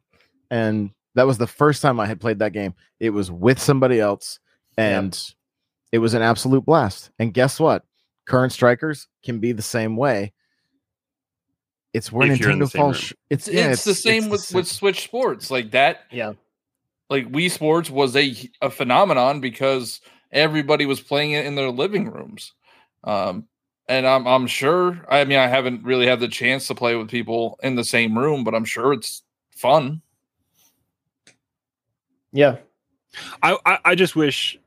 and 0.50 0.90
that 1.14 1.26
was 1.26 1.38
the 1.38 1.46
first 1.46 1.82
time 1.82 1.98
I 2.00 2.06
had 2.06 2.20
played 2.20 2.38
that 2.40 2.52
game. 2.52 2.74
It 3.00 3.10
was 3.10 3.30
with 3.30 3.58
somebody 3.58 3.98
else 4.00 4.38
Yeah. 4.76 5.00
and 5.00 5.34
it 5.92 5.98
was 5.98 6.14
an 6.14 6.22
absolute 6.22 6.64
blast. 6.64 7.10
And 7.18 7.32
guess 7.34 7.58
what? 7.60 7.84
current 8.26 8.52
strikers 8.52 9.08
can 9.24 9.38
be 9.38 9.52
the 9.52 9.62
same 9.62 9.96
way. 9.96 10.34
It's 11.94 12.12
where 12.12 12.30
If 12.30 12.38
the 12.38 12.44
Nintendo 12.44 12.70
same 12.70 12.80
falls. 12.82 12.96
sh- 12.98 13.12
It's 13.30 13.48
It's, 13.48 13.56
yeah, 13.56 13.70
it's 13.72 13.84
the 13.84 13.94
same 13.94 14.24
the 14.24 14.30
with, 14.30 14.40
same- 14.42 14.56
with 14.56 14.68
Switch 14.68 15.02
Sports. 15.02 15.50
Like 15.50 15.70
that, 15.70 16.00
Yeah. 16.10 16.34
like 17.08 17.30
Wii 17.32 17.50
Sports 17.50 17.88
was 17.90 18.14
a 18.16 18.34
a 18.60 18.68
phenomenon 18.70 19.40
because 19.40 20.00
everybody 20.30 20.84
was 20.84 21.00
playing 21.00 21.30
it 21.32 21.46
in 21.46 21.54
their 21.54 21.70
living 21.70 22.10
rooms. 22.10 22.52
Um, 23.04 23.48
and 23.88 24.06
I'm 24.06 24.26
I'm 24.26 24.46
sure. 24.46 25.04
I 25.08 25.24
mean, 25.24 25.38
I 25.38 25.46
haven't 25.46 25.82
really 25.82 26.06
had 26.06 26.20
the 26.20 26.28
chance 26.28 26.68
to 26.68 26.74
play 26.74 26.94
with 26.94 27.08
people 27.08 27.58
in 27.62 27.74
the 27.74 27.84
same 27.84 28.16
room, 28.16 28.44
but 28.44 28.54
I'm 28.54 28.64
sure 28.64 28.92
it's 28.92 29.22
fun. 29.50 30.02
Yeah. 32.32 32.56
I, 33.42 33.56
I 33.64 33.78
I 33.84 33.94
just 33.94 34.14
wish 34.14 34.58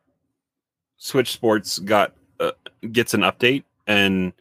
Switch 0.97 1.31
Sports 1.31 1.79
got 1.79 2.13
uh, 2.39 2.51
gets 2.91 3.13
an 3.13 3.21
update 3.21 3.63
and 3.87 4.33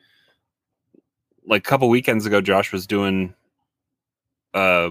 like 1.47 1.67
a 1.67 1.69
couple 1.69 1.89
weekends 1.89 2.27
ago, 2.27 2.41
Josh 2.41 2.73
was 2.73 2.87
doing 2.87 3.35
uh 4.55 4.91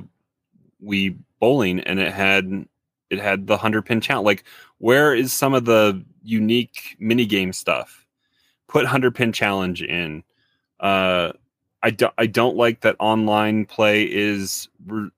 Wii 0.83 1.17
bowling 1.39 1.79
and 1.81 1.99
it 1.99 2.13
had 2.13 2.65
it 3.09 3.19
had 3.19 3.47
the 3.47 3.57
hundred 3.57 3.85
pin 3.85 4.01
challenge. 4.01 4.25
Like, 4.25 4.43
where 4.77 5.15
is 5.15 5.33
some 5.33 5.53
of 5.53 5.65
the 5.65 6.03
unique 6.23 6.95
mini 6.99 7.25
game 7.25 7.53
stuff? 7.53 7.98
Put 8.69 8.85
hundred 8.85 9.15
pin 9.15 9.33
challenge 9.33 9.81
in. 9.83 10.23
Uh, 10.79 11.33
I 11.83 11.89
don't 11.89 12.13
I 12.17 12.25
don't 12.27 12.55
like 12.55 12.81
that 12.81 12.95
online 12.99 13.65
play 13.65 14.03
is. 14.03 14.69
Re- 14.85 15.09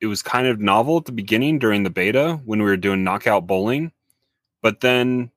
it 0.00 0.06
was 0.06 0.22
kind 0.22 0.46
of 0.46 0.60
novel 0.60 0.98
at 0.98 1.06
the 1.06 1.12
beginning 1.12 1.58
during 1.58 1.82
the 1.82 1.90
beta 1.90 2.38
when 2.44 2.60
we 2.60 2.66
were 2.66 2.76
doing 2.76 3.02
knockout 3.02 3.48
bowling, 3.48 3.90
but 4.62 4.80
then 4.80 5.28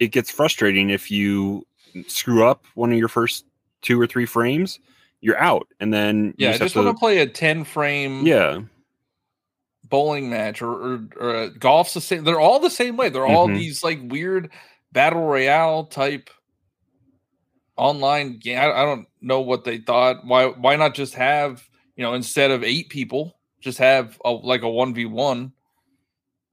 it 0.00 0.08
gets 0.08 0.30
frustrating 0.30 0.90
if 0.90 1.10
you 1.10 1.66
screw 2.08 2.46
up 2.46 2.66
one 2.74 2.92
of 2.92 2.98
your 2.98 3.08
first 3.08 3.46
two 3.80 3.98
or 3.98 4.06
three 4.06 4.26
frames, 4.26 4.80
you're 5.22 5.38
out, 5.38 5.66
and 5.80 5.94
then 5.94 6.34
you 6.36 6.46
Yeah, 6.48 6.50
I 6.54 6.58
just 6.58 6.76
want 6.76 6.88
to 6.88 6.94
play 6.94 7.20
a 7.20 7.26
10 7.26 7.64
frame 7.64 8.26
yeah. 8.26 8.60
bowling 9.88 10.28
match 10.28 10.60
or, 10.60 10.72
or, 10.72 11.00
or 11.18 11.34
uh, 11.36 11.48
golf's 11.58 11.94
the 11.94 12.00
same. 12.02 12.24
They're 12.24 12.40
all 12.40 12.58
the 12.60 12.68
same 12.70 12.96
way. 12.98 13.08
They're 13.08 13.26
all 13.26 13.48
Mhm. 13.48 13.56
these 13.56 13.82
like 13.82 14.00
weird 14.02 14.50
battle 14.92 15.22
royale 15.24 15.84
type 15.84 16.30
online 17.76 18.38
game. 18.38 18.58
I, 18.58 18.70
I 18.70 18.84
don't 18.84 19.06
know 19.20 19.40
what 19.40 19.64
they 19.64 19.78
thought. 19.78 20.24
Why 20.26 20.46
why 20.46 20.76
not 20.76 20.94
just 20.94 21.14
have 21.14 21.62
you 21.96 22.02
know 22.02 22.14
instead 22.14 22.50
of 22.50 22.62
eight 22.62 22.88
people, 22.88 23.36
just 23.60 23.78
have 23.78 24.18
a, 24.24 24.30
like 24.30 24.62
a 24.62 24.68
one 24.70 24.94
v 24.94 25.06
one. 25.06 25.52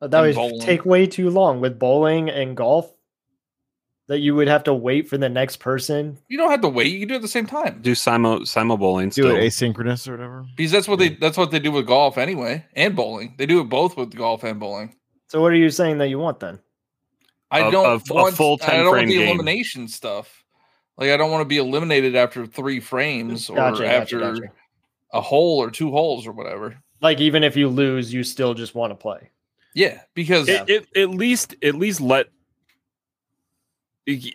Uh, 0.01 0.07
that 0.07 0.21
would 0.21 0.35
bowling. 0.35 0.61
take 0.61 0.85
way 0.85 1.05
too 1.05 1.29
long 1.29 1.59
with 1.59 1.77
bowling 1.77 2.29
and 2.29 2.55
golf. 2.55 2.93
That 4.07 4.19
you 4.21 4.33
would 4.33 4.47
have 4.47 4.63
to 4.63 4.73
wait 4.73 5.07
for 5.07 5.19
the 5.19 5.29
next 5.29 5.57
person. 5.57 6.17
You 6.29 6.39
don't 6.39 6.49
have 6.49 6.61
to 6.61 6.67
wait. 6.67 6.87
You 6.91 6.97
can 6.99 7.09
do 7.09 7.13
it 7.13 7.17
at 7.17 7.21
the 7.21 7.27
same 7.27 7.45
time 7.45 7.79
Do 7.83 7.91
simo 7.91 8.39
simo 8.41 8.79
bowling 8.79 9.09
do 9.09 9.21
still. 9.21 9.35
it 9.35 9.41
asynchronous 9.41 10.07
or 10.07 10.13
whatever. 10.13 10.45
because 10.57 10.71
that's 10.71 10.87
what 10.87 10.97
they 10.97 11.09
that's 11.09 11.37
what 11.37 11.51
they 11.51 11.59
do 11.59 11.71
with 11.71 11.85
golf 11.85 12.17
anyway 12.17 12.65
and 12.75 12.95
bowling. 12.95 13.35
They 13.37 13.45
do 13.45 13.59
it 13.59 13.65
both 13.65 13.97
with 13.97 14.15
golf 14.15 14.43
and 14.43 14.59
bowling. 14.59 14.95
So 15.27 15.41
what 15.41 15.51
are 15.51 15.57
you 15.57 15.69
saying 15.69 15.99
that 15.99 16.07
you 16.09 16.17
want 16.17 16.39
then? 16.39 16.59
I 17.51 17.67
A- 17.67 17.71
don't 17.71 17.85
a 17.85 17.95
f- 17.95 18.09
a 18.09 18.13
want 18.13 18.35
full 18.35 18.59
I 18.63 18.77
don't 18.77 18.87
want 18.95 19.07
the 19.07 19.17
game. 19.17 19.27
elimination 19.27 19.87
stuff. 19.87 20.43
Like 20.97 21.09
I 21.11 21.17
don't 21.17 21.31
want 21.31 21.41
to 21.41 21.45
be 21.45 21.57
eliminated 21.57 22.15
after 22.15 22.45
three 22.45 22.79
frames 22.79 23.49
or 23.49 23.55
Gotcha, 23.55 23.83
gotcha, 23.83 23.95
after 23.95 24.19
gotcha. 24.19 24.51
a 25.13 25.21
hole 25.21 25.57
or 25.61 25.71
two 25.71 25.91
holes 25.91 26.27
or 26.27 26.31
whatever. 26.31 26.77
Like 27.01 27.19
even 27.21 27.43
if 27.43 27.55
you 27.55 27.69
lose, 27.69 28.13
you 28.13 28.23
still 28.23 28.53
just 28.53 28.75
want 28.75 28.91
to 28.91 28.95
play. 28.95 29.29
Yeah, 29.73 30.01
because 30.13 30.49
It, 30.49 30.69
it, 30.69 30.87
at 30.97 31.09
least 31.09 31.55
at 31.63 31.75
least 31.75 32.01
let 32.01 32.27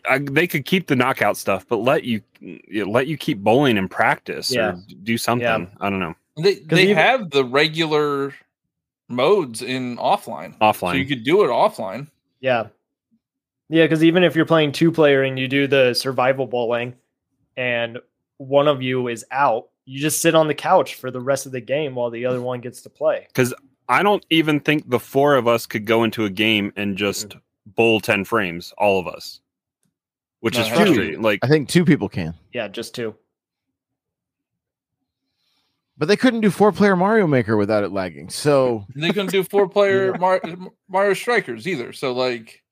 I, 0.08 0.18
they 0.18 0.46
could 0.46 0.64
keep 0.64 0.86
the 0.86 0.94
knockout 0.94 1.36
stuff, 1.36 1.66
but 1.68 1.78
let 1.78 2.04
you 2.04 2.22
you- 2.40 2.88
let 2.88 3.08
you 3.08 3.16
keep 3.16 3.38
bowling 3.38 3.76
and 3.76 3.90
practice 3.90 4.52
Yeah. 4.54 4.68
or 4.74 4.78
do 5.02 5.18
something. 5.18 5.68
I 5.80 5.90
don't 5.90 5.98
know. 5.98 6.14
they 6.40 6.54
they 6.54 6.84
even- 6.84 6.96
have 6.96 7.30
the 7.30 7.44
regular 7.44 8.34
modes 9.08 9.62
in 9.62 9.96
offline, 9.96 10.56
Offline, 10.58 10.74
so 10.74 10.86
Offline. 10.86 10.98
you 10.98 11.06
could 11.06 11.24
do 11.24 11.44
it 11.44 11.48
offline. 11.48 12.08
Yeah. 12.40 12.68
Yeah, 13.68 13.84
because 13.84 14.04
even 14.04 14.24
if 14.24 14.36
you're 14.36 14.44
playing 14.44 14.72
two 14.72 14.92
player 14.92 15.22
and 15.22 15.38
you 15.38 15.48
do 15.48 15.66
the 15.66 15.94
survival 15.94 16.46
bowling 16.46 16.94
and 17.56 17.98
one 18.38 18.68
of 18.68 18.82
you 18.82 19.08
is 19.08 19.24
out, 19.30 19.68
you 19.86 20.00
just 20.00 20.20
sit 20.20 20.34
on 20.34 20.48
the 20.48 20.54
couch 20.54 20.94
for 20.96 21.10
the 21.10 21.20
rest 21.20 21.46
of 21.46 21.52
the 21.52 21.60
game 21.60 21.94
while 21.94 22.10
the 22.10 22.26
other 22.26 22.40
one 22.42 22.60
gets 22.60 22.82
to 22.82 22.90
play. 22.90 23.24
Because 23.28 23.54
I 23.88 24.02
don't 24.02 24.24
even 24.30 24.60
think 24.60 24.88
the 24.88 24.98
four 25.00 25.34
of 25.36 25.46
us 25.48 25.66
could 25.66 25.86
go 25.86 26.04
into 26.04 26.24
a 26.24 26.30
game 26.30 26.72
and 26.76 26.96
just 26.96 27.30
mm. 27.30 27.40
bowl 27.66 28.00
ten 28.00 28.24
frames, 28.24 28.72
all 28.78 28.98
of 28.98 29.06
us, 29.06 29.40
which 30.40 30.54
No, 30.54 30.60
is 30.60 30.66
it 30.66 30.70
has 30.70 30.78
to 30.78 30.84
be- 30.84 30.90
frustrating. 30.94 31.22
Like 31.22 31.40
I 31.42 31.48
think 31.48 31.68
two 31.68 31.84
people 31.84 32.08
can, 32.08 32.34
Yeah, 32.52 32.68
just 32.68 32.94
two. 32.94 33.14
but 35.96 36.08
they 36.08 36.16
couldn't 36.16 36.40
do 36.40 36.50
four 36.50 36.72
player 36.72 36.96
Mario 36.96 37.26
Maker 37.26 37.56
without 37.56 37.84
it 37.84 37.92
lagging. 37.92 38.28
So 38.30 38.84
And 38.94 39.02
they 39.02 39.08
couldn't 39.08 39.30
do 39.30 39.44
four 39.44 39.68
player 39.68 40.14
Mar- 40.18 40.40
Mario 40.88 41.14
Strikers 41.14 41.68
either. 41.68 41.92
So 41.92 42.12
like, 42.12 42.46
Yeah. 42.46 42.63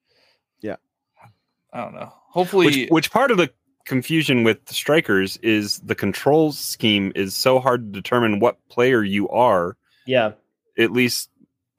I 1.73 1.81
don't 1.83 1.95
know. 1.95 2.13
Hopefully, 2.29 2.67
which 2.67 2.89
which 2.91 3.11
part 3.11 3.31
of 3.31 3.37
the 3.37 3.51
confusion 3.85 4.45
with 4.45 4.65
the 4.67 4.75
strikers 4.75 5.37
is 5.39 5.81
the 5.81 5.95
control 5.95 6.53
scheme 6.53 7.13
is 7.15 7.35
so 7.35 7.59
hard 7.59 7.93
to 7.93 8.01
determine 8.01 8.39
what 8.39 8.57
player 8.69 9.03
you 9.03 9.29
are 9.31 9.77
Yeah. 10.07 10.33
at 10.79 10.93
least 10.93 11.31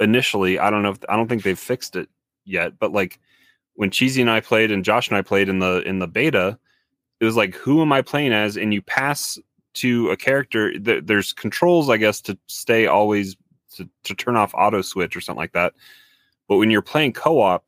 initially 0.01 0.59
i 0.59 0.69
don't 0.69 0.81
know 0.83 0.89
if 0.91 0.97
i 1.07 1.15
don't 1.15 1.29
think 1.29 1.43
they've 1.43 1.57
fixed 1.57 1.95
it 1.95 2.09
yet 2.43 2.77
but 2.77 2.91
like 2.91 3.19
when 3.75 3.89
cheesy 3.89 4.19
and 4.19 4.29
i 4.29 4.41
played 4.41 4.69
and 4.69 4.83
josh 4.83 5.07
and 5.07 5.15
i 5.15 5.21
played 5.21 5.47
in 5.47 5.59
the 5.59 5.81
in 5.83 5.99
the 5.99 6.07
beta 6.07 6.59
it 7.21 7.25
was 7.25 7.37
like 7.37 7.55
who 7.55 7.81
am 7.81 7.93
i 7.93 8.01
playing 8.01 8.33
as 8.33 8.57
and 8.57 8.73
you 8.73 8.81
pass 8.81 9.39
to 9.75 10.09
a 10.09 10.17
character 10.17 10.77
th- 10.77 11.03
there's 11.05 11.31
controls 11.31 11.89
i 11.89 11.95
guess 11.95 12.19
to 12.19 12.37
stay 12.47 12.85
always 12.85 13.37
to, 13.71 13.87
to 14.03 14.13
turn 14.13 14.35
off 14.35 14.53
auto 14.55 14.81
switch 14.81 15.15
or 15.15 15.21
something 15.21 15.39
like 15.39 15.53
that 15.53 15.73
but 16.49 16.57
when 16.57 16.69
you're 16.69 16.81
playing 16.81 17.13
co-op 17.13 17.63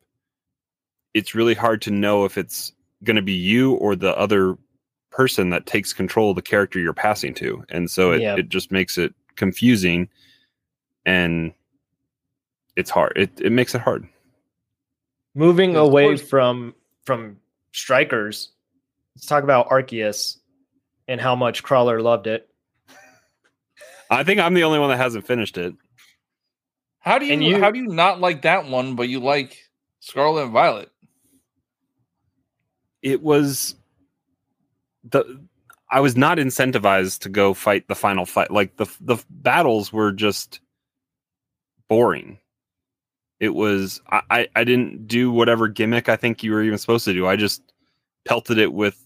it's 1.16 1.34
really 1.34 1.54
hard 1.54 1.80
to 1.82 1.90
know 1.90 2.24
if 2.26 2.36
it's 2.36 2.72
going 3.02 3.16
to 3.16 3.22
be 3.22 3.32
you 3.32 3.72
or 3.74 3.96
the 3.96 4.14
other 4.18 4.56
person 5.10 5.48
that 5.50 5.64
takes 5.64 5.92
control 5.94 6.28
of 6.30 6.36
the 6.36 6.42
character 6.42 6.78
you're 6.78 6.92
passing 6.92 7.32
to 7.32 7.64
and 7.70 7.90
so 7.90 8.12
it, 8.12 8.20
Yeah. 8.20 8.36
it 8.36 8.48
just 8.50 8.70
makes 8.70 8.98
it 8.98 9.14
confusing 9.34 10.08
and 11.06 11.52
it's 12.76 12.90
hard 12.90 13.12
it, 13.16 13.30
it 13.40 13.50
makes 13.52 13.74
it 13.74 13.80
hard 13.80 14.06
Moving 15.34 15.72
Yeah, 15.72 15.78
of 15.80 15.88
away 15.88 16.04
course. 16.08 16.22
from 16.22 16.74
from 17.04 17.38
strikers, 17.72 18.52
let's 19.14 19.26
talk 19.26 19.44
about 19.44 19.68
Arceus 19.68 20.38
and 21.08 21.20
how 21.20 21.34
much 21.36 21.62
Crawler 21.62 22.00
loved 22.02 22.26
it. 22.26 22.48
i 24.10 24.22
think 24.24 24.40
i'm 24.40 24.54
the 24.54 24.64
only 24.64 24.78
one 24.78 24.90
that 24.90 24.96
hasn't 24.98 25.26
finished 25.26 25.56
it 25.58 25.74
how 27.00 27.18
do 27.18 27.26
you, 27.26 27.38
you- 27.38 27.60
how 27.60 27.70
do 27.70 27.78
you 27.78 27.86
not 27.86 28.20
like 28.20 28.42
that 28.42 28.66
one, 28.66 28.96
but 28.96 29.08
you 29.08 29.20
like 29.20 29.56
Scarlet 30.00 30.42
and 30.44 30.52
Violet? 30.52 30.90
It 33.06 33.22
was 33.22 33.76
the 35.04 35.40
I 35.88 36.00
was 36.00 36.16
not 36.16 36.38
incentivized 36.38 37.20
to 37.20 37.28
go 37.28 37.54
fight 37.54 37.86
the 37.86 37.94
final 37.94 38.26
fight. 38.26 38.50
Like 38.50 38.76
the 38.76 38.86
the 39.00 39.16
battles 39.30 39.92
were 39.92 40.10
just 40.10 40.58
boring. 41.88 42.38
It 43.38 43.50
was 43.54 44.00
I 44.10 44.22
I, 44.28 44.48
I 44.56 44.64
didn't 44.64 45.06
do 45.06 45.30
whatever 45.30 45.68
gimmick 45.68 46.08
I 46.08 46.16
think 46.16 46.42
you 46.42 46.50
were 46.50 46.64
even 46.64 46.78
supposed 46.78 47.04
to 47.04 47.12
do. 47.12 47.28
I 47.28 47.36
just 47.36 47.62
pelted 48.24 48.58
it 48.58 48.72
with 48.72 49.00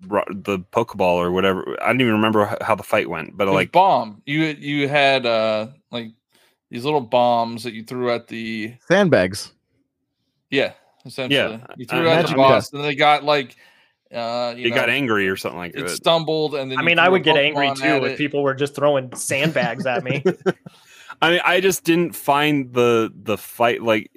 the 0.00 0.58
pokeball 0.72 1.18
or 1.18 1.30
whatever. 1.30 1.76
I 1.80 1.88
didn't 1.88 2.00
even 2.00 2.14
remember 2.14 2.56
how 2.60 2.74
the 2.74 2.82
fight 2.82 3.08
went, 3.08 3.36
but 3.36 3.46
like 3.46 3.70
bomb. 3.70 4.22
You 4.26 4.42
you 4.42 4.88
had 4.88 5.24
uh 5.24 5.68
like 5.92 6.10
these 6.68 6.84
little 6.84 7.00
bombs 7.00 7.62
that 7.62 7.74
you 7.74 7.84
threw 7.84 8.10
at 8.10 8.26
the 8.26 8.74
sandbags. 8.88 9.52
yeah 10.50 10.72
essentially 11.08 11.36
Yeah, 11.56 11.66
you 11.76 11.86
uh, 11.88 11.90
threw 11.90 12.08
it 12.08 12.12
at 12.14 12.26
the 12.28 12.34
boss 12.34 12.72
and 12.72 12.84
they 12.84 12.94
got 12.94 13.24
like 13.24 13.56
uh 14.14 14.54
you 14.56 14.68
it 14.68 14.70
got 14.70 14.88
angry 14.88 15.28
or 15.28 15.36
something 15.36 15.58
like 15.58 15.74
it 15.76 15.82
that. 15.82 15.90
stumbled 15.90 16.54
and 16.54 16.70
then 16.70 16.78
I 16.78 16.82
mean, 16.82 16.98
I 16.98 17.08
would 17.08 17.24
get 17.24 17.36
angry 17.36 17.74
too 17.74 18.04
if 18.06 18.12
it. 18.12 18.18
people 18.18 18.42
were 18.42 18.54
just 18.54 18.74
throwing 18.74 19.14
sandbags 19.14 19.84
at 19.86 20.04
me. 20.04 20.22
I 21.22 21.30
mean, 21.30 21.40
I 21.44 21.60
just 21.60 21.84
didn't 21.84 22.14
find 22.14 22.72
the 22.72 23.12
the 23.14 23.36
fight 23.36 23.82
like 23.82 24.10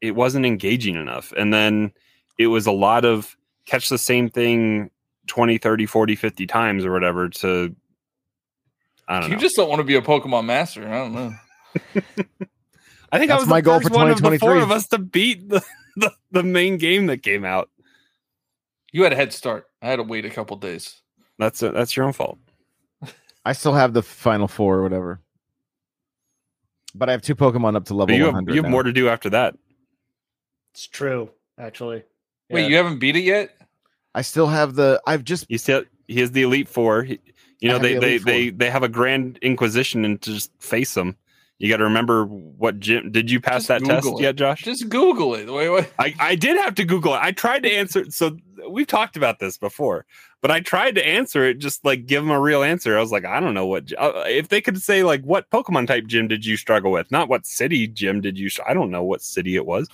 it 0.00 0.12
wasn't 0.12 0.46
engaging 0.46 0.94
enough. 0.96 1.32
And 1.36 1.52
then 1.52 1.92
it 2.38 2.46
was 2.48 2.66
a 2.66 2.72
lot 2.72 3.04
of 3.04 3.36
catch 3.66 3.88
the 3.88 3.98
same 3.98 4.28
thing 4.30 4.90
20, 5.26 5.58
30, 5.58 5.86
40, 5.86 6.16
50 6.16 6.46
times 6.46 6.84
or 6.84 6.92
whatever 6.92 7.28
to 7.28 7.74
I 9.06 9.20
don't 9.20 9.22
know. 9.22 9.26
you 9.28 9.36
know. 9.36 9.40
just 9.40 9.56
don't 9.56 9.68
want 9.68 9.80
to 9.80 9.84
be 9.84 9.96
a 9.96 10.02
Pokemon 10.02 10.46
master. 10.46 10.88
I 10.88 10.98
don't 10.98 11.12
know. 11.14 11.32
I 13.12 13.18
think 13.18 13.30
I 13.30 13.36
That's 13.36 13.40
was 13.42 13.48
my 13.48 13.60
the 13.60 13.62
goal 13.62 13.80
first 13.80 13.88
for 13.88 13.94
one 13.94 14.10
of 14.10 14.20
the 14.20 14.38
four 14.38 14.54
2023. 14.58 14.62
of 14.62 14.70
us 14.70 14.86
to 14.88 14.98
beat 14.98 15.48
the, 15.48 15.62
the, 16.00 16.12
the 16.30 16.42
main 16.42 16.78
game 16.78 17.06
that 17.06 17.22
came 17.22 17.44
out. 17.44 17.70
You 18.92 19.02
had 19.02 19.12
a 19.12 19.16
head 19.16 19.32
start. 19.32 19.66
I 19.82 19.86
had 19.88 19.96
to 19.96 20.02
wait 20.02 20.24
a 20.24 20.30
couple 20.30 20.56
days. 20.56 21.02
That's 21.38 21.62
a, 21.62 21.70
that's 21.70 21.96
your 21.96 22.06
own 22.06 22.12
fault. 22.12 22.38
I 23.44 23.52
still 23.52 23.74
have 23.74 23.92
the 23.92 24.02
final 24.02 24.48
four 24.48 24.76
or 24.78 24.82
whatever. 24.82 25.20
But 26.94 27.08
I 27.08 27.12
have 27.12 27.22
two 27.22 27.34
Pokemon 27.36 27.76
up 27.76 27.84
to 27.86 27.94
level 27.94 28.06
But 28.06 28.14
you 28.16 28.24
have 28.24 28.34
100. 28.34 28.52
you 28.54 28.56
have 28.58 28.64
now. 28.64 28.70
more 28.70 28.82
to 28.82 28.92
do 28.92 29.08
after 29.08 29.30
that. 29.30 29.56
it's 30.72 30.86
true, 30.86 31.30
actually. 31.58 32.02
Wait, 32.50 32.70
you 32.70 32.76
haven't 32.76 32.98
beat 32.98 33.14
it 33.16 33.24
yet? 33.24 33.50
I 34.14 34.22
still 34.22 34.46
have 34.46 34.74
the. 34.74 35.00
I've 35.06 35.22
just 35.22 35.44
He 35.48 35.58
still 35.58 35.84
he 36.08 36.20
has 36.20 36.32
the 36.32 36.42
Elite 36.42 36.68
Four. 36.68 37.02
He- 37.02 37.20
you 37.60 37.68
know 37.68 37.78
they 37.78 37.94
the 37.94 38.00
they, 38.00 38.18
they 38.18 38.50
they 38.50 38.70
have 38.70 38.82
a 38.84 38.88
Grand 38.88 39.38
Inquisition 39.42 40.04
and 40.04 40.20
to 40.22 40.32
just 40.32 40.50
face 40.60 40.94
them. 40.94 41.16
You 41.58 41.68
got 41.68 41.78
to 41.78 41.84
remember 41.84 42.24
what 42.24 42.78
gym. 42.78 43.10
Did 43.10 43.30
you 43.30 43.40
pass 43.40 43.66
Just 43.66 43.68
that 43.68 43.84
test 43.84 44.04
Google 44.04 44.20
it. 44.20 44.22
yet, 44.22 44.36
Josh? 44.36 44.62
Just 44.62 44.88
Google 44.88 45.34
it. 45.34 45.50
Wait, 45.52 45.68
wait. 45.68 45.92
I, 45.98 46.14
I 46.20 46.34
did 46.36 46.56
have 46.56 46.76
to 46.76 46.84
Google 46.84 47.14
it. 47.14 47.20
I 47.20 47.32
tried 47.32 47.64
to 47.64 47.70
answer. 47.70 48.08
So 48.10 48.36
we've 48.70 48.86
talked 48.86 49.16
about 49.16 49.40
this 49.40 49.58
before, 49.58 50.06
but 50.40 50.52
I 50.52 50.60
tried 50.60 50.94
to 50.94 51.04
answer 51.06 51.44
it, 51.44 51.58
just 51.58 51.84
like 51.84 52.06
give 52.06 52.22
them 52.22 52.30
a 52.30 52.40
real 52.40 52.62
answer. 52.62 52.96
I 52.96 53.00
was 53.00 53.10
like, 53.10 53.24
I 53.24 53.40
don't 53.40 53.54
know 53.54 53.66
what, 53.66 53.92
uh, 53.98 54.24
if 54.26 54.48
they 54.48 54.60
could 54.60 54.80
say, 54.80 55.02
like, 55.02 55.22
what 55.22 55.50
Pokemon 55.50 55.88
type 55.88 56.06
gym 56.06 56.28
did 56.28 56.46
you 56.46 56.56
struggle 56.56 56.92
with? 56.92 57.10
Not 57.10 57.28
what 57.28 57.44
city 57.44 57.88
gym 57.88 58.20
did 58.20 58.38
you, 58.38 58.48
I 58.66 58.72
don't 58.72 58.92
know 58.92 59.02
what 59.02 59.22
city 59.22 59.56
it 59.56 59.66
was. 59.66 59.88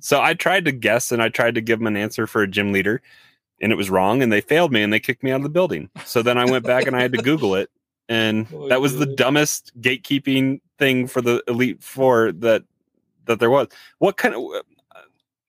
So 0.00 0.20
I 0.20 0.34
tried 0.34 0.64
to 0.64 0.72
guess 0.72 1.12
and 1.12 1.22
I 1.22 1.28
tried 1.28 1.54
to 1.54 1.60
give 1.60 1.78
them 1.78 1.86
an 1.86 1.96
answer 1.96 2.26
for 2.26 2.42
a 2.42 2.48
gym 2.48 2.72
leader 2.72 3.02
and 3.60 3.72
it 3.72 3.76
was 3.76 3.90
wrong 3.90 4.22
and 4.22 4.32
they 4.32 4.40
failed 4.40 4.72
me 4.72 4.82
and 4.82 4.92
they 4.92 5.00
kicked 5.00 5.22
me 5.22 5.30
out 5.30 5.36
of 5.36 5.42
the 5.44 5.48
building. 5.48 5.90
So 6.04 6.22
then 6.22 6.38
I 6.38 6.44
went 6.44 6.64
back 6.64 6.86
and 6.86 6.96
I 6.96 7.02
had 7.02 7.12
to 7.12 7.22
Google 7.22 7.54
it. 7.54 7.70
And 8.08 8.46
Oh, 8.52 8.68
that 8.68 8.80
was 8.80 8.96
the 8.96 9.06
dumbest 9.06 9.78
gatekeeping 9.80 10.60
thing 10.78 11.06
for 11.06 11.20
the 11.20 11.42
Elite 11.46 11.82
Four 11.82 12.32
that 12.32 12.62
that 13.26 13.38
there 13.38 13.50
was. 13.50 13.68
What 13.98 14.16
kind 14.16 14.34
of 14.34 14.42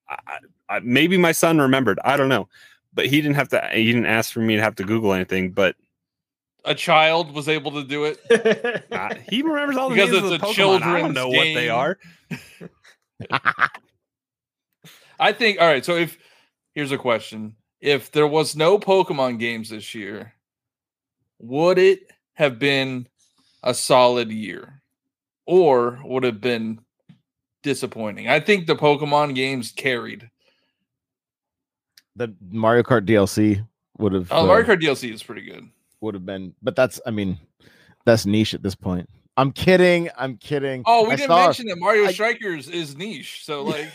I, 0.09 0.39
I, 0.69 0.79
maybe 0.79 1.17
my 1.17 1.31
son 1.31 1.59
remembered. 1.59 1.99
I 2.03 2.17
don't 2.17 2.29
know, 2.29 2.47
but 2.93 3.05
he 3.07 3.21
didn't 3.21 3.35
have 3.35 3.49
to. 3.49 3.69
He 3.73 3.85
didn't 3.85 4.07
ask 4.07 4.33
for 4.33 4.41
me 4.41 4.55
to 4.55 4.61
have 4.61 4.75
to 4.75 4.83
Google 4.83 5.13
anything. 5.13 5.51
But 5.51 5.75
A 6.65 6.75
child 6.75 7.33
was 7.33 7.47
able 7.47 7.71
to 7.71 7.83
do 7.83 8.05
it. 8.05 8.19
uh, 8.91 9.15
he 9.29 9.41
remembers 9.41 9.77
all 9.77 9.89
the 9.89 9.95
Because 9.95 10.11
names 10.11 10.25
of 10.25 10.33
it's 10.33 10.41
the 10.41 10.47
a 10.47 10.51
Pokemon. 10.51 10.81
I 10.81 10.99
don't 10.99 11.13
children's 11.13 11.15
know 11.15 11.27
what 11.29 11.43
they 11.43 11.69
are. 11.69 11.97
I 15.19 15.33
think. 15.33 15.59
All 15.59 15.67
right. 15.67 15.85
So 15.85 15.95
if 15.95 16.17
here's 16.73 16.91
a 16.91 16.97
question: 16.97 17.55
If 17.81 18.11
there 18.11 18.27
was 18.27 18.55
no 18.55 18.79
Pokemon 18.79 19.39
games 19.39 19.69
this 19.69 19.93
year, 19.93 20.33
would 21.39 21.77
it 21.77 22.11
have 22.39 22.57
been 22.57 23.05
a 23.61 23.73
solid 23.73 24.31
year, 24.31 24.81
or 25.45 25.99
would 26.03 26.23
have 26.23 26.41
been 26.41 26.79
disappointing? 27.61 28.29
I 28.29 28.39
think 28.39 28.65
the 28.65 28.75
Pokemon 28.75 29.35
games 29.35 29.71
carried. 29.71 30.29
the 32.15 32.33
Mario 32.49 32.81
Kart 32.83 33.05
DLC 33.05 33.63
would 33.97 34.13
have. 34.13 34.31
Oh, 34.31 34.43
uh, 34.43 34.47
Mario 34.47 34.65
Kart 34.65 34.81
DLC 34.81 35.13
is 35.13 35.21
pretty 35.21 35.41
good. 35.43 35.67
would 36.01 36.13
have 36.15 36.25
been, 36.25 36.55
but 36.63 36.75
that's. 36.75 36.99
I 37.05 37.11
mean, 37.11 37.37
that's 38.05 38.25
niche 38.25 38.53
at 38.53 38.63
this 38.63 38.75
point. 38.75 39.07
I'm 39.37 39.51
kidding. 39.51 40.09
I'm 40.17 40.35
kidding. 40.37 40.83
Oh, 40.85 41.05
we 41.05 41.11
I 41.11 41.15
didn't 41.15 41.29
mention 41.35 41.67
that 41.67 41.77
Mario 41.77 42.05
I- 42.05 42.11
Strikers 42.11 42.67
is 42.69 42.97
niche. 42.97 43.41
So 43.45 43.63
like, 43.65 43.89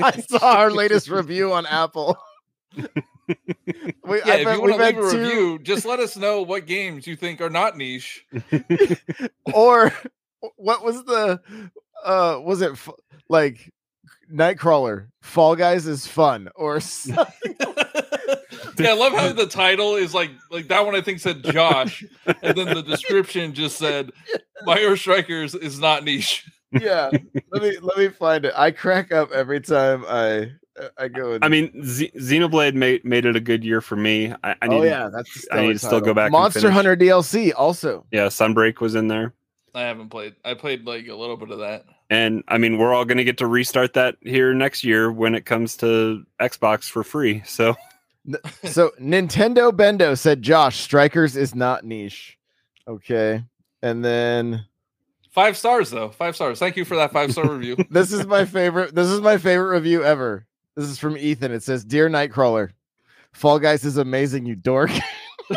I 0.00 0.20
saw 0.28 0.56
our 0.58 0.70
latest 0.82 1.08
review 1.08 1.52
on 1.52 1.66
Apple. 1.66 2.16
we, 3.28 4.18
yeah, 4.24 4.32
I 4.32 4.34
if 4.36 4.48
you 4.54 4.60
want 4.60 4.74
to 4.74 4.84
leave 4.84 4.98
a 4.98 5.10
two- 5.10 5.18
review, 5.20 5.58
just 5.58 5.84
let 5.84 5.98
us 6.00 6.16
know 6.16 6.42
what 6.42 6.66
games 6.66 7.06
you 7.06 7.16
think 7.16 7.40
are 7.40 7.50
not 7.50 7.76
niche. 7.76 8.24
or 9.54 9.92
what 10.56 10.84
was 10.84 11.04
the 11.04 11.40
uh 12.04 12.38
was 12.42 12.62
it 12.62 12.72
f- 12.72 12.90
like 13.28 13.72
Nightcrawler 14.32 15.08
Fall 15.22 15.56
Guys 15.56 15.86
is 15.86 16.06
fun 16.06 16.48
or 16.54 16.80
yeah, 18.78 18.90
I 18.90 18.92
love 18.92 19.12
how 19.12 19.32
the 19.32 19.46
title 19.46 19.96
is 19.96 20.14
like 20.14 20.30
like 20.50 20.68
that 20.68 20.84
one. 20.84 20.94
I 20.94 21.00
think 21.00 21.20
said 21.20 21.42
Josh, 21.42 22.04
and 22.42 22.56
then 22.56 22.74
the 22.74 22.82
description 22.82 23.54
just 23.54 23.76
said 23.78 24.12
Mario 24.64 24.94
Strikers 24.94 25.54
is 25.54 25.78
not 25.78 26.04
niche. 26.04 26.48
yeah 26.72 27.10
let 27.52 27.62
me 27.62 27.78
let 27.80 27.96
me 27.96 28.08
find 28.08 28.44
it 28.44 28.52
I 28.56 28.72
crack 28.72 29.12
up 29.12 29.30
every 29.30 29.60
time 29.60 30.04
I 30.06 30.50
I 30.98 31.08
go 31.08 31.32
and, 31.32 31.44
I 31.44 31.48
mean, 31.48 31.84
Z- 31.84 32.12
Xenoblade 32.16 32.74
made 32.74 33.04
made 33.04 33.24
it 33.24 33.36
a 33.36 33.40
good 33.40 33.64
year 33.64 33.80
for 33.80 33.96
me. 33.96 34.32
I, 34.44 34.50
I 34.50 34.56
oh, 34.62 34.66
need. 34.68 34.76
oh 34.76 34.82
yeah 34.82 35.08
that's 35.12 35.46
I 35.50 35.62
need 35.62 35.72
to 35.74 35.78
still 35.78 36.00
go 36.00 36.14
back 36.14 36.30
Monster 36.30 36.60
finish. 36.60 36.74
Hunter 36.74 36.96
DLC 36.96 37.52
also 37.56 38.06
Yeah, 38.10 38.26
Sunbreak 38.26 38.80
was 38.80 38.94
in 38.94 39.08
there. 39.08 39.34
I 39.74 39.82
haven't 39.82 40.08
played. 40.08 40.34
I 40.44 40.54
played 40.54 40.86
like 40.86 41.06
a 41.08 41.14
little 41.14 41.36
bit 41.36 41.50
of 41.50 41.58
that. 41.58 41.84
And 42.08 42.44
I 42.48 42.56
mean, 42.56 42.78
we're 42.78 42.94
all 42.94 43.04
going 43.04 43.18
to 43.18 43.24
get 43.24 43.38
to 43.38 43.46
restart 43.46 43.92
that 43.94 44.16
here 44.22 44.54
next 44.54 44.84
year 44.84 45.10
when 45.12 45.34
it 45.34 45.44
comes 45.44 45.76
to 45.78 46.24
Xbox 46.40 46.84
for 46.84 47.04
free. 47.04 47.42
So 47.44 47.74
so 48.64 48.92
Nintendo 49.00 49.70
Bendo 49.72 50.16
said 50.16 50.42
Josh 50.42 50.80
Strikers 50.80 51.36
is 51.36 51.54
not 51.54 51.84
niche 51.84 52.38
okay 52.88 53.42
and 53.82 54.04
then 54.04 54.64
Five 55.36 55.58
stars 55.58 55.90
though. 55.90 56.08
Five 56.08 56.34
stars. 56.34 56.58
Thank 56.58 56.78
you 56.78 56.86
for 56.86 56.96
that 56.96 57.12
five 57.12 57.30
star 57.30 57.46
review. 57.52 57.76
this 57.90 58.10
is 58.10 58.26
my 58.26 58.46
favorite. 58.46 58.94
This 58.94 59.08
is 59.08 59.20
my 59.20 59.36
favorite 59.36 59.74
review 59.74 60.02
ever. 60.02 60.46
This 60.76 60.86
is 60.86 60.98
from 60.98 61.16
Ethan. 61.16 61.52
It 61.52 61.62
says, 61.62 61.84
"Dear 61.84 62.10
Nightcrawler, 62.10 62.70
Fall 63.32 63.58
Guys 63.58 63.84
is 63.84 63.96
amazing, 63.96 64.46
you 64.46 64.54
dork." 64.54 64.90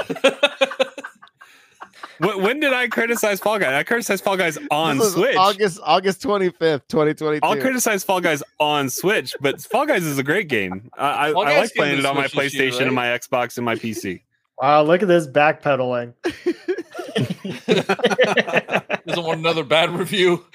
when, 2.20 2.42
when 2.42 2.60
did 2.60 2.74
I 2.74 2.88
criticize 2.88 3.40
Fall 3.40 3.60
Guys? 3.60 3.74
I 3.74 3.84
criticized 3.84 4.24
Fall 4.24 4.38
Guys 4.38 4.58
on 4.72 5.02
Switch. 5.02 5.36
August 5.36 5.80
August 5.84 6.22
twenty 6.22 6.50
fifth, 6.52 6.88
twenty 6.88 7.14
twenty 7.14 7.40
I'll 7.44 7.58
criticize 7.58 8.04
Fall 8.04 8.22
Guys 8.22 8.44
on 8.60 8.90
Switch, 8.90 9.36
but 9.42 9.62
Fall 9.62 9.86
Guys 9.86 10.06
is 10.06 10.18
a 10.18 10.24
great 10.24 10.48
game. 10.48 10.90
I, 10.98 11.08
I, 11.08 11.28
I 11.30 11.60
like 11.60 11.74
playing 11.74 12.00
it 12.00 12.06
on 12.06 12.16
my 12.16 12.28
Switch 12.28 12.54
this 12.54 12.54
year, 12.54 12.72
PlayStation 12.72 12.82
and 12.84 12.96
my 12.96 13.08
Xbox 13.08 13.58
and 13.58 13.66
my 13.66 13.76
PC. 13.76 14.22
Wow, 14.62 14.84
look 14.84 15.02
at 15.02 15.08
this 15.08 15.26
backpedaling. 15.26 16.14
Doesn't 19.06 19.24
want 19.24 19.40
another 19.40 19.64
bad 19.64 19.92
review. 19.92 20.46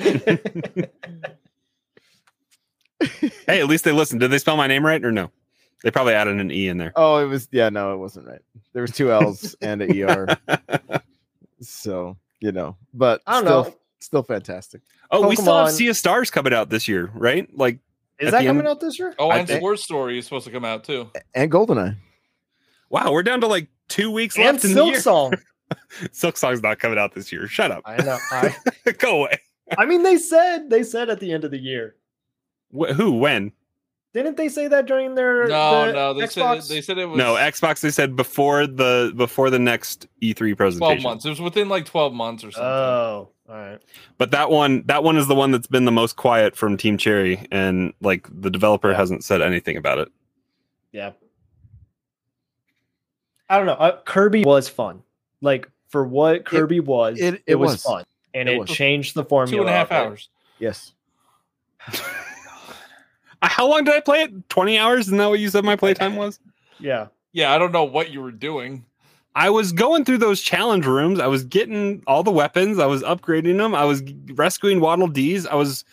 hey, 3.47 3.61
at 3.61 3.67
least 3.67 3.85
they 3.85 3.93
listened. 3.93 4.21
Did 4.21 4.31
they 4.31 4.39
spell 4.39 4.57
my 4.57 4.67
name 4.67 4.85
right 4.85 5.05
or 5.05 5.13
no? 5.13 5.31
They 5.83 5.91
probably 5.91 6.15
added 6.15 6.41
an 6.41 6.51
E 6.51 6.69
in 6.69 6.79
there. 6.79 6.93
Oh, 6.97 7.19
it 7.19 7.27
was 7.27 7.49
yeah, 7.53 7.69
no, 7.69 7.93
it 7.95 7.99
wasn't 7.99 8.27
right. 8.27 8.41
There 8.73 8.83
was 8.83 8.91
two 8.93 9.13
L's 9.13 9.55
and 9.61 9.83
a 9.83 10.03
ER. 10.03 10.37
So 11.61 12.17
you 12.41 12.53
know, 12.53 12.77
but 12.93 13.23
I 13.27 13.35
don't 13.35 13.45
still, 13.45 13.65
know. 13.65 13.75
still 14.01 14.23
fantastic. 14.23 14.83
Oh, 15.11 15.27
we 15.29 15.37
still 15.37 15.57
have 15.57 15.69
Pokemon- 15.69 15.73
Sea 15.77 15.89
of 15.89 15.97
Stars 15.97 16.31
coming 16.31 16.53
out 16.53 16.69
this 16.69 16.89
year, 16.89 17.11
right? 17.15 17.49
Like, 17.57 17.79
Is 18.19 18.33
that 18.33 18.45
coming 18.45 18.59
end- 18.61 18.69
out 18.69 18.81
this 18.81 18.99
year? 18.99 19.15
Oh, 19.19 19.29
I 19.31 19.39
and 19.39 19.49
think- 19.49 19.61
Sports 19.61 19.83
Story 19.83 20.19
is 20.19 20.25
supposed 20.27 20.45
to 20.47 20.53
come 20.53 20.65
out 20.65 20.85
too. 20.85 21.11
And 21.35 21.51
Goldeneye. 21.51 21.97
wow, 22.91 23.13
we're 23.13 23.23
down 23.23 23.41
to 23.43 23.47
like 23.47 23.69
two 23.89 24.11
weeks 24.11 24.37
And 24.37 24.45
left 24.45 24.65
in 24.65 24.71
the 24.71 24.75
Silk 24.77 24.91
year. 24.93 25.01
Song. 25.01 25.35
Silksong's 26.13 26.63
not 26.63 26.79
coming 26.79 26.99
out 26.99 27.15
this 27.15 27.33
year. 27.33 27.47
Shut 27.47 27.71
up. 27.71 27.83
I 27.87 27.97
know. 28.03 28.19
I, 28.31 28.55
Go 28.99 29.23
away. 29.23 29.39
I 29.79 29.87
mean, 29.87 30.03
they 30.03 30.19
said 30.19 30.69
they 30.69 30.83
said 30.83 31.09
at 31.09 31.21
the 31.21 31.33
end 31.33 31.45
of 31.45 31.51
the 31.51 31.59
year. 31.59 31.97
Wh- 32.77 32.93
who? 32.93 33.13
When? 33.19 33.53
Didn't 34.13 34.37
they 34.37 34.49
say 34.49 34.69
that 34.69 34.87
during 34.87 35.15
their 35.17 35.49
No, 35.49 35.87
the 35.87 35.93
no, 35.93 36.15
they 36.15 36.27
said 36.29 36.43
Xbox? 36.45 36.65
it, 36.67 36.69
they 36.69 36.81
said 36.81 36.99
it 36.99 37.07
was 37.07 37.19
No, 37.19 37.35
Xbox. 37.35 37.81
They 37.81 37.91
said 37.91 38.15
before 38.15 38.67
the 38.67 39.13
before 39.17 39.51
the 39.51 39.59
next 39.59 40.07
E3 40.23 40.57
presentation. 40.57 40.79
twelve 40.79 41.03
months. 41.03 41.25
It 41.25 41.31
was 41.31 41.41
within 41.41 41.69
like 41.69 41.85
twelve 41.85 42.13
months 42.15 42.45
or 42.45 42.53
something. 42.53 42.65
Oh, 42.69 43.29
all 43.49 43.55
right. 43.57 43.81
But 44.17 44.31
that 44.31 44.51
one, 44.51 44.85
that 44.87 45.03
one 45.03 45.17
is 45.17 45.27
the 45.27 45.35
one 45.35 45.51
that's 45.51 45.67
been 45.67 45.85
the 45.85 45.91
most 45.93 46.15
quiet 46.15 46.55
from 46.55 46.77
Team 46.77 46.97
Cherry, 46.97 47.45
and 47.51 47.93
like 48.01 48.29
the 48.31 48.51
developer 48.51 48.95
hasn't 48.95 49.25
said 49.25 49.43
anything 49.43 49.77
about 49.77 49.99
it. 49.99 50.09
Yeah. 50.93 51.11
I 53.49 53.57
don't 53.59 53.67
know. 53.67 53.73
Uh, 53.73 54.01
Kirby 54.05 54.45
was 54.45 54.69
fun. 54.69 55.03
Like 55.41 55.69
for 55.89 56.05
what 56.05 56.45
Kirby 56.45 56.79
was, 56.81 57.19
it- 57.21 57.35
it, 57.35 57.43
it 57.49 57.55
was, 57.57 57.73
was. 57.73 57.83
fun, 57.83 58.05
and 58.33 58.49
It 58.49 58.61
it, 58.61 58.67
changed 58.69 59.15
the 59.17 59.25
formula. 59.25 59.57
Two 59.57 59.61
and 59.67 59.71
a 59.71 59.73
half 59.77 59.91
hours. 59.91 60.29
Yes. 60.61 60.93
How 63.51 63.69
long 63.69 63.85
did 63.85 63.95
I 63.95 64.01
play 64.01 64.23
it? 64.23 64.49
Twenty 64.49 64.79
hours? 64.79 65.07
Isn't 65.07 65.19
that 65.19 65.29
what 65.29 65.41
you 65.41 65.49
said 65.49 65.65
my 65.65 65.77
playtime 65.77 66.17
was? 66.17 66.39
Yeah. 66.79 67.09
Yeah, 67.33 67.53
I 67.53 67.59
don't 67.59 67.73
know 67.73 67.85
what 67.85 68.11
you 68.11 68.23
were 68.23 68.31
doing. 68.31 68.85
I 69.35 69.51
was 69.51 69.73
going 69.73 70.05
through 70.05 70.19
those 70.19 70.41
challenge 70.41 70.87
rooms. 70.87 71.19
I 71.19 71.27
was 71.27 71.43
getting 71.45 72.03
all 72.07 72.23
the 72.23 72.31
weapons. 72.31 72.79
I 72.79 72.87
was 72.87 73.03
upgrading 73.03 73.59
them. 73.59 73.75
I 73.75 73.85
was 73.85 74.03
rescuing 74.35 74.81
Waddle 74.81 75.09
Dees. 75.09 75.45
I 75.45 75.57
was, 75.57 75.85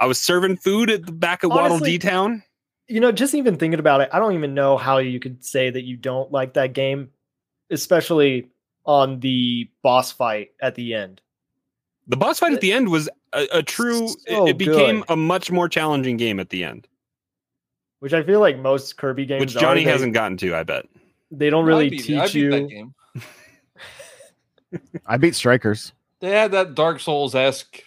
I 0.00 0.06
was 0.06 0.20
serving 0.20 0.56
food 0.56 0.90
at 0.90 1.06
the 1.06 1.12
back 1.12 1.44
of 1.44 1.50
Waddle 1.50 1.76
Honestly, 1.76 1.92
D 1.92 1.98
Town. 2.00 2.42
You 2.88 2.98
know, 2.98 3.12
just 3.12 3.34
even 3.34 3.56
thinking 3.56 3.78
about 3.78 4.00
it, 4.00 4.08
I 4.12 4.18
don't 4.18 4.34
even 4.34 4.54
know 4.54 4.76
how 4.76 4.98
you 4.98 5.20
could 5.20 5.44
say 5.44 5.70
that 5.70 5.84
you 5.84 5.96
don't 5.96 6.32
like 6.32 6.54
that 6.54 6.72
game, 6.72 7.10
especially 7.70 8.48
on 8.84 9.20
the 9.20 9.70
boss 9.82 10.10
fight 10.10 10.50
at 10.60 10.74
the 10.74 10.94
end. 10.94 11.20
The 12.08 12.16
boss 12.16 12.40
fight 12.40 12.54
at 12.54 12.60
the 12.60 12.72
end 12.72 12.88
was 12.88 13.08
a, 13.32 13.46
a 13.58 13.62
true. 13.62 14.04
it- 14.06 14.20
So 14.28 14.46
it, 14.48 14.58
became 14.58 15.00
good. 15.00 15.10
a 15.10 15.16
much 15.16 15.50
more 15.50 15.68
challenging 15.68 16.16
game 16.16 16.38
at 16.40 16.50
the 16.50 16.64
end, 16.64 16.86
Which 18.00 18.12
I 18.12 18.22
feel 18.22 18.40
like 18.40 18.58
most 18.58 18.96
Kirby 18.96 19.26
games, 19.26 19.40
which 19.40 19.56
are. 19.56 19.60
Johnny 19.60 19.84
They- 19.84 19.90
hasn't 19.90 20.14
gotten 20.14 20.36
to. 20.38 20.54
I 20.54 20.62
bet. 20.64 20.86
They 21.30 21.50
don't 21.50 21.66
really 21.66 21.90
beat 21.90 22.08
it. 22.08 22.18
I 22.18 22.24
teach 22.26 22.34
beat 22.34 22.48
that 22.50 22.62
you. 22.62 22.68
game. 22.68 22.94
I 25.06 25.16
beat 25.16 25.34
Strikers. 25.34 25.92
They 26.20 26.30
had 26.30 26.50
that 26.50 26.74
Dark 26.74 26.98
Souls 26.98 27.36
esque 27.36 27.80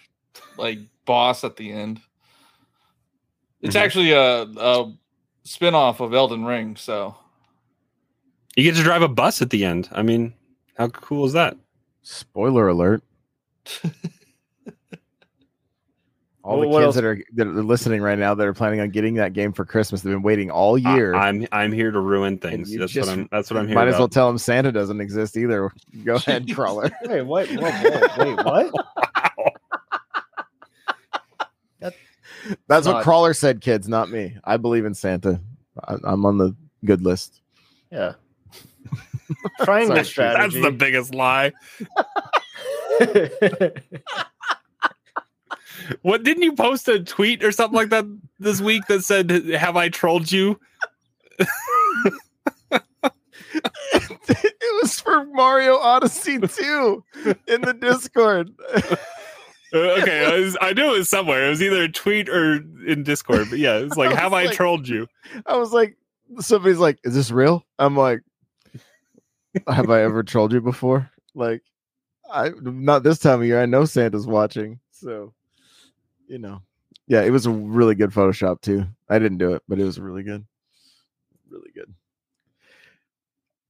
like 0.56 0.78
boss 1.04 1.44
at 1.44 1.56
the 1.56 1.70
end. 1.70 2.00
It's 3.60 3.76
Mhm. 3.76 3.80
actually 3.80 4.12
a, 4.12 4.44
a 4.44 4.92
spin 5.44 5.74
off 5.74 6.00
of 6.00 6.14
Elden 6.14 6.46
Ring, 6.46 6.76
so 6.76 7.14
You 8.56 8.62
get 8.64 8.76
to 8.76 8.82
drive 8.82 9.02
a 9.02 9.08
bus 9.08 9.42
at 9.42 9.50
the 9.50 9.66
end. 9.66 9.90
I 9.92 10.00
mean, 10.02 10.32
how 10.78 10.88
cool 10.88 11.26
is 11.26 11.34
that? 11.34 11.58
Spoiler 12.02 12.68
alert. 12.68 13.02
All 16.44 16.58
Well, 16.58 16.70
the 16.70 16.76
kids 16.76 16.84
else- 16.86 16.94
that 16.96 17.04
are 17.04 17.22
that 17.34 17.46
are 17.46 17.62
listening 17.62 18.02
right 18.02 18.18
now 18.18 18.34
that 18.34 18.44
are 18.44 18.52
planning 18.52 18.80
on 18.80 18.90
getting 18.90 19.14
that 19.14 19.32
game 19.32 19.52
for 19.52 19.64
Christmas, 19.64 20.02
they've 20.02 20.12
been 20.12 20.22
waiting 20.22 20.50
all 20.50 20.76
year. 20.76 21.14
I, 21.14 21.28
am 21.28 21.46
I'm 21.52 21.70
here 21.70 21.92
to 21.92 22.00
ruin 22.00 22.36
things. 22.38 22.74
That's 22.76 22.90
just 22.90 23.08
what 23.08 23.16
I'm. 23.16 23.28
That's 23.30 23.48
what 23.48 23.60
I'm 23.60 23.68
here. 23.68 23.76
Might 23.76 23.86
as 23.86 23.96
well 23.96 24.08
tell 24.08 24.26
them 24.26 24.38
Santa 24.38 24.72
doesn't 24.72 25.00
exist 25.00 25.36
either. 25.36 25.70
Go 26.04 26.16
ahead, 26.16 26.52
crawler. 26.52 26.90
Wait, 27.04 27.22
what? 27.22 27.48
Whoa, 27.48 27.70
whoa, 27.70 28.08
wait, 28.18 28.36
what? 28.44 28.72
That's 32.66 32.86
what 32.86 32.94
Not- 32.94 33.04
crawler 33.04 33.34
said, 33.34 33.60
kids, 33.60 33.88
not 33.88 34.10
me. 34.10 34.36
I 34.42 34.56
believe 34.56 34.84
in 34.84 34.94
Santa. 34.94 35.40
I, 35.84 35.96
I'm 36.02 36.26
on 36.26 36.38
the 36.38 36.56
good 36.84 37.02
list. 37.02 37.40
Yeah. 37.92 38.14
Triangle 39.62 39.94
Sorry, 39.96 40.04
strategy. 40.04 40.60
That's 40.60 40.64
the 40.64 40.76
biggest 40.76 41.14
lie. 41.14 41.52
What 46.02 46.22
didn't 46.22 46.42
you 46.42 46.54
post 46.54 46.88
a 46.88 47.02
tweet 47.02 47.44
or 47.44 47.52
something 47.52 47.76
like 47.76 47.90
that 47.90 48.04
this 48.38 48.60
week 48.60 48.86
that 48.86 49.02
said, 49.04 49.30
"Have 49.30 49.76
I 49.76 49.88
trolled 49.88 50.30
you?" 50.30 50.58
it 53.52 54.82
was 54.82 55.00
for 55.00 55.24
Mario 55.26 55.76
Odyssey 55.76 56.38
2 56.38 57.04
in 57.48 57.60
the 57.62 57.74
Discord. 57.74 58.50
Uh, 59.74 59.78
okay, 60.02 60.26
I, 60.26 60.38
was, 60.38 60.54
I 60.60 60.74
knew 60.74 60.94
it 60.94 60.98
was 60.98 61.08
somewhere. 61.08 61.46
It 61.46 61.48
was 61.48 61.62
either 61.62 61.84
a 61.84 61.88
tweet 61.88 62.28
or 62.28 62.56
in 62.86 63.04
Discord. 63.04 63.46
But 63.48 63.58
yeah, 63.58 63.78
it's 63.78 63.96
like, 63.96 64.12
I 64.18 64.20
"Have 64.20 64.34
I 64.34 64.44
like- 64.44 64.54
trolled 64.54 64.86
you?" 64.86 65.06
I 65.46 65.56
was 65.56 65.72
like, 65.72 65.96
somebody's 66.40 66.76
like, 66.76 66.98
is 67.04 67.14
this 67.14 67.30
real? 67.30 67.64
I'm 67.78 67.96
like, 67.96 68.20
have 69.66 69.88
I 69.88 70.02
ever 70.02 70.22
trolled 70.22 70.52
you 70.52 70.60
before? 70.60 71.10
Like, 71.34 71.62
I 72.30 72.50
not 72.60 73.02
this 73.02 73.18
time 73.18 73.40
of 73.40 73.46
year. 73.46 73.62
I 73.62 73.66
know 73.66 73.86
Santa's 73.86 74.26
watching, 74.26 74.78
so 74.90 75.32
you 76.32 76.38
know, 76.38 76.62
yeah, 77.06 77.20
it 77.20 77.30
was 77.30 77.44
a 77.44 77.50
really 77.50 77.94
good 77.94 78.10
Photoshop 78.10 78.62
too. 78.62 78.86
I 79.08 79.18
didn't 79.18 79.36
do 79.38 79.52
it, 79.52 79.62
but 79.68 79.78
it 79.78 79.84
was 79.84 80.00
really 80.00 80.22
good, 80.22 80.44
really 81.50 81.70
good. 81.74 81.92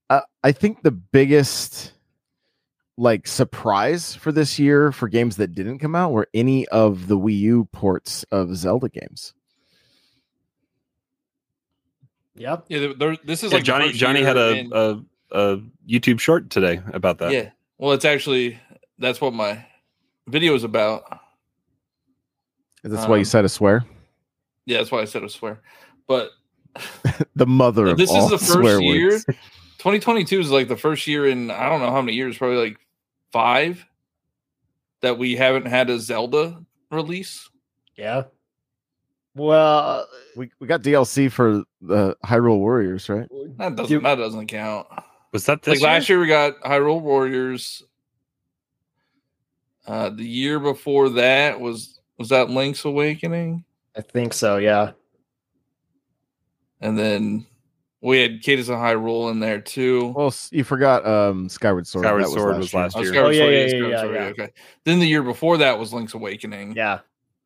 Uh, 0.09 0.21
I 0.45 0.53
think 0.53 0.83
the 0.83 0.93
biggest 0.93 1.93
like 2.97 3.27
surprise 3.27 4.15
for 4.15 4.31
this 4.31 4.59
year 4.61 4.93
for 4.93 5.09
games 5.09 5.37
that 5.39 5.55
didn't 5.55 5.81
come 5.81 5.97
out 5.97 6.13
were 6.13 6.29
any 6.35 6.69
of 6.69 7.09
the 7.09 7.19
Wii 7.19 7.37
U 7.39 7.65
ports 7.73 8.23
of 8.31 8.55
Zelda 8.57 8.89
games. 8.89 9.35
yep. 12.35 12.65
Yeah, 12.69 12.79
there- 12.81 12.95
there- 12.95 13.17
this 13.25 13.43
is 13.43 13.51
Yeah, 13.53 13.57
like 13.59 13.65
Johnny. 13.65 13.93
Johnny 13.93 14.23
had 14.23 14.37
a, 14.37 14.57
in- 14.57 14.71
a 14.73 15.05
a 15.35 15.63
YouTube 15.89 16.21
short 16.21 16.51
today 16.51 16.83
about 16.93 17.19
that. 17.19 17.33
yeah. 17.33 17.51
Well, 17.79 17.93
it's 17.93 18.05
actually 18.05 18.61
that's 18.99 19.21
what 19.21 19.33
my 19.33 19.65
video 20.29 20.55
is 20.55 20.63
about. 20.63 21.21
Is 22.85 22.91
this 22.93 23.07
why 23.07 23.17
you 23.17 23.21
Um, 23.21 23.25
said 23.25 23.45
a 23.45 23.49
swear? 23.49 23.85
Yeah, 24.67 24.79
that's 24.79 24.91
why 24.91 25.01
I 25.01 25.05
said 25.05 25.23
a 25.25 25.29
swear. 25.29 25.61
But 26.07 26.31
The 27.37 27.47
mother 27.47 27.87
of 27.87 27.97
this 27.99 28.11
is 28.11 28.17
all 28.17 28.29
the 28.29 28.39
swear 28.39 28.77
first 28.79 28.83
year. 28.83 29.11
words. 29.11 29.25
2022 29.79 30.41
is 30.41 30.51
like 30.51 30.69
the 30.69 30.77
first 30.77 31.07
year 31.07 31.27
in 31.27 31.51
I 31.51 31.69
don't 31.69 31.81
know 31.81 31.91
how 31.91 32.01
many 32.03 32.17
years, 32.17 32.39
probably 32.39 32.57
like 32.69 32.79
five, 33.33 33.85
that 35.01 35.19
we 35.19 35.35
haven't 35.37 35.67
had 35.67 35.91
a 35.91 35.99
Zelda 35.99 36.63
release. 36.91 37.49
Yeah. 37.97 38.25
Well, 39.35 40.07
We 40.37 40.51
we 40.61 40.67
got 40.67 40.83
DLC 40.83 41.31
for 41.33 41.65
the 41.81 42.17
Hyrule 42.25 42.59
Warriors, 42.59 43.09
right? 43.09 43.29
That 43.59 43.77
doesn't 43.77 43.91
You- 43.91 44.01
that 44.01 44.17
doesn't 44.17 44.47
count. 44.49 44.87
Was 45.33 45.47
that 45.47 45.67
Like 45.67 45.77
this 45.77 45.83
last 45.83 46.09
year 46.09 46.21
we 46.21 46.27
got 46.27 46.61
Hyrule 46.61 47.01
Warriors. 47.01 47.83
Uh 49.87 50.11
the 50.11 50.25
year 50.25 50.61
before 50.61 51.09
that 51.11 51.59
was 51.61 51.99
was 52.23 52.29
that 52.29 52.51
Link's 52.51 52.85
Awakening? 52.85 53.65
I 53.97 54.01
think 54.01 54.33
so. 54.33 54.57
Yeah. 54.59 54.93
And 56.81 56.97
then 56.97 57.45
we 58.01 58.21
had 58.21 58.43
Cadence 58.43 58.69
of 58.69 58.77
Hyrule 58.77 59.33
in 59.33 59.41
there 59.41 59.61
too. 59.61 60.15
Well, 60.17 60.33
you 60.53 60.63
forgot 60.63 61.05
um 61.05 61.49
Skyward 61.49 61.89
Sword. 61.89 62.05
Skyward 62.05 62.23
That 62.23 62.31
Sword 62.31 62.59
was 62.59 62.73
last 62.73 62.97
Oh, 62.97 63.01
year. 63.03 63.13
Skyward 63.13 63.27
Oh, 63.27 63.31
yeah, 63.31 63.41
Sword, 63.41 63.53
yeah, 63.53 63.61
yeah, 63.61 63.69
Skyward 63.69 63.91
yeah, 63.91 64.01
Sword, 64.01 64.15
yeah. 64.15 64.45
Okay. 64.45 64.49
Then 64.85 65.01
the 65.01 65.09
year 65.09 65.25
before 65.25 65.57
that 65.57 65.77
was 65.81 65.93
Link's 65.93 66.15
Awakening. 66.15 66.77
Yeah. 66.77 67.01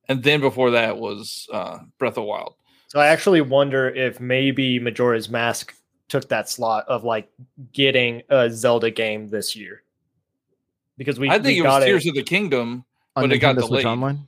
And 0.09 0.23
then 0.23 0.43
before 0.43 0.73
that 0.73 0.99
was 0.99 1.49
uh 1.51 1.79
Breath 1.99 2.19
of 2.19 2.25
Wild. 2.25 2.55
So 2.89 3.01
I 3.01 3.07
actually 3.07 3.41
wonder 3.41 3.89
if 3.89 4.21
maybe 4.21 4.79
Majora's 4.79 5.31
Mask 5.31 5.75
took 6.09 6.29
that 6.29 6.51
slot 6.51 6.85
of 6.87 7.03
like 7.03 7.31
getting 7.73 8.23
a 8.29 8.51
Zelda 8.51 8.91
game 8.91 9.31
this 9.31 9.57
year. 9.57 9.83
Because 10.99 11.19
we 11.19 11.31
I 11.31 11.35
think 11.35 11.47
we 11.47 11.61
it 11.61 11.63
got 11.63 11.81
was 11.81 11.87
Tears 11.87 12.07
of 12.07 12.15
the 12.15 12.23
Kingdom. 12.23 12.85
On 13.17 13.25
But 13.25 13.33
it 13.33 13.39
got 13.39 13.57
Nintendo 13.57 13.61
Switch 13.61 13.69
delayed. 13.69 13.87
Online. 13.87 14.27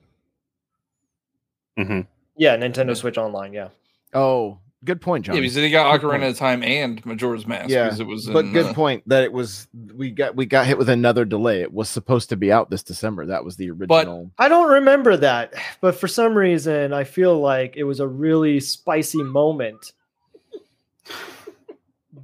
Mhm. 1.79 2.07
Yeah, 2.37 2.57
Nintendo 2.57 2.97
Switch 2.97 3.17
Online. 3.19 3.53
Yeah. 3.53 3.69
Oh, 4.15 4.59
good 4.85 5.01
point, 5.01 5.27
John. 5.27 5.35
Yeah, 5.35 5.41
because 5.41 5.55
they 5.55 5.71
got 5.71 5.93
Good 6.01 6.09
point. 6.09 6.23
Ocarina 6.23 6.31
of 6.31 6.37
Time 6.39 6.63
and 6.63 7.05
Majora's 7.05 7.47
Mask. 7.47 7.71
Yeah, 7.71 7.85
because 7.85 8.01
it 8.01 8.07
was 8.07 8.27
but 8.27 8.43
good 8.53 8.67
uh, 8.67 8.75
point 8.75 9.03
that 9.09 9.23
it 9.25 9.33
was 9.33 9.67
we 9.95 10.11
got 10.11 10.37
we 10.37 10.47
got 10.47 10.67
hit 10.67 10.79
with 10.79 10.89
another 10.89 11.25
delay. 11.25 11.63
It 11.63 11.73
was 11.73 11.89
supposed 11.89 12.29
to 12.31 12.37
be 12.37 12.53
out 12.53 12.71
this 12.71 12.83
December. 12.83 13.27
That 13.27 13.45
was 13.45 13.57
the 13.57 13.71
original. 13.71 14.31
I 14.39 14.49
don't 14.49 14.71
remember 14.71 15.17
that, 15.19 15.55
but 15.81 15.95
for 15.97 16.09
some 16.09 16.35
reason, 16.35 16.93
I 16.93 17.05
feel 17.05 17.39
like 17.39 17.77
it 17.77 17.85
was 17.85 18.01
a 18.01 18.09
really 18.09 18.61
spicy 18.61 19.23
moment 19.23 19.93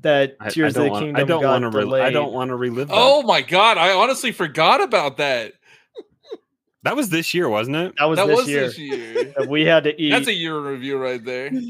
that 0.03 0.37
I, 0.41 0.47
I 0.47 0.51
Tears 0.51 0.73
of 0.73 0.75
don't 0.75 0.85
the 0.85 0.91
want. 0.91 1.05
Kingdom 1.05 1.21
I 1.21 1.25
don't 1.25 1.43
got 1.43 1.63
want 1.63 1.73
to. 1.73 1.79
Re- 1.79 1.85
delayed. 1.85 2.03
I 2.05 2.11
don't 2.11 2.33
want 2.33 2.49
to 2.51 2.57
relive 2.57 2.89
that. 2.89 2.95
Oh 2.97 3.23
my 3.23 3.43
god, 3.43 3.79
I 3.79 3.93
honestly 3.93 4.33
forgot 4.33 4.83
about 4.83 5.17
that. 5.19 5.55
That 6.85 6.95
was 6.97 7.09
this 7.11 7.35
year, 7.35 7.49
wasn't 7.49 7.77
it? 7.77 7.95
That 7.99 8.05
was 8.05 8.19
that 8.19 8.29
this 8.29 8.39
was 8.39 8.49
year. 8.49 8.61
this 8.69 8.79
year. 8.79 9.35
we 9.49 9.65
had 9.65 9.85
to 9.85 10.01
eat. 10.01 10.11
That's 10.11 10.29
a 10.29 10.33
year 10.33 10.57
in 10.59 10.65
review 10.65 10.97
right 10.99 11.23
there. 11.23 11.51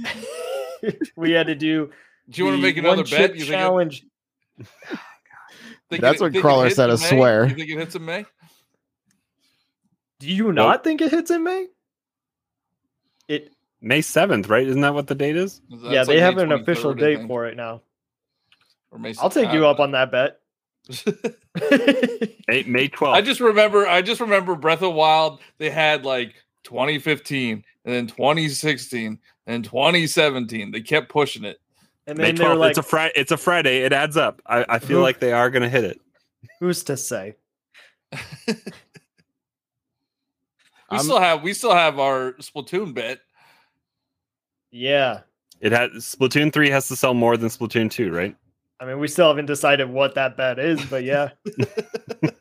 We 1.17 1.31
had 1.31 1.47
to 1.47 1.55
do. 1.55 1.91
Do 2.29 2.39
you 2.43 2.45
want 2.45 2.59
to 2.59 2.63
make 2.63 2.77
another 2.77 3.05
bet? 3.05 3.09
chip 3.09 3.35
You 3.37 3.41
think 3.41 3.49
it- 3.49 3.53
challenge. 3.53 4.05
think 5.89 6.03
That's 6.03 6.21
it- 6.21 6.25
what 6.25 6.33
think 6.33 6.43
Crawler 6.45 6.69
said, 6.69 6.91
in 6.91 6.97
I 6.97 6.97
swear. 6.97 7.47
You 7.47 7.55
think 7.55 7.71
it 7.71 7.79
hits 7.79 7.95
in 7.95 8.05
May? 8.05 8.27
Do 10.21 10.29
you 10.29 10.53
not 10.53 10.85
think 10.85 11.01
it 11.01 11.11
hits 11.11 11.31
in 11.31 11.43
May? 11.43 11.69
It 13.29 13.51
May 13.81 14.03
seventh, 14.03 14.49
right? 14.51 14.67
Isn't 14.67 14.83
that 14.83 14.93
what 14.93 15.07
the 15.07 15.15
date 15.15 15.37
is? 15.37 15.63
That's 15.71 15.83
yeah, 15.85 15.99
like 16.01 16.07
they 16.09 16.15
May 16.17 16.21
have 16.21 16.37
an 16.39 16.53
official 16.53 16.93
date 16.93 17.27
for 17.27 17.47
it 17.47 17.57
now. 17.57 17.81
or 18.91 18.99
May 18.99 19.15
I'll 19.19 19.31
take 19.31 19.53
you 19.53 19.67
up 19.67 19.81
on 19.81 19.93
that 19.93 20.11
bet. 20.13 20.41
Know. 20.89 21.13
May 22.49 22.63
May 22.65 22.89
twelfth. 22.89 23.17
I 23.17 23.21
just 23.23 23.41
remember. 23.41 23.87
I 23.87 24.03
just 24.03 24.21
remember 24.21 24.55
Breath 24.55 24.83
of 24.83 24.95
Wild. 24.95 25.41
They 25.59 25.71
had 25.71 26.05
like 26.05 26.35
2015, 26.65 27.65
and 27.85 27.95
then 27.95 28.07
2016, 28.07 29.19
and 29.47 29.65
2017. 29.65 30.71
They 30.71 30.81
kept 30.81 31.09
pushing 31.11 31.45
it. 31.45 31.61
and 32.07 32.19
May 32.19 32.25
then 32.27 32.35
they're 32.37 32.47
twelfth. 32.49 32.61
like, 32.61 32.71
it's 32.71 32.79
a 32.79 32.83
Friday. 32.83 33.13
It's 33.17 33.33
a 33.33 33.37
Friday. 33.37 33.79
It 33.85 33.93
adds 33.93 34.17
up. 34.17 34.43
I, 34.47 34.65
I 34.69 34.79
feel 34.79 34.99
Who- 34.99 35.03
like 35.05 35.21
they 35.21 35.33
are 35.33 35.51
going 35.51 35.63
to 35.63 35.69
hit 35.69 35.85
it. 35.85 36.01
"Who's 36.61 36.83
to 36.85 36.97
say?" 36.97 37.37
We 40.91 40.99
I'm- 40.99 41.05
still 41.05 41.19
have. 41.21 41.43
We 41.43 41.55
still 41.55 41.75
have 41.75 41.99
our 41.99 42.33
Splatoon 42.35 42.95
bet. 42.95 43.21
Yeah, 44.71 45.21
It 45.61 45.73
has 45.73 45.91
Splatoon 45.93 46.53
three 46.53 46.69
has 46.71 46.89
to 46.89 46.97
sell 46.97 47.15
more 47.15 47.37
than 47.37 47.49
Splatoon 47.49 47.91
two, 47.91 48.13
right? 48.13 48.35
I 48.81 48.87
mean, 48.87 48.99
we 48.99 49.09
still 49.09 49.29
haven't 49.29 49.47
decided 49.47 49.89
what 49.89 50.15
that 50.17 50.37
bet 50.37 50.59
is, 50.59 50.85
but 50.87 51.05
yeah, 51.05 51.31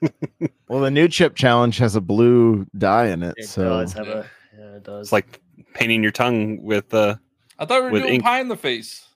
Well, 0.67 0.81
the 0.81 0.89
new 0.91 1.07
chip 1.07 1.35
challenge 1.35 1.77
has 1.77 1.95
a 1.95 2.01
blue 2.01 2.65
dye 2.77 3.07
in 3.07 3.21
it, 3.23 3.35
it 3.37 3.47
so 3.47 3.63
does 3.63 3.93
have 3.93 4.07
a. 4.07 4.25
Yeah, 4.57 4.75
it 4.77 4.83
does. 4.83 5.07
It's 5.07 5.11
like 5.11 5.39
painting 5.73 6.01
your 6.03 6.11
tongue 6.11 6.61
with 6.63 6.93
uh 6.93 7.15
I 7.59 7.65
thought 7.65 7.81
we 7.81 7.85
were 7.87 7.91
With 7.91 8.01
doing 8.03 8.13
ink. 8.15 8.23
pie 8.23 8.39
in 8.39 8.47
the 8.47 8.57
face. 8.57 9.07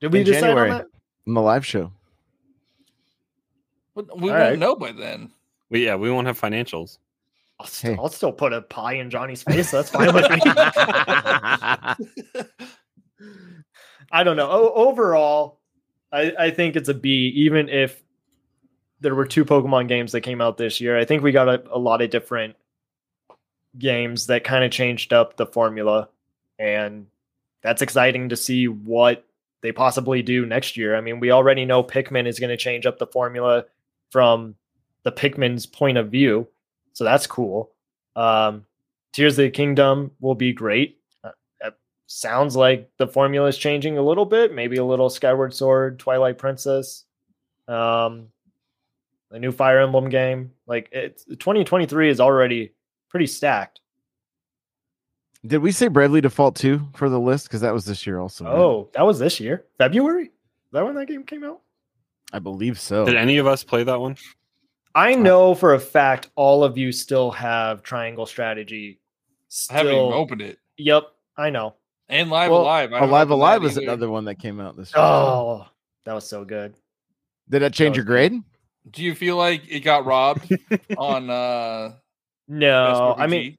did 0.00 0.12
we 0.12 0.20
in 0.20 0.24
decide 0.26 0.40
January. 0.40 0.70
on 0.70 0.78
that? 0.78 0.86
in 1.26 1.34
the 1.34 1.40
live 1.42 1.64
show. 1.64 1.92
But 3.94 4.06
we 4.20 4.28
All 4.30 4.36
won't 4.36 4.50
right. 4.50 4.58
know 4.58 4.74
by 4.76 4.92
then. 4.92 5.30
we, 5.70 5.84
yeah, 5.86 5.94
we 5.96 6.10
won't 6.10 6.26
have 6.26 6.38
financials. 6.40 6.98
I'll 7.58 7.66
still, 7.66 7.92
Hey. 7.92 7.98
I'll 7.98 8.08
still 8.10 8.32
put 8.32 8.52
a 8.52 8.60
pie 8.62 8.94
in 8.94 9.08
Johnny's 9.10 9.42
face. 9.42 9.70
That's 9.70 9.88
fine 9.90 10.12
with 10.12 10.28
me. 10.30 10.38
I 14.12 14.22
don't 14.24 14.36
know. 14.36 14.48
O- 14.50 14.72
overall, 14.88 15.60
I, 16.16 16.32
I 16.38 16.50
think 16.50 16.76
it's 16.76 16.88
a 16.88 16.94
B, 16.94 17.30
even 17.36 17.68
if 17.68 18.02
there 19.00 19.14
were 19.14 19.26
two 19.26 19.44
Pokemon 19.44 19.88
games 19.88 20.12
that 20.12 20.22
came 20.22 20.40
out 20.40 20.56
this 20.56 20.80
year. 20.80 20.98
I 20.98 21.04
think 21.04 21.22
we 21.22 21.30
got 21.30 21.48
a, 21.48 21.62
a 21.70 21.78
lot 21.78 22.00
of 22.00 22.08
different 22.08 22.56
games 23.78 24.28
that 24.28 24.42
kind 24.42 24.64
of 24.64 24.70
changed 24.70 25.12
up 25.12 25.36
the 25.36 25.46
formula. 25.46 26.08
And 26.58 27.06
that's 27.62 27.82
exciting 27.82 28.30
to 28.30 28.36
see 28.36 28.66
what 28.66 29.26
they 29.60 29.72
possibly 29.72 30.22
do 30.22 30.46
next 30.46 30.78
year. 30.78 30.96
I 30.96 31.02
mean, 31.02 31.20
we 31.20 31.30
already 31.30 31.66
know 31.66 31.84
Pikmin 31.84 32.26
is 32.26 32.38
going 32.38 32.50
to 32.50 32.56
change 32.56 32.86
up 32.86 32.98
the 32.98 33.06
formula 33.06 33.66
from 34.10 34.54
the 35.02 35.12
Pikmin's 35.12 35.66
point 35.66 35.98
of 35.98 36.10
view. 36.10 36.48
So 36.94 37.04
that's 37.04 37.26
cool. 37.26 37.70
Um, 38.14 38.64
Tears 39.12 39.38
of 39.38 39.44
the 39.44 39.50
Kingdom 39.50 40.12
will 40.20 40.34
be 40.34 40.54
great. 40.54 40.95
Uh, 42.06 42.08
it 42.08 42.12
sounds 42.12 42.56
like 42.56 42.90
the 42.98 43.06
formula 43.06 43.48
is 43.48 43.58
changing 43.58 43.98
a 43.98 44.02
little 44.02 44.24
bit. 44.24 44.54
Maybe 44.54 44.76
a 44.76 44.84
little 44.84 45.10
Skyward 45.10 45.54
Sword, 45.54 45.98
Twilight 45.98 46.38
Princess, 46.38 47.04
um, 47.68 48.28
a 49.30 49.38
new 49.38 49.52
Fire 49.52 49.80
Emblem 49.80 50.08
game. 50.08 50.52
Like 50.66 50.88
it's 50.92 51.24
2023 51.24 52.08
is 52.10 52.20
already 52.20 52.72
pretty 53.08 53.26
stacked. 53.26 53.80
Did 55.44 55.58
we 55.58 55.70
say 55.70 55.88
Bravely 55.88 56.20
Default 56.20 56.56
2 56.56 56.88
for 56.94 57.08
the 57.08 57.20
list? 57.20 57.46
Because 57.46 57.60
that 57.60 57.72
was 57.72 57.84
this 57.84 58.06
year 58.06 58.18
also. 58.18 58.44
right? 58.44 58.54
Oh, 58.54 58.88
that 58.94 59.02
was 59.06 59.18
this 59.18 59.38
year, 59.38 59.64
February. 59.78 60.24
Is 60.26 60.72
that 60.72 60.84
when 60.84 60.94
that 60.96 61.06
game 61.06 61.22
came 61.22 61.44
out? 61.44 61.60
I 62.32 62.40
believe 62.40 62.80
so. 62.80 63.04
Did 63.04 63.14
any 63.16 63.36
of 63.38 63.46
us 63.46 63.62
play 63.62 63.84
that 63.84 64.00
one? 64.00 64.16
I 64.94 65.14
know 65.14 65.54
for 65.54 65.74
a 65.74 65.78
fact 65.78 66.30
all 66.34 66.64
of 66.64 66.76
you 66.78 66.90
still 66.90 67.30
have 67.30 67.82
Triangle 67.82 68.26
Strategy. 68.26 68.98
I 69.70 69.74
haven't 69.74 69.92
even 69.92 70.12
opened 70.12 70.42
it. 70.42 70.58
yep, 70.76 71.04
I 71.36 71.50
know. 71.50 71.74
And 72.08 72.30
Live 72.30 72.50
Well, 72.50 72.62
Alive. 72.62 72.92
I 72.92 73.00
Alive 73.00 73.30
Alive 73.30 73.60
that 73.60 73.64
was 73.66 73.76
either. 73.78 73.86
another 73.86 74.10
one 74.10 74.24
that 74.26 74.36
came 74.38 74.60
out 74.60 74.76
this 74.76 74.92
year. 74.94 75.02
Oh, 75.02 75.66
that 76.04 76.12
was 76.14 76.26
so 76.26 76.44
good. 76.44 76.74
Did 77.48 77.62
that 77.62 77.72
change 77.72 77.90
was 77.92 77.96
your 77.98 78.04
good. 78.04 78.30
grade? 78.32 78.42
Do 78.92 79.02
you 79.02 79.14
feel 79.14 79.36
like 79.36 79.62
it 79.68 79.80
got 79.80 80.04
robbed 80.06 80.48
on 80.96 81.28
uh 81.30 81.92
No, 82.48 83.14
I 83.18 83.26
mean, 83.26 83.56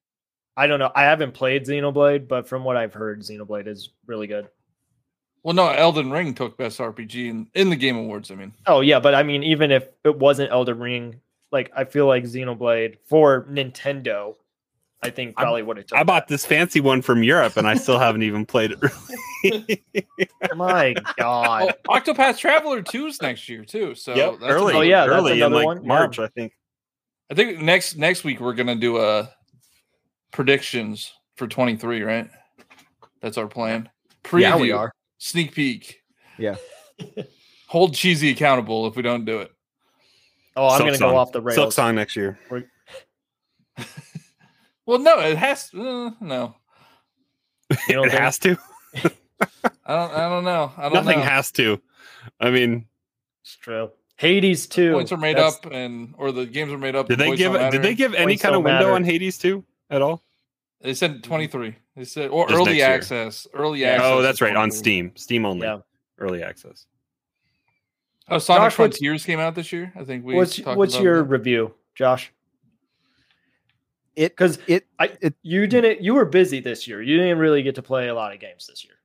I 0.55 0.67
don't 0.67 0.79
know. 0.79 0.91
I 0.95 1.03
haven't 1.03 1.33
played 1.33 1.65
Xenoblade, 1.65 2.27
but 2.27 2.47
from 2.47 2.63
what 2.63 2.77
I've 2.77 2.93
heard, 2.93 3.19
Xenoblade 3.21 3.67
is 3.67 3.89
really 4.05 4.27
good. 4.27 4.47
well 5.43 5.53
no, 5.53 5.67
Elden 5.67 6.09
Ring 6.11 6.33
took 6.33 6.57
best 6.57 6.79
RPG 6.79 7.29
in, 7.29 7.49
in 7.53 7.69
the 7.69 7.75
game 7.75 7.97
awards, 7.97 8.31
I 8.31 8.35
mean. 8.35 8.53
Oh 8.65 8.79
yeah, 8.79 8.99
but 9.01 9.13
I 9.13 9.23
mean, 9.23 9.43
even 9.43 9.71
if 9.71 9.89
it 10.05 10.17
wasn't 10.17 10.51
Elden 10.51 10.79
Ring, 10.79 11.19
like 11.51 11.69
I 11.75 11.83
feel 11.83 12.07
like 12.07 12.23
Xenoblade 12.23 12.95
for 13.05 13.43
Nintendo, 13.51 14.35
I 15.03 15.09
think 15.11 15.35
I- 15.37 15.43
probably 15.43 15.63
would 15.63 15.77
have. 15.77 15.85
I 15.93 16.03
bought 16.03 16.27
this 16.27 16.45
fancy 16.45 16.79
one 16.81 17.01
from 17.01 17.23
Europe, 17.23 17.57
and 17.57 17.67
I 17.67 17.75
still 17.75 17.99
haven't 17.99 18.23
even 18.23 18.45
played 18.45 18.71
it. 18.71 18.79
Really. 19.43 19.83
My 20.55 20.95
Oh, 21.07 21.13
God, 21.17 21.75
Octopath 21.87 22.37
Traveler 22.39 22.81
2 22.81 23.07
is 23.07 23.21
next 23.21 23.47
year 23.47 23.63
too. 23.63 23.93
So 23.95 24.13
that's 24.15 24.43
early. 24.43 24.73
Oh, 24.73 24.81
yeah, 24.81 25.05
that's 25.05 25.11
early 25.19 25.31
in 25.33 25.37
another 25.37 25.55
like 25.55 25.65
one. 25.65 25.81
Yeah. 25.83 25.87
March, 25.87 26.19
I 26.19 26.27
think. 26.27 26.53
I 27.29 27.35
think 27.35 27.61
next 27.61 27.97
next 27.97 28.23
week 28.23 28.39
we're 28.39 28.53
gonna 28.53 28.75
do 28.75 28.97
a 28.97 29.29
predictions 30.31 31.13
for 31.35 31.47
23, 31.47 32.01
right? 32.01 32.29
That's 33.21 33.37
our 33.37 33.47
plan. 33.47 33.89
Preview, 34.23 34.41
yeah, 34.41 34.57
we 34.57 34.71
are. 34.71 34.91
sneak 35.19 35.53
peek. 35.53 36.01
Yeah. 36.37 36.55
Hold 37.67 37.93
cheesy 37.95 38.31
accountable 38.31 38.87
if 38.87 38.95
we 38.95 39.01
don't 39.01 39.25
do 39.25 39.39
it. 39.39 39.51
Oh, 40.55 40.67
I'm 40.69 40.77
Silk 40.77 40.99
gonna 40.99 41.11
go 41.11 41.17
off 41.17 41.31
the 41.31 41.41
rails. 41.41 41.55
Silk 41.55 41.71
Song 41.73 41.95
next 41.95 42.15
year. 42.15 42.39
Well, 44.87 44.99
no, 44.99 45.19
it 45.19 45.37
has. 45.37 45.69
Uh, 45.73 46.11
no, 46.21 46.55
You 47.87 47.95
don't 47.95 48.07
It 48.07 48.11
think? 48.11 48.21
has 48.21 48.39
to. 48.39 48.57
I 49.85 49.95
don't. 49.95 50.11
I 50.13 50.29
don't 50.29 50.43
know. 50.43 50.71
I 50.77 50.83
don't 50.83 50.93
Nothing 50.93 51.19
know. 51.19 51.25
has 51.25 51.51
to. 51.51 51.79
I 52.39 52.49
mean, 52.49 52.87
It's 53.43 53.55
true. 53.57 53.91
Hades 54.15 54.65
2. 54.65 54.93
Points 54.93 55.11
are 55.11 55.17
made 55.17 55.37
That's- 55.37 55.57
up, 55.57 55.71
and 55.71 56.15
or 56.17 56.31
the 56.31 56.45
games 56.47 56.71
are 56.71 56.77
made 56.77 56.95
up. 56.95 57.07
did 57.07 57.19
they 57.19 57.35
give 57.35 57.53
did 57.71 57.83
they 57.83 57.93
give 57.93 58.13
any 58.15 58.31
Points 58.33 58.41
kind 58.41 58.55
of 58.55 58.63
window 58.63 58.79
matter. 58.79 58.91
on 58.93 59.03
Hades 59.03 59.37
2 59.37 59.63
at 59.91 60.01
all? 60.01 60.23
They 60.81 60.93
said 60.93 61.23
23. 61.23 61.75
They 61.95 62.03
said 62.05 62.29
or 62.29 62.47
Just 62.47 62.57
early 62.59 62.81
access. 62.81 63.45
Early 63.53 63.81
Yeah. 63.81 63.87
access. 63.93 64.05
Oh, 64.05 64.21
that's 64.21 64.41
right. 64.41 64.55
On 64.55 64.71
Steam. 64.71 65.11
Steam 65.15 65.45
only. 65.45 65.67
Yeah. 65.67 65.79
Early 66.17 66.41
access. 66.43 66.85
Oh, 68.29 68.37
Sonic 68.39 68.59
Josh, 68.71 68.79
what's- 68.79 68.97
Frontiers 68.97 69.25
came 69.25 69.39
out 69.39 69.53
this 69.55 69.71
year. 69.71 69.91
I 69.95 70.03
think 70.03 70.23
we. 70.25 70.33
What's 70.35 70.57
what's 70.59 70.95
about 70.95 71.03
your 71.03 71.17
that. 71.23 71.29
review, 71.29 71.73
Josh? 71.95 72.31
It 74.17 74.31
Because 74.35 74.57
it 74.67 74.87
I 74.99 75.11
it- 75.21 75.35
you 75.43 75.67
didn't 75.67 76.01
you 76.01 76.15
were 76.15 76.25
busy 76.25 76.59
this 76.59 76.87
year. 76.87 77.01
You 77.03 77.17
didn't 77.17 77.37
really 77.37 77.61
get 77.61 77.75
to 77.75 77.83
play 77.83 78.07
a 78.07 78.15
lot 78.15 78.33
of 78.33 78.39
games 78.39 78.65
this 78.67 78.83
year. 78.83 78.95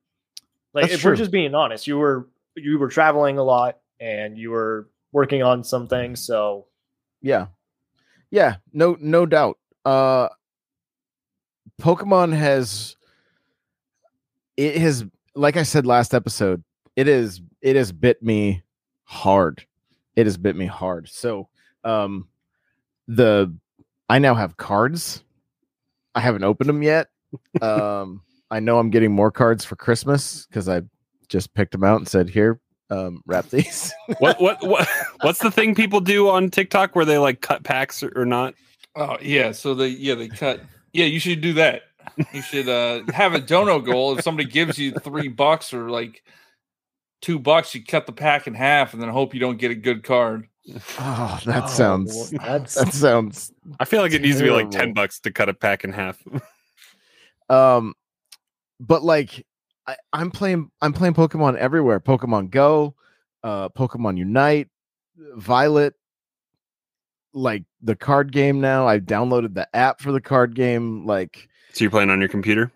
Like 0.72 0.90
if 0.90 1.04
we're 1.04 1.14
just 1.16 1.30
being 1.30 1.54
honest, 1.54 1.86
you 1.86 1.98
were 1.98 2.28
you 2.56 2.78
were 2.78 2.88
traveling 2.88 3.36
a 3.36 3.42
lot 3.42 3.78
and 4.00 4.38
you 4.38 4.50
were 4.50 4.88
working 5.12 5.42
on 5.42 5.62
some 5.64 5.86
things. 5.86 6.20
So 6.20 6.66
yeah. 7.20 7.48
Yeah, 8.30 8.56
no 8.72 8.96
no 9.00 9.26
doubt. 9.26 9.58
Uh 9.84 10.28
Pokemon 11.80 12.34
has 12.34 12.96
it 14.56 14.76
has 14.78 15.04
like 15.34 15.56
I 15.58 15.62
said 15.62 15.86
last 15.86 16.14
episode, 16.14 16.62
it 16.96 17.06
is 17.06 17.42
it 17.60 17.76
has 17.76 17.92
bit 17.92 18.22
me 18.22 18.62
hard. 19.04 19.66
It 20.16 20.24
has 20.26 20.38
bit 20.38 20.56
me 20.56 20.66
hard. 20.66 21.08
So 21.10 21.48
um 21.84 22.28
the 23.08 23.54
I 24.12 24.18
now 24.18 24.34
have 24.34 24.58
cards. 24.58 25.22
I 26.14 26.20
haven't 26.20 26.44
opened 26.44 26.68
them 26.68 26.82
yet. 26.82 27.08
Um 27.62 28.20
I 28.50 28.60
know 28.60 28.78
I'm 28.78 28.90
getting 28.90 29.10
more 29.10 29.30
cards 29.30 29.64
for 29.64 29.74
Christmas 29.74 30.44
because 30.46 30.68
I 30.68 30.82
just 31.28 31.54
picked 31.54 31.72
them 31.72 31.82
out 31.82 31.96
and 31.96 32.06
said, 32.06 32.28
here, 32.28 32.60
um, 32.90 33.22
wrap 33.24 33.48
these. 33.48 33.90
What 34.18 34.38
what 34.38 34.62
what 34.62 34.86
what's 35.22 35.38
the 35.38 35.50
thing 35.50 35.74
people 35.74 36.00
do 36.00 36.28
on 36.28 36.50
TikTok 36.50 36.94
where 36.94 37.06
they 37.06 37.16
like 37.16 37.40
cut 37.40 37.64
packs 37.64 38.02
or, 38.02 38.12
or 38.14 38.26
not? 38.26 38.54
Oh 38.94 39.16
yeah. 39.22 39.52
So 39.52 39.74
they 39.74 39.88
yeah 39.88 40.14
they 40.14 40.28
cut. 40.28 40.60
Yeah, 40.92 41.06
you 41.06 41.18
should 41.18 41.40
do 41.40 41.54
that. 41.54 41.84
You 42.34 42.42
should 42.42 42.68
uh 42.68 43.10
have 43.14 43.32
a 43.32 43.40
dono 43.40 43.80
goal. 43.80 44.18
If 44.18 44.24
somebody 44.24 44.46
gives 44.46 44.78
you 44.78 44.92
three 44.92 45.28
bucks 45.28 45.72
or 45.72 45.88
like 45.88 46.22
two 47.22 47.38
bucks, 47.38 47.74
you 47.74 47.82
cut 47.82 48.04
the 48.04 48.12
pack 48.12 48.46
in 48.46 48.52
half 48.52 48.92
and 48.92 49.00
then 49.00 49.08
hope 49.08 49.32
you 49.32 49.40
don't 49.40 49.58
get 49.58 49.70
a 49.70 49.74
good 49.74 50.04
card. 50.04 50.46
Oh, 50.98 51.40
that 51.44 51.64
Oh, 51.64 51.66
sounds 51.68 52.30
that's 52.30 52.74
that 52.74 52.92
sounds 52.92 53.52
I 53.80 53.84
feel 53.84 54.00
like 54.00 54.12
it 54.12 54.22
needs 54.22 54.38
to 54.38 54.44
be 54.44 54.50
like 54.50 54.70
ten 54.70 54.92
bucks 54.92 55.20
to 55.20 55.30
cut 55.30 55.48
a 55.48 55.54
pack 55.54 55.84
in 55.84 55.92
half. 55.92 56.22
um 57.48 57.94
but 58.80 59.02
like 59.02 59.44
I, 59.86 59.96
i'm 60.12 60.30
playing 60.30 60.70
i'm 60.80 60.92
playing 60.92 61.14
pokemon 61.14 61.56
everywhere 61.56 61.98
pokemon 62.00 62.50
go 62.50 62.94
uh 63.42 63.68
pokemon 63.70 64.16
unite 64.16 64.68
violet 65.34 65.94
like 67.34 67.64
the 67.80 67.96
card 67.96 68.30
game 68.30 68.60
now 68.60 68.86
I've 68.86 69.02
downloaded 69.02 69.54
the 69.54 69.68
app 69.74 70.00
for 70.00 70.12
the 70.12 70.20
card 70.20 70.54
game 70.54 71.06
like 71.06 71.48
so 71.72 71.82
you're 71.84 71.90
playing 71.90 72.10
on 72.10 72.20
your 72.20 72.28
computer? 72.28 72.70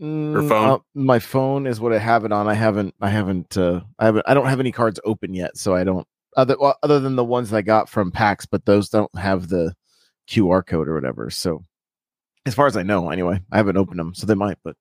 mm, 0.00 0.48
phone? 0.48 0.70
uh, 0.70 0.78
my 0.94 1.18
phone 1.18 1.66
is 1.66 1.80
what 1.80 1.92
i 1.92 1.98
have 1.98 2.24
it 2.24 2.32
on 2.32 2.48
i 2.48 2.54
haven't 2.54 2.94
i 3.00 3.10
haven't 3.10 3.56
uh 3.58 3.80
i 3.98 4.04
haven't 4.06 4.24
i 4.28 4.34
don't 4.34 4.46
have 4.46 4.60
any 4.60 4.72
cards 4.72 5.00
open 5.04 5.34
yet 5.34 5.56
so 5.56 5.74
i 5.74 5.84
don't 5.84 6.06
other 6.36 6.56
well, 6.58 6.76
other 6.82 7.00
than 7.00 7.16
the 7.16 7.24
ones 7.24 7.52
i 7.52 7.62
got 7.62 7.88
from 7.88 8.10
pax 8.10 8.46
but 8.46 8.64
those 8.64 8.88
don't 8.88 9.14
have 9.16 9.48
the 9.48 9.74
qr 10.28 10.64
code 10.66 10.88
or 10.88 10.94
whatever 10.94 11.30
so 11.30 11.62
as 12.46 12.54
far 12.54 12.66
as 12.66 12.76
i 12.76 12.82
know 12.82 13.10
anyway 13.10 13.40
i 13.50 13.56
haven't 13.56 13.76
opened 13.76 13.98
them 13.98 14.14
so 14.14 14.26
they 14.26 14.34
might 14.34 14.58
but 14.64 14.76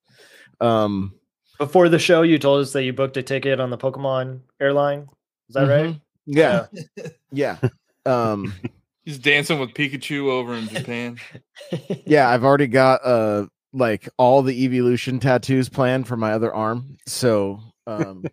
um 0.60 1.14
before 1.58 1.90
the 1.90 2.00
show 2.00 2.22
you 2.24 2.40
told 2.40 2.62
us 2.62 2.74
that 2.74 2.84
you 2.84 2.94
booked 2.94 3.18
a 3.18 3.24
ticket 3.24 3.60
on 3.60 3.70
the 3.70 3.78
Pokemon 3.78 4.40
airline. 4.60 5.08
Is 5.48 5.54
that 5.54 5.68
right? 5.68 5.92
Mhm. 5.92 6.02
yeah 6.26 6.66
yeah 7.32 7.58
um 8.06 8.54
He's 9.04 9.18
dancing 9.20 9.60
with 9.60 9.72
Pikachu 9.72 10.30
over 10.30 10.54
in 10.54 10.68
Japan. 10.68 11.18
yeah 12.06 12.30
i've 12.30 12.44
already 12.44 12.68
got 12.68 13.06
uh 13.06 13.46
like 13.74 14.08
all 14.18 14.42
the 14.42 14.64
evolution 14.64 15.20
tattoos 15.20 15.70
planned 15.70 16.08
for 16.08 16.18
my 16.18 16.34
other 16.34 16.54
arm 16.54 16.98
so 17.08 17.60
um 17.88 18.24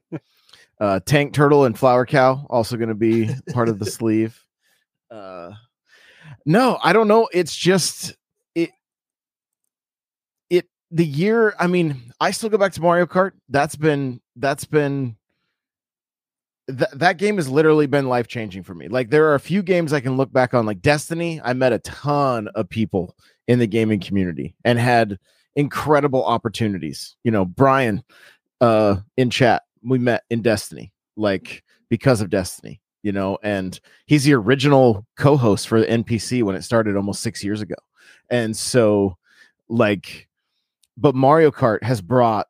uh 0.80 1.00
tank 1.06 1.32
turtle 1.32 1.64
and 1.64 1.78
flower 1.78 2.06
cow 2.06 2.46
also 2.50 2.76
going 2.76 2.88
to 2.88 2.94
be 2.94 3.30
part 3.52 3.68
of 3.68 3.78
the 3.78 3.86
sleeve 3.86 4.42
uh 5.10 5.50
no 6.44 6.78
i 6.82 6.92
don't 6.92 7.08
know 7.08 7.28
it's 7.32 7.56
just 7.56 8.14
it 8.54 8.70
it 10.50 10.66
the 10.90 11.04
year 11.04 11.54
i 11.58 11.66
mean 11.66 12.12
i 12.20 12.30
still 12.30 12.50
go 12.50 12.58
back 12.58 12.72
to 12.72 12.80
mario 12.80 13.06
kart 13.06 13.32
that's 13.48 13.76
been 13.76 14.20
that's 14.36 14.64
been 14.64 15.16
th- 16.68 16.90
that 16.94 17.18
game 17.18 17.36
has 17.36 17.48
literally 17.48 17.86
been 17.86 18.08
life 18.08 18.28
changing 18.28 18.62
for 18.62 18.74
me. 18.74 18.88
Like 18.88 19.10
there 19.10 19.26
are 19.26 19.34
a 19.34 19.40
few 19.40 19.62
games 19.62 19.92
I 19.92 20.00
can 20.00 20.16
look 20.16 20.32
back 20.32 20.54
on, 20.54 20.66
like 20.66 20.82
Destiny. 20.82 21.40
I 21.42 21.52
met 21.52 21.72
a 21.72 21.78
ton 21.80 22.48
of 22.54 22.68
people 22.68 23.16
in 23.46 23.58
the 23.58 23.66
gaming 23.66 24.00
community 24.00 24.54
and 24.64 24.78
had 24.78 25.18
incredible 25.56 26.24
opportunities. 26.24 27.16
You 27.24 27.30
know, 27.30 27.44
Brian 27.44 28.02
uh 28.60 28.96
in 29.16 29.30
chat, 29.30 29.62
we 29.82 29.98
met 29.98 30.24
in 30.30 30.42
Destiny, 30.42 30.92
like 31.16 31.64
because 31.88 32.20
of 32.20 32.30
Destiny, 32.30 32.80
you 33.02 33.12
know, 33.12 33.38
and 33.42 33.78
he's 34.06 34.24
the 34.24 34.34
original 34.34 35.06
co-host 35.16 35.68
for 35.68 35.80
the 35.80 35.86
NPC 35.86 36.42
when 36.42 36.56
it 36.56 36.62
started 36.62 36.96
almost 36.96 37.22
six 37.22 37.42
years 37.42 37.60
ago. 37.60 37.76
And 38.30 38.56
so 38.56 39.16
like 39.68 40.28
but 40.96 41.14
Mario 41.14 41.50
Kart 41.50 41.82
has 41.84 42.00
brought 42.00 42.48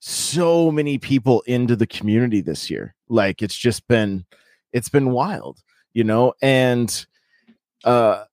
so 0.00 0.70
many 0.70 0.98
people 0.98 1.42
into 1.46 1.74
the 1.74 1.86
community 1.86 2.42
this 2.42 2.70
year. 2.70 2.94
Like 3.08 3.42
it's 3.42 3.56
just 3.56 3.88
been 3.88 4.26
it's 4.72 4.88
been 4.90 5.10
wild, 5.10 5.60
you 5.94 6.04
know, 6.04 6.34
and 6.42 7.06
uh 7.84 8.24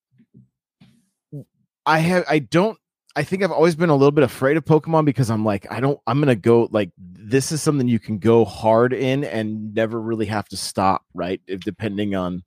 I 1.86 2.00
have 2.00 2.26
I 2.30 2.40
don't 2.40 2.78
I 3.16 3.24
think 3.24 3.44
I've 3.44 3.52
always 3.52 3.76
been 3.76 3.90
a 3.90 3.96
little 3.96 4.12
bit 4.12 4.24
afraid 4.24 4.58
of 4.58 4.66
Pokemon 4.66 5.06
because 5.06 5.30
I'm 5.30 5.46
like 5.46 5.72
I 5.72 5.80
don't 5.80 6.00
I'm 6.08 6.20
to 6.22 6.36
go 6.36 6.68
like 6.72 6.90
this 6.98 7.52
is 7.52 7.62
something 7.62 7.88
you 7.88 8.00
can 8.00 8.18
go 8.18 8.44
hard 8.44 8.94
in 8.94 9.24
and 9.24 9.74
never 9.74 10.02
really 10.02 10.26
have 10.26 10.48
to 10.50 10.58
stop, 10.58 11.04
right? 11.14 11.40
If 11.48 11.62
depending 11.62 12.16
on 12.16 12.44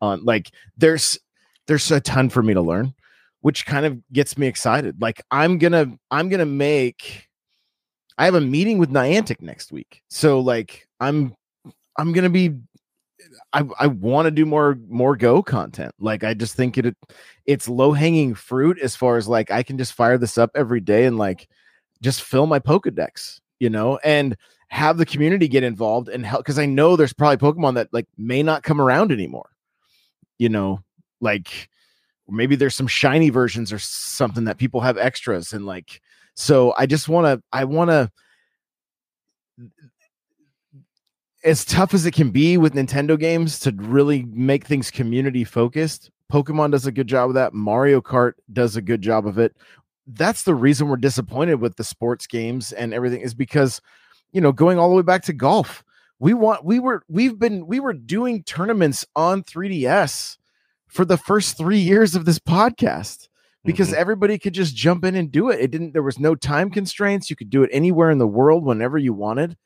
on 0.00 0.24
like 0.24 0.50
there's 0.76 1.18
there's 1.66 1.90
a 1.90 2.00
ton 2.00 2.30
for 2.30 2.42
me 2.42 2.54
to 2.54 2.62
learn, 2.62 2.94
which 3.40 3.66
kind 3.66 3.84
of 3.84 4.00
gets 4.12 4.38
me 4.38 4.46
excited. 4.46 5.00
Like 5.00 5.22
I'm 5.30 5.58
to 5.58 5.98
I'm 6.10 6.30
to 6.30 6.46
make 6.46 7.28
I 8.16 8.24
have 8.24 8.34
a 8.34 8.40
meeting 8.40 8.78
with 8.78 8.90
Niantic 8.90 9.42
next 9.42 9.72
week. 9.72 10.02
So 10.08 10.40
like 10.40 10.88
I'm 11.00 11.36
I'm 11.98 12.12
gonna 12.12 12.30
be 12.30 12.56
I 13.52 13.64
I 13.78 13.86
want 13.86 14.26
to 14.26 14.30
do 14.30 14.46
more 14.46 14.78
more 14.88 15.16
Go 15.16 15.42
content. 15.42 15.92
Like 15.98 16.24
I 16.24 16.34
just 16.34 16.54
think 16.54 16.78
it 16.78 16.96
it's 17.46 17.68
low 17.68 17.92
hanging 17.92 18.34
fruit 18.34 18.78
as 18.78 18.96
far 18.96 19.16
as 19.16 19.28
like 19.28 19.50
I 19.50 19.62
can 19.62 19.78
just 19.78 19.92
fire 19.92 20.18
this 20.18 20.38
up 20.38 20.50
every 20.54 20.80
day 20.80 21.04
and 21.04 21.18
like 21.18 21.48
just 22.02 22.22
fill 22.22 22.46
my 22.46 22.58
Pokedex, 22.58 23.40
you 23.58 23.70
know, 23.70 23.98
and 24.04 24.36
have 24.68 24.98
the 24.98 25.06
community 25.06 25.48
get 25.48 25.64
involved 25.64 26.08
and 26.08 26.24
help 26.24 26.44
because 26.44 26.58
I 26.58 26.66
know 26.66 26.96
there's 26.96 27.12
probably 27.12 27.38
Pokemon 27.38 27.74
that 27.74 27.88
like 27.92 28.06
may 28.16 28.42
not 28.42 28.62
come 28.62 28.80
around 28.80 29.12
anymore. 29.12 29.50
You 30.38 30.48
know, 30.48 30.80
like 31.20 31.68
maybe 32.28 32.56
there's 32.56 32.76
some 32.76 32.86
shiny 32.86 33.30
versions 33.30 33.72
or 33.72 33.78
something 33.78 34.44
that 34.44 34.58
people 34.58 34.80
have 34.80 34.98
extras 34.98 35.52
and 35.52 35.66
like 35.66 36.00
so 36.34 36.72
I 36.76 36.86
just 36.86 37.08
want 37.08 37.26
to 37.26 37.42
I 37.52 37.64
want 37.64 37.90
to 37.90 38.10
as 41.44 41.64
tough 41.64 41.94
as 41.94 42.04
it 42.06 42.12
can 42.12 42.30
be 42.30 42.56
with 42.56 42.74
Nintendo 42.74 43.18
games 43.18 43.60
to 43.60 43.72
really 43.72 44.24
make 44.30 44.66
things 44.66 44.90
community 44.90 45.44
focused, 45.44 46.10
Pokemon 46.32 46.72
does 46.72 46.86
a 46.86 46.92
good 46.92 47.06
job 47.06 47.30
of 47.30 47.34
that. 47.34 47.54
Mario 47.54 48.00
Kart 48.00 48.34
does 48.52 48.76
a 48.76 48.82
good 48.82 49.02
job 49.02 49.26
of 49.26 49.38
it. 49.38 49.56
That's 50.06 50.42
the 50.42 50.54
reason 50.54 50.88
we're 50.88 50.96
disappointed 50.96 51.60
with 51.60 51.76
the 51.76 51.84
sports 51.84 52.26
games 52.26 52.72
and 52.72 52.92
everything 52.92 53.20
is 53.20 53.34
because, 53.34 53.80
you 54.32 54.40
know, 54.40 54.52
going 54.52 54.78
all 54.78 54.90
the 54.90 54.96
way 54.96 55.02
back 55.02 55.22
to 55.24 55.32
golf, 55.32 55.84
we 56.18 56.34
want 56.34 56.64
we 56.64 56.80
were 56.80 57.04
we've 57.08 57.38
been 57.38 57.66
we 57.66 57.78
were 57.78 57.92
doing 57.92 58.42
tournaments 58.42 59.06
on 59.14 59.44
3DS 59.44 60.36
for 60.88 61.04
the 61.04 61.16
first 61.16 61.56
3 61.56 61.78
years 61.78 62.14
of 62.14 62.24
this 62.24 62.38
podcast 62.38 63.28
because 63.64 63.88
mm-hmm. 63.88 64.00
everybody 64.00 64.38
could 64.38 64.54
just 64.54 64.74
jump 64.74 65.04
in 65.04 65.14
and 65.14 65.30
do 65.30 65.50
it. 65.50 65.60
It 65.60 65.70
didn't 65.70 65.92
there 65.92 66.02
was 66.02 66.18
no 66.18 66.34
time 66.34 66.70
constraints. 66.70 67.30
You 67.30 67.36
could 67.36 67.50
do 67.50 67.62
it 67.62 67.70
anywhere 67.72 68.10
in 68.10 68.18
the 68.18 68.26
world 68.26 68.64
whenever 68.64 68.98
you 68.98 69.12
wanted 69.12 69.56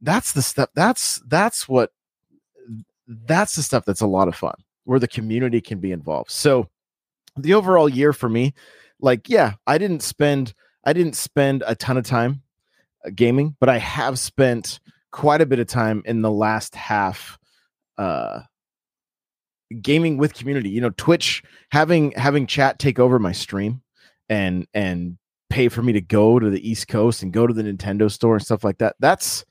that's 0.00 0.32
the 0.32 0.42
stuff 0.42 0.68
that's 0.74 1.20
that's 1.26 1.68
what 1.68 1.90
that's 3.06 3.56
the 3.56 3.62
stuff 3.62 3.84
that's 3.84 4.00
a 4.00 4.06
lot 4.06 4.28
of 4.28 4.34
fun 4.34 4.54
where 4.84 4.98
the 4.98 5.08
community 5.08 5.60
can 5.60 5.80
be 5.80 5.90
involved. 5.90 6.30
So 6.30 6.68
the 7.36 7.54
overall 7.54 7.88
year 7.88 8.12
for 8.12 8.28
me 8.28 8.54
like 9.00 9.28
yeah 9.28 9.52
i 9.66 9.78
didn't 9.78 10.02
spend 10.02 10.54
i 10.84 10.92
didn't 10.92 11.16
spend 11.16 11.62
a 11.66 11.74
ton 11.74 11.96
of 11.96 12.04
time 12.04 12.42
uh, 13.04 13.10
gaming 13.14 13.54
but 13.60 13.68
i 13.68 13.78
have 13.78 14.18
spent 14.18 14.80
quite 15.12 15.40
a 15.40 15.46
bit 15.46 15.58
of 15.58 15.66
time 15.66 16.02
in 16.06 16.22
the 16.22 16.30
last 16.30 16.74
half 16.74 17.38
uh 17.98 18.40
gaming 19.82 20.16
with 20.16 20.32
community. 20.34 20.70
You 20.70 20.80
know 20.80 20.90
twitch 20.90 21.42
having 21.70 22.12
having 22.12 22.46
chat 22.46 22.78
take 22.78 22.98
over 22.98 23.18
my 23.18 23.32
stream 23.32 23.82
and 24.28 24.66
and 24.72 25.18
pay 25.50 25.68
for 25.68 25.82
me 25.82 25.92
to 25.92 26.00
go 26.00 26.38
to 26.38 26.50
the 26.50 26.68
east 26.68 26.88
coast 26.88 27.22
and 27.22 27.32
go 27.32 27.46
to 27.46 27.54
the 27.54 27.62
nintendo 27.62 28.10
store 28.10 28.34
and 28.34 28.44
stuff 28.44 28.64
like 28.64 28.78
that 28.78 28.96
that's 29.00 29.44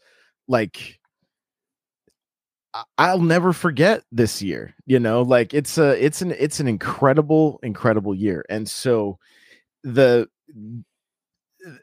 like 0.48 1.00
I'll 2.98 3.22
never 3.22 3.54
forget 3.54 4.04
this 4.12 4.42
year. 4.42 4.74
You 4.86 5.00
know, 5.00 5.22
like 5.22 5.54
it's 5.54 5.78
a 5.78 6.04
it's 6.04 6.22
an 6.22 6.32
it's 6.32 6.60
an 6.60 6.68
incredible 6.68 7.60
incredible 7.64 8.14
year. 8.14 8.46
And 8.50 8.68
so 8.70 9.18
the 9.84 10.28
mm, 10.56 10.84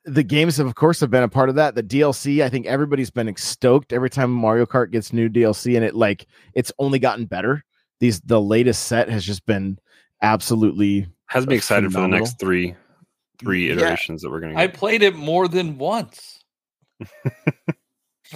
the 0.04 0.22
games 0.22 0.58
have 0.58 0.66
of 0.66 0.74
course 0.74 1.00
have 1.00 1.10
been 1.10 1.22
a 1.22 1.28
part 1.28 1.48
of 1.48 1.54
that. 1.54 1.74
The 1.74 1.82
DLC, 1.82 2.42
I 2.42 2.48
think 2.48 2.66
everybody's 2.66 3.10
been 3.10 3.34
stoked 3.36 3.92
every 3.92 4.10
time 4.10 4.30
Mario 4.30 4.66
Kart 4.66 4.90
gets 4.90 5.12
new 5.12 5.28
DLC 5.28 5.76
and 5.76 5.84
it 5.84 5.94
like 5.94 6.26
it's 6.54 6.72
only 6.78 6.98
gotten 6.98 7.24
better. 7.24 7.64
These 8.00 8.20
the 8.20 8.40
latest 8.40 8.84
set 8.84 9.08
has 9.08 9.24
just 9.24 9.46
been 9.46 9.78
absolutely 10.20 11.06
has 11.26 11.46
me 11.46 11.56
excited 11.56 11.92
phenomenal. 11.92 12.18
for 12.18 12.24
the 12.24 12.30
next 12.30 12.40
3 12.40 12.74
3 13.38 13.70
iterations 13.70 14.22
yeah. 14.22 14.26
that 14.26 14.32
we're 14.32 14.40
going 14.40 14.54
to 14.54 14.60
I 14.60 14.66
played 14.66 15.02
it 15.02 15.14
more 15.14 15.48
than 15.48 15.78
once. 15.78 16.44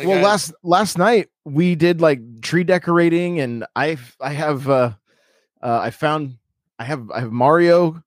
well, 0.04 0.22
last 0.22 0.52
last 0.62 0.98
night 0.98 1.28
we 1.44 1.74
did 1.74 2.00
like 2.00 2.20
tree 2.42 2.64
decorating, 2.64 3.40
and 3.40 3.64
I 3.74 3.96
I 4.20 4.32
have 4.32 4.68
uh, 4.68 4.92
uh 5.62 5.78
I 5.82 5.90
found 5.90 6.38
I 6.78 6.84
have 6.84 7.10
I 7.10 7.20
have 7.20 7.32
Mario 7.32 8.02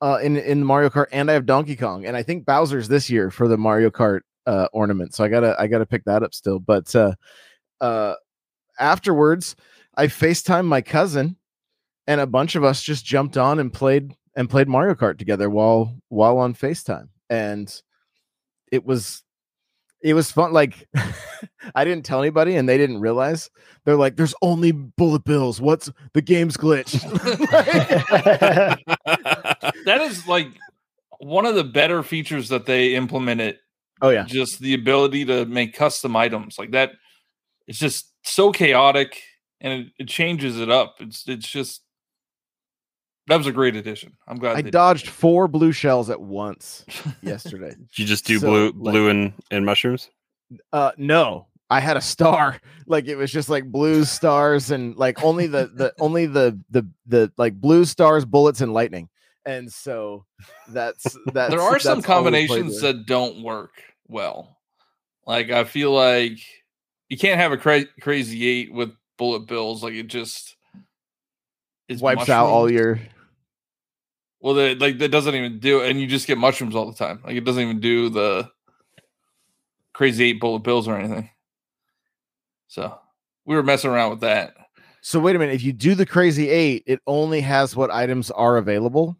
uh 0.00 0.18
in 0.22 0.36
in 0.36 0.64
Mario 0.64 0.90
Kart, 0.90 1.06
and 1.12 1.30
I 1.30 1.34
have 1.34 1.46
Donkey 1.46 1.76
Kong, 1.76 2.06
and 2.06 2.16
I 2.16 2.22
think 2.22 2.44
Bowser's 2.44 2.88
this 2.88 3.10
year 3.10 3.30
for 3.30 3.48
the 3.48 3.56
Mario 3.56 3.90
Kart 3.90 4.20
uh 4.46 4.68
ornament. 4.72 5.14
So 5.14 5.24
I 5.24 5.28
gotta 5.28 5.56
I 5.58 5.66
gotta 5.66 5.86
pick 5.86 6.04
that 6.04 6.22
up 6.22 6.34
still. 6.34 6.58
But 6.58 6.94
uh 6.94 7.14
uh 7.80 8.14
afterwards, 8.78 9.56
I 9.94 10.06
Facetime 10.06 10.66
my 10.66 10.80
cousin, 10.80 11.36
and 12.06 12.20
a 12.20 12.26
bunch 12.26 12.54
of 12.54 12.64
us 12.64 12.82
just 12.82 13.04
jumped 13.04 13.36
on 13.36 13.58
and 13.58 13.72
played 13.72 14.14
and 14.34 14.48
played 14.48 14.68
Mario 14.68 14.94
Kart 14.94 15.18
together 15.18 15.50
while 15.50 15.96
while 16.08 16.38
on 16.38 16.54
Facetime, 16.54 17.08
and 17.28 17.82
it 18.70 18.84
was 18.84 19.22
it 20.02 20.14
was 20.14 20.30
fun. 20.30 20.52
Like 20.52 20.88
I 21.74 21.84
didn't 21.84 22.04
tell 22.04 22.20
anybody, 22.20 22.56
and 22.56 22.68
they 22.68 22.78
didn't 22.78 23.00
realize. 23.00 23.50
They're 23.84 23.96
like, 23.96 24.16
"There's 24.16 24.34
only 24.42 24.72
bullet 24.72 25.24
bills. 25.24 25.60
What's 25.60 25.90
the 26.12 26.22
game's 26.22 26.56
glitch?" 26.56 26.92
that 29.84 30.00
is 30.00 30.26
like 30.26 30.48
one 31.18 31.46
of 31.46 31.54
the 31.54 31.64
better 31.64 32.02
features 32.02 32.48
that 32.48 32.66
they 32.66 32.94
implemented. 32.94 33.58
Oh 34.02 34.10
yeah, 34.10 34.24
just 34.24 34.60
the 34.60 34.74
ability 34.74 35.24
to 35.26 35.44
make 35.46 35.74
custom 35.74 36.16
items 36.16 36.58
like 36.58 36.72
that. 36.72 36.92
It's 37.66 37.78
just 37.78 38.12
so 38.24 38.52
chaotic, 38.52 39.22
and 39.60 39.72
it, 39.72 39.86
it 39.98 40.08
changes 40.08 40.58
it 40.58 40.70
up. 40.70 40.96
It's 41.00 41.28
it's 41.28 41.48
just 41.48 41.82
that 43.30 43.36
was 43.36 43.46
a 43.46 43.52
great 43.52 43.76
addition. 43.76 44.12
I'm 44.26 44.38
glad 44.38 44.56
I 44.56 44.62
dodged 44.62 45.06
four 45.06 45.46
blue 45.46 45.70
shells 45.70 46.10
at 46.10 46.20
once 46.20 46.84
yesterday. 47.22 47.70
Did 47.70 47.98
you 47.98 48.04
just 48.04 48.26
do 48.26 48.40
so, 48.40 48.48
blue, 48.48 48.64
like, 48.66 48.92
blue 48.92 49.08
and, 49.08 49.32
and 49.52 49.64
mushrooms? 49.64 50.10
Uh, 50.72 50.90
no, 50.96 51.46
I 51.70 51.78
had 51.78 51.96
a 51.96 52.00
star. 52.00 52.60
Like 52.86 53.06
it 53.06 53.14
was 53.14 53.30
just 53.30 53.48
like 53.48 53.70
blue 53.70 54.04
stars 54.04 54.72
and 54.72 54.96
like 54.96 55.22
only 55.22 55.46
the 55.46 55.70
the 55.72 55.92
only 56.00 56.26
the 56.26 56.58
the 56.70 56.84
the 57.06 57.30
like 57.36 57.54
blue 57.54 57.84
stars, 57.84 58.24
bullets, 58.24 58.62
and 58.62 58.74
lightning. 58.74 59.08
And 59.46 59.72
so 59.72 60.26
that's 60.66 61.16
that. 61.32 61.50
there 61.50 61.60
are 61.60 61.78
some 61.78 62.02
combinations 62.02 62.80
that 62.80 63.06
don't 63.06 63.44
work 63.44 63.70
well. 64.08 64.58
Like 65.24 65.50
I 65.52 65.62
feel 65.62 65.92
like 65.92 66.40
you 67.08 67.16
can't 67.16 67.38
have 67.38 67.52
a 67.52 67.58
cra- 67.58 67.86
crazy 68.00 68.44
eight 68.44 68.72
with 68.72 68.90
bullet 69.18 69.46
bills. 69.46 69.84
Like 69.84 69.94
it 69.94 70.08
just 70.08 70.56
it 71.88 72.00
wipes 72.00 72.20
mushrooms. 72.20 72.30
out 72.30 72.46
all 72.46 72.68
your 72.68 72.98
well, 74.40 74.54
the, 74.54 74.74
like 74.74 74.98
that 74.98 75.10
doesn't 75.10 75.34
even 75.34 75.58
do, 75.58 75.82
and 75.82 76.00
you 76.00 76.06
just 76.06 76.26
get 76.26 76.38
mushrooms 76.38 76.74
all 76.74 76.90
the 76.90 76.96
time. 76.96 77.20
Like 77.24 77.36
it 77.36 77.44
doesn't 77.44 77.62
even 77.62 77.80
do 77.80 78.08
the 78.08 78.50
crazy 79.92 80.24
eight 80.24 80.40
bullet 80.40 80.60
bills 80.60 80.88
or 80.88 80.96
anything. 80.96 81.30
So 82.68 82.98
we 83.44 83.54
were 83.54 83.62
messing 83.62 83.90
around 83.90 84.10
with 84.10 84.20
that. 84.20 84.54
So 85.02 85.20
wait 85.20 85.36
a 85.36 85.38
minute. 85.38 85.54
If 85.54 85.62
you 85.62 85.72
do 85.72 85.94
the 85.94 86.06
crazy 86.06 86.48
eight, 86.48 86.84
it 86.86 87.00
only 87.06 87.40
has 87.40 87.74
what 87.74 87.90
items 87.90 88.30
are 88.30 88.56
available. 88.56 89.16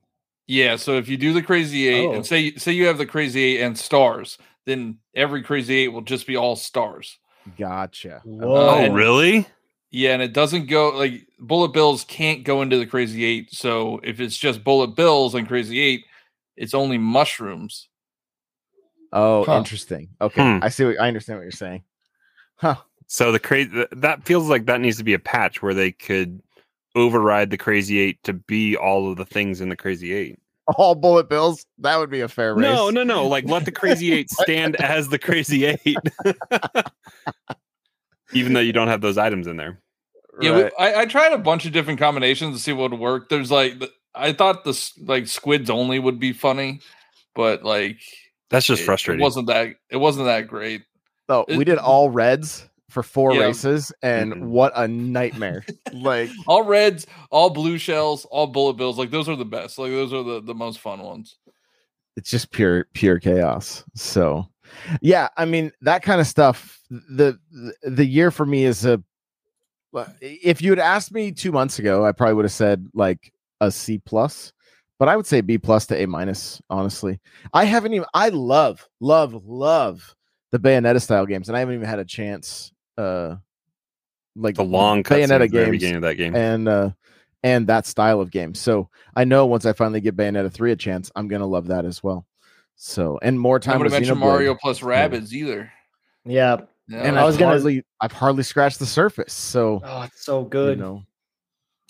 Yeah. 0.46 0.76
So 0.76 0.96
if 0.96 1.08
you 1.08 1.16
do 1.16 1.32
the 1.32 1.42
crazy 1.42 1.88
eight 1.88 2.06
oh. 2.06 2.12
and 2.12 2.26
say 2.26 2.54
say 2.54 2.72
you 2.72 2.86
have 2.86 2.98
the 2.98 3.06
crazy 3.06 3.42
eight 3.42 3.62
and 3.62 3.78
stars, 3.78 4.38
then 4.64 4.98
every 5.14 5.42
crazy 5.42 5.80
eight 5.80 5.88
will 5.88 6.02
just 6.02 6.26
be 6.26 6.36
all 6.36 6.56
stars. 6.56 7.18
Gotcha. 7.58 8.20
Whoa, 8.24 8.86
uh, 8.86 8.88
really? 8.88 9.46
Yeah, 9.90 10.12
and 10.12 10.22
it 10.22 10.32
doesn't 10.32 10.66
go 10.66 10.90
like 10.90 11.26
bullet 11.38 11.72
bills 11.72 12.04
can't 12.04 12.44
go 12.44 12.62
into 12.62 12.78
the 12.78 12.86
crazy 12.86 13.24
eight. 13.24 13.52
So 13.52 14.00
if 14.04 14.20
it's 14.20 14.36
just 14.36 14.62
bullet 14.62 14.94
bills 14.94 15.34
and 15.34 15.48
crazy 15.48 15.80
eight, 15.80 16.04
it's 16.56 16.74
only 16.74 16.98
mushrooms. 16.98 17.88
Oh, 19.12 19.44
huh. 19.44 19.58
interesting. 19.58 20.08
Okay, 20.20 20.42
hmm. 20.42 20.62
I 20.62 20.68
see. 20.68 20.84
What, 20.84 21.00
I 21.00 21.08
understand 21.08 21.38
what 21.38 21.44
you're 21.44 21.52
saying. 21.52 21.82
Huh. 22.54 22.76
So 23.08 23.32
the 23.32 23.40
crazy 23.40 23.86
that 23.90 24.24
feels 24.24 24.48
like 24.48 24.66
that 24.66 24.80
needs 24.80 24.98
to 24.98 25.04
be 25.04 25.14
a 25.14 25.18
patch 25.18 25.62
where 25.62 25.74
they 25.74 25.90
could 25.90 26.40
override 26.94 27.50
the 27.50 27.58
crazy 27.58 27.98
eight 27.98 28.22
to 28.24 28.32
be 28.32 28.76
all 28.76 29.10
of 29.10 29.16
the 29.16 29.24
things 29.24 29.60
in 29.60 29.68
the 29.68 29.76
crazy 29.76 30.12
eight. 30.12 30.38
All 30.76 30.94
bullet 30.94 31.28
bills. 31.28 31.66
That 31.78 31.96
would 31.98 32.10
be 32.10 32.20
a 32.20 32.28
fair 32.28 32.54
race. 32.54 32.62
No, 32.62 32.90
no, 32.90 33.02
no. 33.02 33.26
Like 33.26 33.46
let 33.46 33.64
the 33.64 33.72
crazy 33.72 34.12
eight 34.12 34.30
stand 34.42 34.76
as 34.76 35.08
the 35.08 35.18
crazy 35.18 35.64
eight. 35.64 35.98
even 38.32 38.52
though 38.52 38.60
you 38.60 38.72
don't 38.72 38.88
have 38.88 39.00
those 39.00 39.18
items 39.18 39.46
in 39.46 39.56
there. 39.56 39.80
Yeah, 40.40 40.56
we, 40.56 40.64
I, 40.78 41.00
I, 41.00 41.06
tried 41.06 41.32
a 41.32 41.38
bunch 41.38 41.66
of 41.66 41.72
different 41.72 41.98
combinations 41.98 42.56
to 42.56 42.62
see 42.62 42.72
what 42.72 42.90
would 42.90 43.00
work. 43.00 43.28
There's 43.28 43.50
like, 43.50 43.74
I 44.14 44.32
thought 44.32 44.64
the 44.64 44.90
like 45.04 45.26
squids 45.26 45.68
only 45.68 45.98
would 45.98 46.18
be 46.18 46.32
funny, 46.32 46.80
but 47.34 47.62
like 47.62 48.00
that's 48.48 48.66
just 48.66 48.82
it, 48.82 48.84
frustrating. 48.86 49.20
It 49.20 49.24
wasn't 49.24 49.46
that 49.48 49.74
it 49.90 49.96
wasn't 49.96 50.26
that 50.26 50.48
great. 50.48 50.82
Oh, 51.28 51.44
we 51.48 51.64
did 51.64 51.78
all 51.78 52.10
reds 52.10 52.68
for 52.88 53.02
four 53.02 53.34
yeah. 53.34 53.42
races, 53.42 53.92
and 54.02 54.32
mm-hmm. 54.32 54.46
what 54.46 54.72
a 54.74 54.88
nightmare! 54.88 55.64
like 55.92 56.30
all 56.46 56.64
reds, 56.64 57.06
all 57.30 57.50
blue 57.50 57.78
shells, 57.78 58.24
all 58.26 58.46
bullet 58.46 58.74
bills. 58.74 58.98
Like 58.98 59.10
those 59.10 59.28
are 59.28 59.36
the 59.36 59.44
best. 59.44 59.78
Like 59.78 59.90
those 59.90 60.12
are 60.12 60.22
the 60.22 60.40
the 60.40 60.54
most 60.54 60.80
fun 60.80 61.00
ones. 61.02 61.36
It's 62.16 62.30
just 62.30 62.50
pure 62.50 62.86
pure 62.94 63.18
chaos. 63.18 63.84
So 63.94 64.48
yeah, 65.00 65.28
I 65.36 65.44
mean 65.44 65.72
that 65.82 66.02
kind 66.02 66.20
of 66.20 66.26
stuff. 66.26 66.80
The 66.90 67.38
the 67.82 68.04
year 68.04 68.30
for 68.30 68.44
me 68.46 68.64
is 68.64 68.84
a. 68.84 69.02
If 70.20 70.62
you 70.62 70.70
had 70.70 70.78
asked 70.78 71.12
me 71.12 71.32
two 71.32 71.50
months 71.52 71.78
ago, 71.78 72.04
I 72.04 72.12
probably 72.12 72.34
would 72.34 72.44
have 72.44 72.52
said 72.52 72.86
like 72.94 73.32
a 73.60 73.70
C 73.70 73.98
plus, 73.98 74.52
but 74.98 75.08
I 75.08 75.16
would 75.16 75.26
say 75.26 75.40
B 75.40 75.58
plus 75.58 75.86
to 75.86 76.00
A 76.00 76.06
minus. 76.06 76.62
Honestly, 76.70 77.20
I 77.52 77.64
haven't 77.64 77.94
even. 77.94 78.06
I 78.14 78.28
love 78.28 78.88
love 79.00 79.34
love 79.44 80.14
the 80.52 80.58
Bayonetta 80.58 81.00
style 81.00 81.26
games, 81.26 81.48
and 81.48 81.56
I 81.56 81.60
haven't 81.60 81.74
even 81.74 81.88
had 81.88 81.98
a 81.98 82.04
chance 82.04 82.72
uh 82.98 83.36
like 84.36 84.54
The 84.54 84.64
long 84.64 85.02
Bayonetta 85.02 85.30
at 85.30 85.38
the 85.40 85.48
very 85.48 85.64
games 85.66 85.70
beginning 85.70 85.96
of 85.96 86.02
that 86.02 86.14
game. 86.14 86.36
and 86.36 86.68
uh 86.68 86.90
and 87.42 87.66
that 87.66 87.86
style 87.86 88.20
of 88.20 88.30
game. 88.30 88.54
So 88.54 88.88
I 89.16 89.24
know 89.24 89.46
once 89.46 89.66
I 89.66 89.72
finally 89.72 90.00
give 90.00 90.14
Bayonetta 90.14 90.52
three 90.52 90.72
a 90.72 90.76
chance, 90.76 91.10
I'm 91.16 91.28
gonna 91.28 91.46
love 91.46 91.68
that 91.68 91.84
as 91.84 92.02
well. 92.02 92.26
So 92.82 93.18
and 93.22 93.38
more 93.38 93.58
time. 93.60 93.72
I 93.72 93.74
time 93.74 93.78
would 93.80 93.84
with 93.84 93.92
have 93.92 94.00
mentioned 94.00 94.18
Xenoblade. 94.18 94.20
Mario 94.26 94.54
plus 94.54 94.80
Rabbids 94.80 95.32
either. 95.32 95.70
Yeah. 96.24 96.62
Yeah, 96.88 97.02
and 97.02 97.18
I 97.18 97.22
I 97.22 97.24
was 97.24 97.34
was 97.34 97.38
gonna- 97.38 97.50
hardly 97.52 97.84
I've 98.00 98.10
hardly 98.12 98.42
scratched 98.42 98.78
the 98.78 98.86
surface. 98.86 99.32
So 99.34 99.80
Oh, 99.84 100.02
it's 100.02 100.24
so 100.24 100.44
good. 100.44 100.78
you 100.78 100.82
know, 100.84 101.04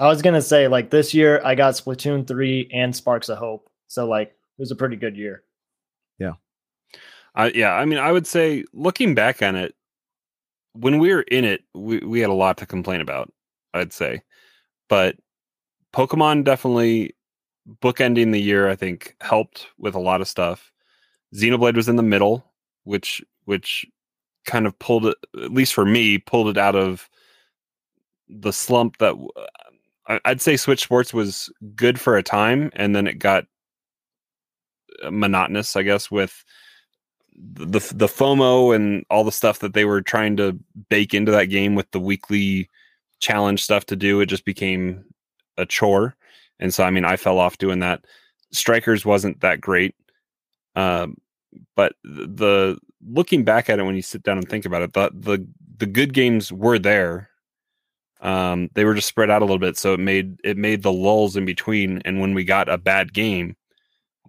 I 0.01 0.09
was 0.09 0.21
gonna 0.21 0.43
say 0.43 0.67
like 0.69 0.91
this 0.91 1.15
year 1.15 1.41
I 1.45 1.55
got 1.55 1.75
Splatoon 1.75 2.27
three 2.27 2.69
and 2.73 2.95
Sparks 2.95 3.29
of 3.29 3.39
Hope, 3.39 3.71
so 3.87 4.07
like 4.07 4.29
it 4.31 4.35
was 4.59 4.73
a 4.73 4.77
pretty 4.77 4.97
good 4.97 5.17
year. 5.17 5.43
I, 7.33 7.47
yeah, 7.55 7.75
I 7.75 7.85
mean, 7.85 8.01
I 8.01 8.11
would 8.11 8.27
say 8.27 8.65
looking 8.73 9.15
back 9.15 9.41
on 9.41 9.55
it, 9.55 9.77
when 10.73 10.99
we 10.99 11.15
were 11.15 11.23
in 11.23 11.45
it, 11.45 11.63
we, 11.75 11.99
we 12.01 12.19
had 12.19 12.29
a 12.29 12.33
lot 12.35 12.59
to 12.59 12.67
complain 12.67 13.01
about. 13.01 13.33
I'd 13.73 13.93
say, 13.93 14.23
but 14.89 15.17
Pokemon 15.95 16.43
definitely 16.43 17.15
bookending 17.81 18.33
the 18.33 18.41
year. 18.43 18.69
I 18.69 18.75
think 18.75 19.15
helped 19.21 19.69
with 19.79 19.95
a 19.95 20.01
lot 20.01 20.21
of 20.21 20.27
stuff. 20.27 20.73
Xenoblade 21.35 21.77
was 21.77 21.89
in 21.89 21.97
the 21.97 22.03
middle, 22.03 22.45
which 22.85 23.23
which 23.45 23.87
kind 24.47 24.67
of 24.67 24.79
pulled 24.79 25.07
it, 25.07 25.17
at 25.43 25.53
least 25.53 25.75
for 25.75 25.85
me, 25.85 26.19
pulled 26.19 26.49
it 26.49 26.59
out 26.59 26.77
of 26.77 27.09
the 28.29 28.53
slump 28.53 28.99
that 28.99 29.15
I'd 30.25 30.41
say 30.41 30.57
Switch 30.57 30.83
Sports 30.83 31.15
was 31.15 31.53
good 31.75 32.01
for 32.01 32.17
a 32.17 32.23
time, 32.23 32.71
and 32.75 32.97
then 32.97 33.07
it 33.07 33.19
got 33.19 33.45
uh, 35.03 35.11
monotonous, 35.11 35.77
I 35.77 35.83
guess, 35.83 36.11
with 36.11 36.45
the 37.37 37.81
the 37.95 38.09
FOMO 38.09 38.75
and 38.75 39.05
all 39.09 39.25
the 39.25 39.33
stuff 39.33 39.61
that 39.61 39.75
they 39.75 39.85
were 39.85 40.03
trying 40.03 40.37
to 40.39 40.59
bake 40.89 41.15
into 41.15 41.31
that 41.33 41.47
game 41.47 41.75
with 41.75 41.91
the 41.93 42.01
weekly 42.01 42.69
challenge 43.21 43.63
stuff 43.63 43.87
to 43.87 43.97
do. 43.97 44.21
It 44.21 44.27
just 44.27 44.45
became 44.45 45.05
a 45.57 45.67
chore, 45.67 46.17
and 46.59 46.75
so 46.75 46.83
I 46.85 46.91
mean, 46.91 47.05
I 47.05 47.17
fell 47.17 47.39
off 47.39 47.59
doing 47.59 47.79
that. 47.81 48.05
Strikers 48.53 49.05
wasn't 49.05 49.41
that 49.41 49.61
great, 49.61 49.95
um, 50.81 51.17
but 51.77 51.95
the, 52.05 52.79
looking 53.07 53.45
back 53.45 53.69
at 53.69 53.79
it 53.79 53.83
when 53.83 53.97
you 53.97 54.03
sit 54.03 54.23
down 54.23 54.39
and 54.39 54.49
think 54.49 54.65
about 54.65 54.83
it, 54.83 54.93
the 54.93 55.11
the 55.15 55.47
the 55.79 55.87
good 55.87 56.13
games 56.13 56.53
were 56.53 56.79
there. 56.79 57.31
Um, 58.21 58.69
they 58.75 58.85
were 58.85 58.95
just 58.95 59.09
spread 59.09 59.31
out 59.31 59.43
a 59.43 59.47
little 59.47 59.59
bit, 59.59 59.79
so 59.79 59.95
it 59.95 60.01
made 60.01 60.39
it 60.45 60.57
made 60.57 60.83
the 60.83 60.93
lulls 60.93 61.37
in 61.37 61.45
between. 61.45 62.03
And 62.05 62.21
when 62.21 62.35
we 62.35 62.45
got 62.45 62.69
a 62.69 62.79
bad 62.79 63.13
game 63.13 63.57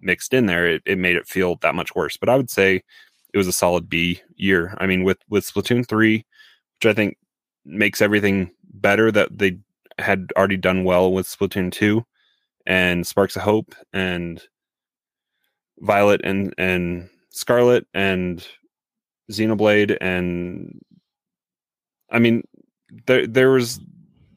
mixed 0.00 0.32
in 0.34 0.46
there, 0.46 0.66
it, 0.66 0.82
it 0.86 0.98
made 0.98 1.16
it 1.16 1.28
feel 1.28 1.56
that 1.56 1.74
much 1.74 1.94
worse. 1.94 2.16
But 2.16 2.28
I 2.28 2.36
would 2.36 2.50
say 2.50 2.82
it 3.32 3.38
was 3.38 3.48
a 3.48 3.52
solid 3.52 3.88
B 3.88 4.20
year. 4.36 4.74
I 4.78 4.86
mean, 4.86 5.04
with 5.04 5.18
with 5.28 5.46
Splatoon 5.46 5.86
three, 5.86 6.24
which 6.78 6.90
I 6.90 6.94
think 6.94 7.16
makes 7.64 8.02
everything 8.02 8.50
better 8.74 9.12
that 9.12 9.38
they 9.38 9.58
had 9.98 10.32
already 10.36 10.56
done 10.56 10.84
well 10.84 11.12
with 11.12 11.26
Splatoon 11.26 11.70
two, 11.70 12.04
and 12.66 13.06
Sparks 13.06 13.36
of 13.36 13.42
Hope 13.42 13.74
and 13.92 14.42
Violet 15.82 16.20
and 16.24 16.54
and 16.58 17.08
Scarlet 17.30 17.86
and 17.92 18.46
Xenoblade 19.30 19.96
and 20.00 20.80
I 22.10 22.18
mean 22.18 22.42
there 23.06 23.26
there 23.26 23.50
was 23.50 23.80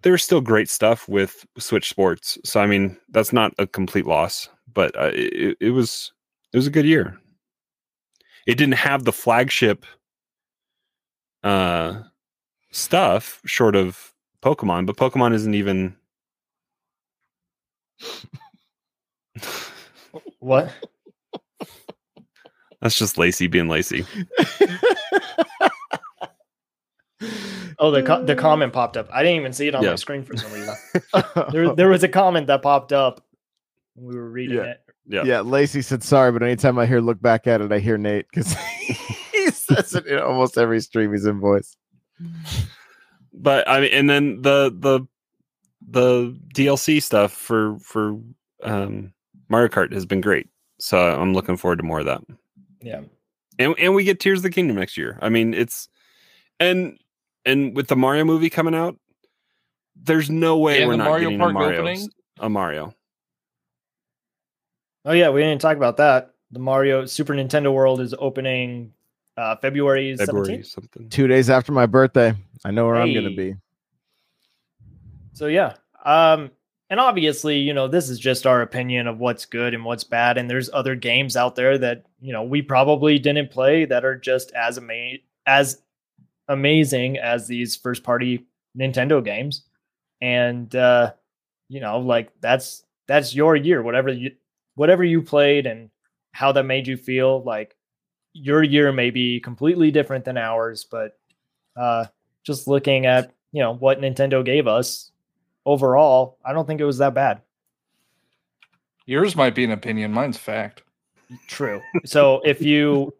there's 0.01 0.23
still 0.23 0.41
great 0.41 0.69
stuff 0.69 1.07
with 1.07 1.45
Switch 1.57 1.89
Sports. 1.89 2.37
So 2.43 2.59
I 2.59 2.67
mean 2.67 2.97
that's 3.09 3.31
not 3.33 3.53
a 3.57 3.67
complete 3.67 4.05
loss, 4.05 4.49
but 4.73 4.95
uh, 4.97 5.11
it, 5.13 5.57
it 5.59 5.71
was 5.71 6.11
it 6.53 6.57
was 6.57 6.67
a 6.67 6.71
good 6.71 6.85
year. 6.85 7.17
It 8.47 8.55
didn't 8.55 8.75
have 8.75 9.03
the 9.03 9.13
flagship 9.13 9.85
uh 11.43 12.01
stuff 12.71 13.41
short 13.45 13.75
of 13.75 14.13
Pokemon, 14.41 14.85
but 14.85 14.97
Pokemon 14.97 15.33
isn't 15.33 15.53
even 15.53 15.95
What? 20.39 20.71
That's 22.85 22.95
just 22.99 23.17
Lacey 23.17 23.47
being 23.47 23.67
Lacey. 23.67 24.05
Oh, 27.77 27.91
the 27.91 28.03
co- 28.03 28.23
the 28.23 28.35
comment 28.35 28.71
popped 28.71 28.95
up. 28.95 29.09
I 29.11 29.21
didn't 29.21 29.37
even 29.39 29.51
see 29.51 29.67
it 29.67 29.75
on 29.75 29.83
Yeah. 29.83 29.89
my 29.91 29.95
screen 29.95 30.23
for 30.23 30.37
some 30.37 30.51
reason. 30.53 30.73
there, 31.51 31.75
there 31.75 31.89
was 31.89 32.03
a 32.03 32.07
comment 32.07 32.47
that 32.47 32.61
popped 32.61 32.93
up 32.93 33.25
when 33.95 34.07
we 34.13 34.15
were 34.19 34.29
reading 34.29 34.57
Yeah. 34.57 34.63
it. 34.63 34.81
Yeah. 35.07 35.23
yeah, 35.25 35.39
Lacey 35.41 35.81
said 35.81 36.01
sorry, 36.01 36.31
but 36.31 36.41
anytime 36.41 36.79
I 36.79 36.85
hear 36.85 37.01
look 37.01 37.21
back 37.21 37.47
at 37.47 37.59
it, 37.61 37.71
I 37.73 37.79
hear 37.79 37.97
Nate 37.97 38.27
because 38.29 38.53
he 39.33 39.49
says 39.51 39.93
it 39.93 40.07
in 40.07 40.19
almost 40.19 40.57
every 40.57 40.79
stream 40.79 41.11
he's 41.11 41.25
in 41.25 41.39
voice. 41.41 41.75
but 43.33 43.67
I 43.69 43.81
mean, 43.81 43.91
and 43.91 44.09
then 44.09 44.41
the 44.41 44.73
the 44.77 45.05
the 45.89 46.37
DLC 46.55 47.03
stuff 47.03 47.33
for 47.33 47.77
for 47.79 48.17
um, 48.63 49.11
Mario 49.49 49.67
Kart 49.67 49.91
has 49.93 50.05
been 50.05 50.21
great. 50.21 50.47
So 50.79 50.97
I'm 50.97 51.33
looking 51.33 51.57
forward 51.57 51.77
to 51.77 51.83
more 51.83 51.99
of 51.99 52.05
that. 52.05 52.21
Yeah. 52.85 53.01
And 53.57 53.75
and 53.79 53.95
we 53.95 54.03
get 54.03 54.19
Tears 54.19 54.39
of 54.39 54.43
the 54.43 54.49
Kingdom 54.49 54.75
next 54.77 54.95
year. 54.97 55.17
I 55.21 55.29
mean, 55.29 55.53
it's 55.53 55.89
and 56.59 56.97
and 57.45 57.75
with 57.75 57.87
the 57.87 57.95
Mario 57.95 58.23
movie 58.25 58.49
coming 58.49 58.75
out, 58.75 58.97
there's 59.95 60.29
no 60.29 60.57
way 60.57 60.81
And 60.81 60.89
we're 60.89 60.97
not 60.97 61.05
Mario 61.05 61.29
getting 61.29 61.39
Park 61.39 61.51
a 61.51 61.53
Mario. 61.53 61.79
opening? 61.81 62.09
A 62.39 62.49
Mario. 62.49 62.93
Oh 65.05 65.13
yeah, 65.13 65.29
we 65.29 65.41
didn't 65.41 65.61
talk 65.61 65.77
about 65.77 65.97
that. 65.97 66.33
The 66.51 66.59
Mario 66.59 67.05
Super 67.05 67.33
Nintendo 67.33 67.73
World 67.73 68.01
is 68.01 68.13
opening 68.19 68.93
uh, 69.37 69.55
February 69.57 70.15
February 70.17 70.45
seventeenth. 70.45 70.67
something. 70.67 71.09
Two 71.09 71.27
days 71.27 71.49
after 71.49 71.71
my 71.71 71.85
birthday, 71.85 72.33
I 72.63 72.71
know 72.71 72.85
where 72.85 72.95
I'm 72.97 73.13
gonna 73.13 73.31
be. 73.31 73.55
So 75.33 75.47
yeah, 75.47 75.73
um, 76.03 76.51
and 76.89 76.99
obviously, 76.99 77.57
you 77.57 77.73
know, 77.73 77.87
this 77.87 78.09
is 78.09 78.19
just 78.19 78.45
our 78.45 78.61
opinion 78.61 79.07
of 79.07 79.17
what's 79.17 79.45
good 79.45 79.73
and 79.73 79.83
what's 79.83 80.03
bad, 80.03 80.37
and 80.37 80.49
there's 80.49 80.69
other 80.71 80.95
games 80.95 81.35
out 81.35 81.55
there 81.55 81.77
that 81.79 82.05
you 82.21 82.31
know 82.31 82.43
we 82.43 82.61
probably 82.61 83.17
didn't 83.17 83.51
play 83.51 83.85
that 83.85 84.05
are 84.05 84.15
just 84.15 84.51
as 84.51 84.79
as 85.47 85.81
amazing 86.47 87.17
as 87.17 87.47
these 87.47 87.75
first 87.75 88.03
party 88.03 88.45
Nintendo 88.77 89.23
games, 89.23 89.63
and 90.21 90.75
uh, 90.75 91.11
you 91.69 91.79
know, 91.79 91.99
like 91.99 92.31
that's 92.39 92.83
that's 93.07 93.33
your 93.33 93.55
year, 93.55 93.81
whatever 93.81 94.09
you 94.09 94.31
whatever 94.75 95.03
you 95.03 95.21
played 95.21 95.65
and 95.65 95.89
how 96.33 96.51
that 96.51 96.63
made 96.63 96.87
you 96.87 96.97
feel. 96.97 97.41
Like 97.43 97.75
your 98.33 98.61
year 98.61 98.91
may 98.91 99.09
be 99.09 99.39
completely 99.39 99.89
different 99.89 100.25
than 100.25 100.37
ours, 100.37 100.85
but 100.89 101.17
uh, 101.75 102.05
just 102.43 102.67
looking 102.67 103.07
at 103.07 103.33
you 103.51 103.61
know 103.61 103.73
what 103.73 104.01
Nintendo 104.01 104.45
gave 104.45 104.67
us 104.67 105.11
overall, 105.65 106.37
I 106.45 106.53
don't 106.53 106.67
think 106.67 106.81
it 106.81 106.85
was 106.85 106.97
that 106.99 107.13
bad. 107.13 107.41
Yours 109.05 109.35
might 109.35 109.55
be 109.55 109.63
an 109.63 109.71
opinion. 109.71 110.11
Mine's 110.11 110.37
fact. 110.37 110.83
True. 111.47 111.81
So 112.05 112.41
if 112.43 112.61
you 112.61 113.13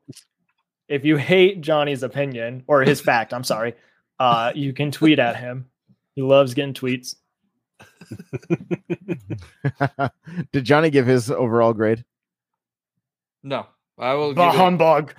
if 0.88 1.06
you 1.06 1.18
hate 1.18 1.62
Johnny's 1.62 2.04
opinion 2.04 2.64
or 2.68 2.82
his 2.82 3.02
fact, 3.02 3.34
I'm 3.34 3.44
sorry, 3.44 3.74
uh, 4.20 4.52
you 4.56 4.74
can 4.74 4.92
tweet 4.92 5.20
at 5.20 5.36
him. 5.36 5.68
He 6.14 6.22
loves 6.22 6.54
getting 6.54 6.74
tweets. 6.74 7.16
Did 10.52 10.64
Johnny 10.64 10.90
give 10.90 11.06
his 11.06 11.30
overall 11.30 11.74
grade? 11.74 12.04
No, 13.44 13.68
I 13.98 14.14
will. 14.14 14.34
The 14.34 14.46
Give 14.46 14.56
it, 14.56 14.58
humbug. 14.58 15.14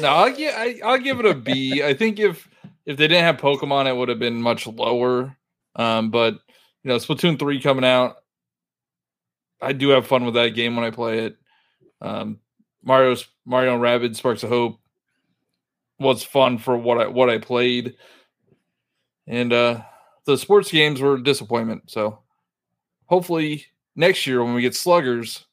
no, 0.00 0.08
I'll 0.08 0.34
give. 0.34 0.54
I, 0.56 0.80
I'll 0.84 0.98
give 0.98 1.20
it 1.20 1.26
a 1.26 1.34
B. 1.34 1.82
I 1.82 1.94
think 1.94 2.18
if 2.18 2.48
if 2.84 2.96
they 2.96 3.08
didn't 3.08 3.24
have 3.24 3.36
Pokemon, 3.38 3.86
it 3.86 3.96
would 3.96 4.08
have 4.08 4.18
been 4.18 4.40
much 4.40 4.66
lower. 4.66 5.35
Um, 5.76 6.10
but 6.10 6.34
you 6.82 6.88
know, 6.88 6.96
Splatoon 6.96 7.38
three 7.38 7.60
coming 7.60 7.84
out, 7.84 8.16
I 9.60 9.72
do 9.72 9.90
have 9.90 10.06
fun 10.06 10.24
with 10.24 10.34
that 10.34 10.50
game 10.50 10.74
when 10.76 10.84
I 10.84 10.90
play 10.90 11.26
it. 11.26 11.36
Um, 12.00 12.40
Mario's 12.82 13.26
Mario 13.44 13.74
and 13.74 13.82
Rabbids 13.82 14.16
Sparks 14.16 14.42
of 14.42 14.48
Hope 14.48 14.78
was 15.98 16.22
fun 16.22 16.58
for 16.58 16.76
what 16.76 16.98
I 17.00 17.06
what 17.08 17.30
I 17.30 17.38
played, 17.38 17.96
and 19.26 19.52
uh, 19.52 19.82
the 20.24 20.36
sports 20.36 20.70
games 20.70 21.00
were 21.00 21.14
a 21.14 21.22
disappointment. 21.22 21.90
So 21.90 22.20
hopefully 23.06 23.64
next 23.94 24.26
year 24.26 24.42
when 24.44 24.54
we 24.54 24.62
get 24.62 24.74
Sluggers, 24.74 25.44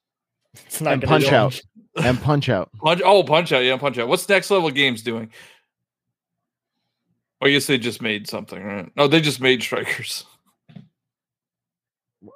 It's 0.65 0.81
not 0.81 0.93
And 0.93 1.01
gonna 1.01 1.19
punch 1.19 1.31
out. 1.31 1.61
and 2.03 2.19
Punch 2.21 2.49
Out. 2.49 2.69
Punch, 2.83 3.01
oh, 3.05 3.23
Punch 3.23 3.51
Out, 3.53 3.63
yeah, 3.63 3.77
Punch 3.77 3.97
Out. 3.97 4.07
What's 4.07 4.27
next 4.27 4.49
level 4.51 4.69
games 4.71 5.01
doing? 5.03 5.31
Oh, 7.43 7.47
I 7.47 7.51
guess 7.51 7.67
they 7.67 7.77
just 7.77 8.01
made 8.01 8.29
something, 8.29 8.63
right? 8.63 8.89
No, 8.95 9.07
they 9.07 9.19
just 9.19 9.41
made 9.41 9.61
Strikers. 9.61 10.23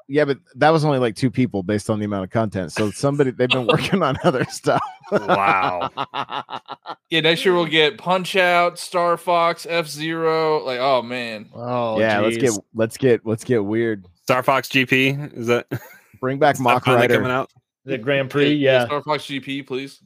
Yeah, 0.09 0.25
but 0.25 0.39
that 0.55 0.71
was 0.71 0.83
only 0.83 0.99
like 0.99 1.15
two 1.15 1.31
people 1.31 1.63
based 1.63 1.89
on 1.89 1.99
the 1.99 2.03
amount 2.05 2.25
of 2.25 2.29
content. 2.29 2.73
So 2.73 2.91
somebody 2.91 3.31
they've 3.31 3.47
been 3.47 3.67
working 3.73 4.03
on 4.03 4.17
other 4.25 4.43
stuff. 4.45 4.81
Wow. 5.11 5.89
Yeah, 7.09 7.21
next 7.21 7.45
year 7.45 7.53
we'll 7.53 7.67
get 7.67 7.97
Punch 7.97 8.35
Out, 8.35 8.77
Star 8.77 9.15
Fox, 9.15 9.65
F 9.69 9.87
Zero. 9.87 10.61
Like, 10.65 10.79
oh 10.79 11.01
man, 11.01 11.47
Oh 11.55 11.97
yeah, 11.97 12.19
let's 12.19 12.35
get 12.35 12.51
let's 12.73 12.97
get 12.97 13.25
let's 13.25 13.45
get 13.45 13.63
weird. 13.63 14.05
Star 14.23 14.43
Fox 14.43 14.67
GP 14.67 15.37
is 15.37 15.47
that 15.47 15.67
Bring 16.19 16.37
back 16.37 16.55
is 16.55 16.59
that 16.59 16.63
Mock 16.63 16.83
finally 16.83 17.07
coming 17.07 17.31
out? 17.31 17.49
the 17.85 17.97
Grand 17.97 18.29
Prix. 18.29 18.55
Yeah, 18.55 18.87
Star 18.87 19.01
Fox 19.03 19.23
GP, 19.23 19.65
please. 19.65 20.01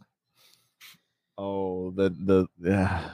Oh, 1.40 1.90
the 1.96 2.12
the 2.12 2.48
yeah. 2.60 3.10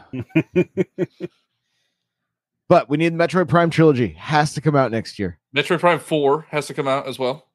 But 2.70 2.90
we 2.90 2.98
need 2.98 3.14
the 3.14 3.18
Metroid 3.18 3.48
Prime 3.48 3.70
trilogy. 3.70 4.10
Has 4.14 4.54
to 4.54 4.62
come 4.62 4.76
out 4.76 4.92
next 4.92 5.18
year. 5.20 5.40
Metroid 5.56 5.80
Prime 5.80 6.00
4 6.00 6.48
has 6.50 6.68
to 6.68 6.74
come 6.74 6.88
out 6.88 7.08
as 7.08 7.18
well. 7.18 7.46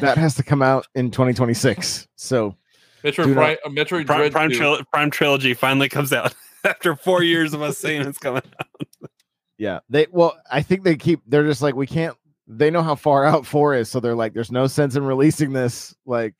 That 0.00 0.18
has 0.18 0.34
to 0.36 0.42
come 0.42 0.62
out 0.62 0.86
in 0.94 1.10
2026. 1.10 2.08
So 2.16 2.56
Metroid 3.04 3.24
Do 3.24 3.34
not- 3.34 3.34
Prime, 3.34 3.56
uh, 3.64 3.68
Metroid 3.68 4.06
Prime, 4.06 4.18
Dread 4.18 4.32
Prime, 4.32 4.50
Tril- 4.50 4.84
Prime 4.92 5.10
trilogy 5.10 5.54
finally 5.54 5.88
comes 5.88 6.12
out 6.12 6.34
after 6.64 6.94
four 6.96 7.22
years 7.22 7.54
of 7.54 7.62
us 7.62 7.78
saying 7.78 8.02
it's 8.02 8.18
coming. 8.18 8.42
out. 8.60 9.10
yeah, 9.56 9.80
they 9.88 10.06
well, 10.10 10.36
I 10.50 10.62
think 10.62 10.82
they 10.84 10.96
keep. 10.96 11.20
They're 11.26 11.44
just 11.46 11.62
like 11.62 11.74
we 11.76 11.86
can't. 11.86 12.16
They 12.48 12.70
know 12.70 12.82
how 12.82 12.94
far 12.94 13.24
out 13.24 13.46
four 13.46 13.74
is, 13.74 13.88
so 13.90 14.00
they're 14.00 14.14
like, 14.16 14.32
there's 14.32 14.50
no 14.50 14.66
sense 14.66 14.96
in 14.96 15.04
releasing 15.04 15.52
this. 15.52 15.94
Like, 16.06 16.34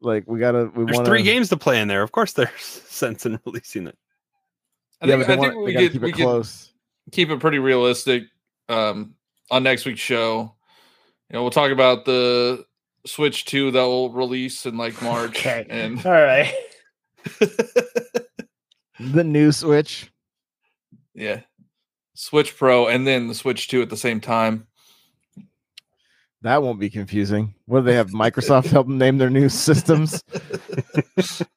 like 0.00 0.24
we 0.26 0.40
gotta. 0.40 0.70
We 0.74 0.84
There's 0.84 0.96
want 0.96 1.06
three 1.06 1.22
games 1.22 1.48
to 1.50 1.56
play 1.56 1.80
in 1.80 1.86
there. 1.86 2.02
Of 2.02 2.10
course, 2.12 2.32
there's 2.32 2.50
sense 2.60 3.24
in 3.26 3.38
releasing 3.46 3.86
it. 3.86 3.96
I 5.00 5.06
Yeah, 5.06 5.16
think, 5.16 5.24
I 5.24 5.26
think 5.36 5.54
want, 5.54 5.64
we 5.66 5.74
could, 5.74 5.92
keep 5.92 6.02
it 6.04 6.12
close. 6.12 6.72
keep 7.12 7.30
it 7.30 7.40
pretty 7.40 7.58
realistic 7.58 8.24
um, 8.68 9.14
on 9.50 9.62
next 9.62 9.84
week's 9.84 10.00
show. 10.00 10.54
You 11.30 11.34
know, 11.34 11.42
we'll 11.42 11.50
talk 11.50 11.70
about 11.70 12.04
the 12.04 12.64
Switch 13.04 13.44
2 13.46 13.72
that 13.72 13.82
will 13.82 14.10
release 14.12 14.64
in 14.66 14.76
like 14.76 15.00
March. 15.02 15.30
Okay. 15.30 15.66
And 15.68 16.04
All 16.06 16.12
right. 16.12 16.52
The 18.98 19.24
new 19.24 19.52
Switch. 19.52 20.10
yeah, 21.14 21.40
Switch 22.14 22.56
Pro 22.56 22.86
and 22.88 23.06
then 23.06 23.26
the 23.28 23.34
Switch 23.34 23.68
2 23.68 23.82
at 23.82 23.90
the 23.90 23.96
same 23.96 24.20
time. 24.22 24.66
That 26.40 26.62
won't 26.62 26.80
be 26.80 26.88
confusing. 26.88 27.54
What 27.66 27.80
do 27.80 27.86
they 27.86 27.94
have? 27.94 28.10
Microsoft 28.12 28.66
help 28.70 28.86
them 28.86 28.96
name 28.96 29.18
their 29.18 29.28
new 29.28 29.50
systems. 29.50 30.22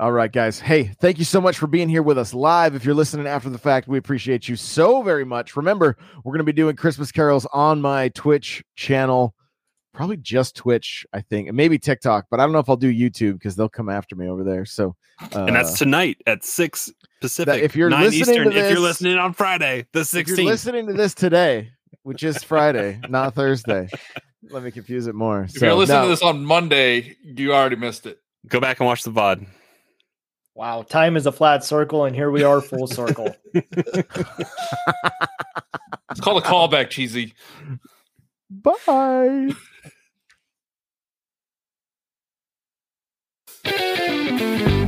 All 0.00 0.12
right, 0.12 0.30
guys. 0.30 0.60
Hey, 0.60 0.92
thank 1.00 1.18
you 1.18 1.24
so 1.24 1.40
much 1.40 1.58
for 1.58 1.66
being 1.66 1.88
here 1.88 2.04
with 2.04 2.18
us 2.18 2.32
live. 2.32 2.76
If 2.76 2.84
you're 2.84 2.94
listening 2.94 3.26
after 3.26 3.50
the 3.50 3.58
fact, 3.58 3.88
we 3.88 3.98
appreciate 3.98 4.48
you 4.48 4.54
so 4.54 5.02
very 5.02 5.24
much. 5.24 5.56
Remember, 5.56 5.96
we're 6.22 6.30
going 6.30 6.38
to 6.38 6.44
be 6.44 6.52
doing 6.52 6.76
Christmas 6.76 7.10
carols 7.10 7.48
on 7.52 7.80
my 7.80 8.10
Twitch 8.10 8.62
channel, 8.76 9.34
probably 9.92 10.16
just 10.16 10.54
Twitch, 10.54 11.04
I 11.12 11.22
think, 11.22 11.48
and 11.48 11.56
maybe 11.56 11.80
TikTok, 11.80 12.26
but 12.30 12.38
I 12.38 12.44
don't 12.44 12.52
know 12.52 12.60
if 12.60 12.68
I'll 12.68 12.76
do 12.76 12.94
YouTube 12.94 13.32
because 13.34 13.56
they'll 13.56 13.68
come 13.68 13.88
after 13.88 14.14
me 14.14 14.28
over 14.28 14.44
there. 14.44 14.64
So, 14.64 14.94
uh, 15.34 15.46
and 15.46 15.56
that's 15.56 15.76
tonight 15.76 16.18
at 16.28 16.44
six 16.44 16.92
Pacific. 17.20 17.60
if 17.60 17.74
you're 17.74 17.90
9 17.90 18.00
listening 18.00 18.24
to 18.24 18.30
Eastern, 18.30 18.52
if 18.52 18.70
you're 18.70 18.78
listening 18.78 19.18
on 19.18 19.32
Friday, 19.32 19.88
the 19.92 20.08
if 20.14 20.28
you're 20.28 20.46
listening 20.46 20.86
to 20.86 20.92
this 20.92 21.12
today, 21.12 21.72
which 22.04 22.22
is 22.22 22.40
Friday, 22.44 23.00
not 23.08 23.34
Thursday. 23.34 23.88
Let 24.48 24.62
me 24.62 24.70
confuse 24.70 25.08
it 25.08 25.16
more. 25.16 25.42
If 25.42 25.60
you're 25.60 25.74
listening 25.74 26.02
no. 26.02 26.04
to 26.04 26.10
this 26.10 26.22
on 26.22 26.44
Monday, 26.44 27.16
you 27.24 27.52
already 27.52 27.74
missed 27.74 28.06
it. 28.06 28.20
Go 28.46 28.60
back 28.60 28.78
and 28.78 28.86
watch 28.86 29.02
the 29.02 29.10
VOD. 29.10 29.44
Wow. 30.58 30.82
Time 30.82 31.16
is 31.16 31.24
a 31.24 31.30
flat 31.30 31.62
circle, 31.62 32.04
and 32.04 32.16
here 32.16 32.32
we 32.32 32.42
are, 32.42 32.60
full 32.60 32.86
circle. 32.88 33.32
It's 33.54 33.70
called 36.20 36.42
a 36.42 36.46
callback, 36.46 36.90
cheesy. 36.90 37.32
Bye. 38.50 39.50